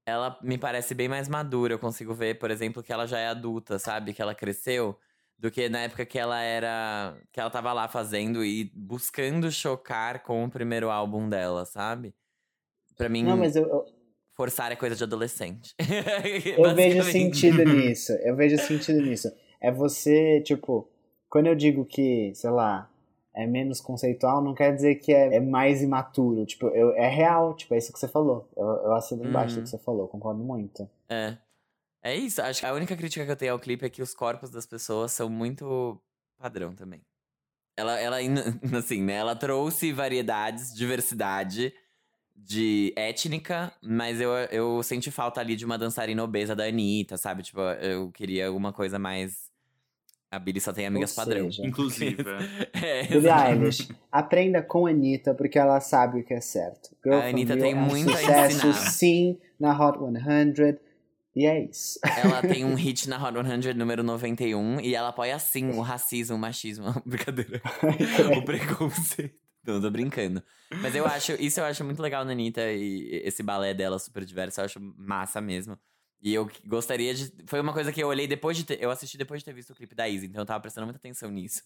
ela 0.06 0.38
me 0.42 0.56
parece 0.56 0.94
bem 0.94 1.08
mais 1.08 1.28
madura. 1.28 1.74
Eu 1.74 1.78
consigo 1.78 2.14
ver, 2.14 2.38
por 2.38 2.50
exemplo, 2.50 2.82
que 2.82 2.92
ela 2.92 3.06
já 3.06 3.18
é 3.18 3.28
adulta, 3.28 3.78
sabe? 3.78 4.14
Que 4.14 4.22
ela 4.22 4.34
cresceu, 4.34 4.98
do 5.38 5.50
que 5.50 5.68
na 5.68 5.80
época 5.80 6.06
que 6.06 6.18
ela 6.18 6.40
era. 6.40 7.18
que 7.32 7.38
ela 7.40 7.50
tava 7.50 7.72
lá 7.72 7.88
fazendo 7.88 8.44
e 8.44 8.70
buscando 8.74 9.50
chocar 9.50 10.22
com 10.22 10.44
o 10.44 10.50
primeiro 10.50 10.90
álbum 10.90 11.28
dela, 11.28 11.64
sabe? 11.66 12.14
Pra 12.96 13.08
mim. 13.08 13.22
Não, 13.22 13.36
mas 13.36 13.56
eu- 13.56 13.84
Forçar 14.32 14.70
é 14.70 14.76
coisa 14.76 14.94
de 14.94 15.02
adolescente. 15.02 15.74
Eu 16.58 16.74
vejo 16.74 17.02
sentido 17.04 17.64
nisso. 17.64 18.12
Eu 18.22 18.36
vejo 18.36 18.58
sentido 18.58 19.00
nisso. 19.00 19.32
É 19.58 19.72
você, 19.72 20.42
tipo, 20.42 20.86
quando 21.28 21.46
eu 21.46 21.54
digo 21.54 21.86
que, 21.86 22.34
sei 22.34 22.50
lá, 22.50 22.86
é 23.36 23.46
menos 23.46 23.80
conceitual, 23.80 24.42
não 24.42 24.54
quer 24.54 24.74
dizer 24.74 24.96
que 24.96 25.12
é, 25.12 25.36
é 25.36 25.40
mais 25.40 25.82
imaturo. 25.82 26.46
Tipo, 26.46 26.68
eu, 26.68 26.92
é 26.96 27.08
real, 27.08 27.54
tipo, 27.54 27.74
é 27.74 27.78
isso 27.78 27.92
que 27.92 27.98
você 27.98 28.08
falou. 28.08 28.48
Eu, 28.56 28.64
eu 28.66 28.94
assino 28.94 29.24
embaixo 29.24 29.54
do 29.54 29.58
Uhum. 29.58 29.64
que 29.64 29.70
você 29.70 29.78
falou, 29.78 30.08
concordo 30.08 30.42
muito. 30.42 30.88
É. 31.08 31.36
É 32.02 32.14
isso. 32.14 32.40
Acho 32.40 32.60
que 32.60 32.66
a 32.66 32.72
única 32.72 32.96
crítica 32.96 33.24
que 33.24 33.30
eu 33.30 33.36
tenho 33.36 33.52
ao 33.52 33.58
clipe 33.58 33.84
é 33.84 33.90
que 33.90 34.00
os 34.02 34.14
corpos 34.14 34.50
das 34.50 34.64
pessoas 34.66 35.12
são 35.12 35.28
muito 35.28 36.00
padrão 36.38 36.74
também. 36.74 37.00
Ela, 37.76 38.00
ela 38.00 38.16
assim, 38.78 39.02
né? 39.02 39.14
Ela 39.14 39.36
trouxe 39.36 39.92
variedades, 39.92 40.72
diversidade. 40.74 41.74
de 42.34 42.92
étnica, 42.96 43.72
mas 43.82 44.20
eu, 44.20 44.30
eu 44.50 44.82
senti 44.82 45.10
falta 45.10 45.40
ali 45.40 45.56
de 45.56 45.64
uma 45.64 45.78
dançarina 45.78 46.22
obesa 46.22 46.54
da 46.54 46.64
Anitta, 46.64 47.16
sabe? 47.16 47.42
Tipo, 47.42 47.60
eu 47.80 48.10
queria 48.12 48.46
alguma 48.46 48.72
coisa 48.72 48.98
mais. 48.98 49.50
A 50.36 50.38
Billy 50.38 50.60
só 50.60 50.72
tem 50.72 50.86
amigas 50.86 51.16
Ou 51.16 51.24
padrão. 51.24 51.50
seja, 51.50 51.66
Inclusiva. 51.66 52.38
É, 52.74 53.02
Billie 53.04 53.16
exato. 53.18 53.50
Eilish, 53.52 53.88
aprenda 54.12 54.62
com 54.62 54.86
a 54.86 54.90
Anitta, 54.90 55.34
porque 55.34 55.58
ela 55.58 55.80
sabe 55.80 56.20
o 56.20 56.24
que 56.24 56.34
é 56.34 56.40
certo. 56.40 56.90
Girl 57.02 57.16
A 57.16 57.26
Anitta 57.28 57.56
tem 57.56 57.72
é 57.72 57.74
muito 57.74 58.10
a 58.10 58.16
sucesso, 58.16 58.56
ensinar. 58.68 58.72
sim, 58.90 59.38
na 59.58 59.72
Hot 59.78 59.98
100. 59.98 60.78
E 61.34 61.46
é 61.46 61.64
isso. 61.64 61.98
Ela 62.16 62.40
tem 62.42 62.64
um 62.64 62.74
hit 62.76 63.08
na 63.08 63.16
Hot 63.22 63.34
100 63.62 63.74
número 63.74 64.02
91 64.02 64.80
e 64.80 64.94
ela 64.94 65.08
apoia 65.08 65.38
sim 65.38 65.70
o 65.70 65.80
racismo, 65.80 66.36
o 66.36 66.38
machismo, 66.38 66.94
brincadeira, 67.04 67.60
o 68.38 68.42
preconceito. 68.42 69.34
Não, 69.66 69.80
tô 69.80 69.90
brincando. 69.90 70.42
Mas 70.80 70.94
eu 70.94 71.04
acho, 71.06 71.32
isso 71.40 71.58
eu 71.60 71.64
acho 71.64 71.82
muito 71.84 72.00
legal 72.00 72.24
na 72.24 72.32
Anitta 72.32 72.60
e 72.70 73.20
esse 73.24 73.42
balé 73.42 73.74
dela 73.74 73.98
super 73.98 74.24
diverso, 74.24 74.60
eu 74.60 74.64
acho 74.64 74.80
massa 74.96 75.40
mesmo. 75.40 75.76
E 76.22 76.32
eu 76.34 76.50
gostaria 76.66 77.14
de. 77.14 77.32
Foi 77.46 77.60
uma 77.60 77.72
coisa 77.72 77.92
que 77.92 78.02
eu 78.02 78.08
olhei 78.08 78.26
depois 78.26 78.56
de 78.56 78.64
ter. 78.64 78.82
Eu 78.82 78.90
assisti 78.90 79.16
depois 79.18 79.40
de 79.40 79.44
ter 79.44 79.52
visto 79.52 79.70
o 79.70 79.74
clipe 79.74 79.94
da 79.94 80.08
Izzy, 80.08 80.26
então 80.26 80.42
eu 80.42 80.46
tava 80.46 80.60
prestando 80.60 80.86
muita 80.86 80.98
atenção 80.98 81.30
nisso. 81.30 81.62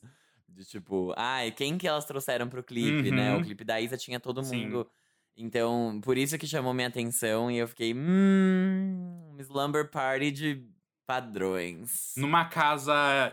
De 0.49 0.65
tipo, 0.65 1.15
ai, 1.17 1.53
quem 1.53 1.79
que 1.79 1.87
elas 1.87 2.05
trouxeram 2.05 2.49
pro 2.49 2.63
clipe, 2.63 3.11
né? 3.11 3.33
Uhum. 3.35 3.41
O 3.41 3.45
clipe 3.45 3.65
da 3.65 3.81
Isa 3.81 3.97
tinha 3.97 4.19
todo 4.19 4.43
Sim. 4.43 4.65
mundo. 4.67 4.91
Então, 5.37 6.01
por 6.03 6.19
isso 6.19 6.37
que 6.37 6.47
chamou 6.47 6.75
minha 6.75 6.89
atenção 6.89 7.51
e 7.51 7.57
eu 7.59 7.69
fiquei, 7.69 7.95
hum, 7.95 9.37
Slumber 9.39 9.89
Party 9.91 10.31
de 10.33 10.67
padrões. 11.07 12.13
Numa 12.17 12.45
casa 12.47 13.33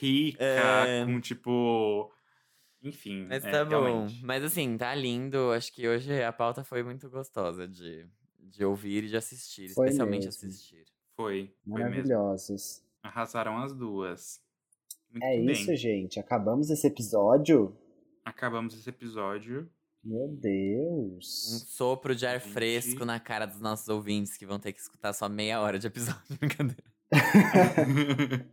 rica, 0.00 0.42
É. 0.42 1.04
com 1.04 1.20
tipo. 1.20 2.12
Enfim. 2.82 3.26
Mas 3.28 3.44
é, 3.44 3.50
tá 3.50 3.64
bom. 3.64 3.70
realmente. 3.70 4.24
Mas 4.24 4.44
assim, 4.44 4.76
tá 4.76 4.94
lindo. 4.94 5.52
Acho 5.52 5.72
que 5.72 5.88
hoje 5.88 6.22
a 6.22 6.32
pauta 6.32 6.62
foi 6.64 6.82
muito 6.82 7.08
gostosa 7.08 7.66
de, 7.66 8.06
de 8.50 8.64
ouvir 8.64 9.04
e 9.04 9.08
de 9.08 9.16
assistir. 9.16 9.68
Foi 9.70 9.86
especialmente 9.86 10.26
mesmo. 10.26 10.48
assistir. 10.48 10.84
Foi. 11.16 11.52
Foi. 11.64 11.80
Maravilhosos. 11.82 12.82
Arrasaram 13.02 13.58
as 13.62 13.72
duas. 13.74 14.40
Muito 15.10 15.24
É 15.24 15.36
bem. 15.36 15.50
isso, 15.50 15.74
gente. 15.76 16.18
Acabamos 16.20 16.70
esse 16.70 16.86
episódio. 16.86 17.76
Acabamos 18.24 18.74
esse 18.74 18.88
episódio. 18.90 19.68
Meu 20.04 20.24
Um 20.26 20.34
Deus. 20.36 21.64
sopro 21.68 22.14
de 22.14 22.26
ar 22.26 22.40
Gente. 22.40 22.52
fresco 22.52 23.04
na 23.04 23.18
cara 23.18 23.46
dos 23.46 23.60
nossos 23.60 23.88
ouvintes 23.88 24.36
que 24.36 24.46
vão 24.46 24.58
ter 24.58 24.72
que 24.72 24.80
escutar 24.80 25.12
só 25.12 25.28
meia 25.28 25.60
hora 25.60 25.78
de 25.78 25.86
episódio. 25.86 26.20
Brincadeira. 26.38 26.82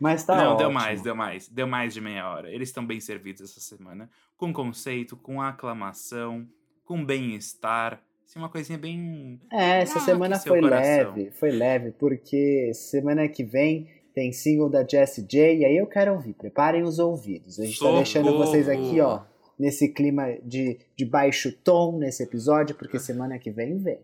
Mas 0.00 0.24
tá 0.24 0.36
Não, 0.36 0.44
ótimo. 0.52 0.58
deu 0.58 0.70
mais, 0.72 1.02
deu 1.02 1.14
mais. 1.14 1.48
Deu 1.48 1.66
mais 1.66 1.94
de 1.94 2.00
meia 2.00 2.28
hora. 2.30 2.50
Eles 2.50 2.68
estão 2.68 2.84
bem 2.86 3.00
servidos 3.00 3.42
essa 3.42 3.60
semana. 3.60 4.10
Com 4.36 4.52
conceito, 4.52 5.16
com 5.16 5.40
aclamação, 5.40 6.48
com 6.84 7.04
bem-estar. 7.04 8.02
Assim, 8.24 8.38
uma 8.38 8.48
coisinha 8.48 8.78
bem. 8.78 9.40
É, 9.52 9.82
essa 9.82 9.98
Ah, 9.98 10.02
semana 10.02 10.38
foi 10.38 10.60
coração. 10.60 11.14
leve, 11.14 11.30
foi 11.32 11.50
leve, 11.50 11.92
porque 11.92 12.72
semana 12.74 13.28
que 13.28 13.44
vem 13.44 13.88
tem 14.14 14.32
single 14.32 14.70
da 14.70 14.86
Jessie 14.86 15.24
J, 15.28 15.56
e 15.58 15.64
aí 15.64 15.76
eu 15.76 15.86
quero 15.86 16.12
ouvir. 16.12 16.34
Preparem 16.34 16.82
os 16.82 16.98
ouvidos. 16.98 17.58
A 17.60 17.64
gente 17.64 17.78
tá 17.78 17.90
deixando 17.96 18.26
Socorro! 18.26 18.46
vocês 18.46 18.68
aqui, 18.68 19.00
ó, 19.00 19.20
nesse 19.58 19.88
clima 19.92 20.26
de, 20.42 20.78
de 20.96 21.04
baixo 21.04 21.52
tom 21.52 21.98
nesse 21.98 22.22
episódio, 22.22 22.74
porque 22.76 22.98
semana 22.98 23.38
que 23.38 23.50
vem 23.50 23.76
vem. 23.78 24.00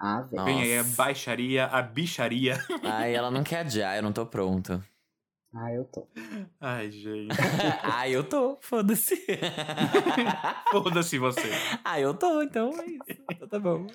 Ah, 0.00 0.22
vem. 0.22 0.44
Vem 0.44 0.62
aí 0.62 0.78
a 0.78 0.82
baixaria, 0.82 1.66
a 1.66 1.80
bicharia. 1.80 2.58
Ai, 2.82 3.14
ela 3.14 3.30
não 3.30 3.44
quer 3.44 3.58
adiar, 3.60 3.96
eu 3.96 4.02
não 4.02 4.12
tô 4.12 4.26
pronto. 4.26 4.82
Ah, 5.56 5.72
eu 5.72 5.84
tô. 5.84 6.08
Ai, 6.60 6.90
gente. 6.90 7.30
Ai, 7.82 8.10
eu 8.16 8.28
tô, 8.28 8.58
foda-se. 8.60 9.14
Foda-se 10.72 11.16
você. 11.18 11.48
Ai, 11.84 12.04
eu 12.04 12.12
tô, 12.12 12.42
então 12.42 12.70
é 12.80 12.86
isso. 12.86 13.22
Então 13.30 13.48
tá 13.48 13.58
bom. 13.60 13.86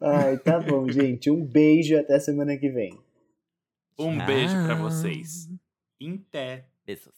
Ai, 0.00 0.36
tá 0.38 0.58
bom, 0.58 0.88
gente. 0.90 1.30
Um 1.30 1.44
beijo 1.44 1.94
e 1.94 1.98
até 1.98 2.18
semana 2.18 2.56
que 2.56 2.68
vem. 2.68 2.98
Um 3.98 4.18
beijo 4.26 4.54
pra 4.66 4.74
Tchau. 4.74 4.82
vocês. 4.90 5.48
Em 6.00 6.16
pé. 6.18 6.68
Beijos. 6.84 7.17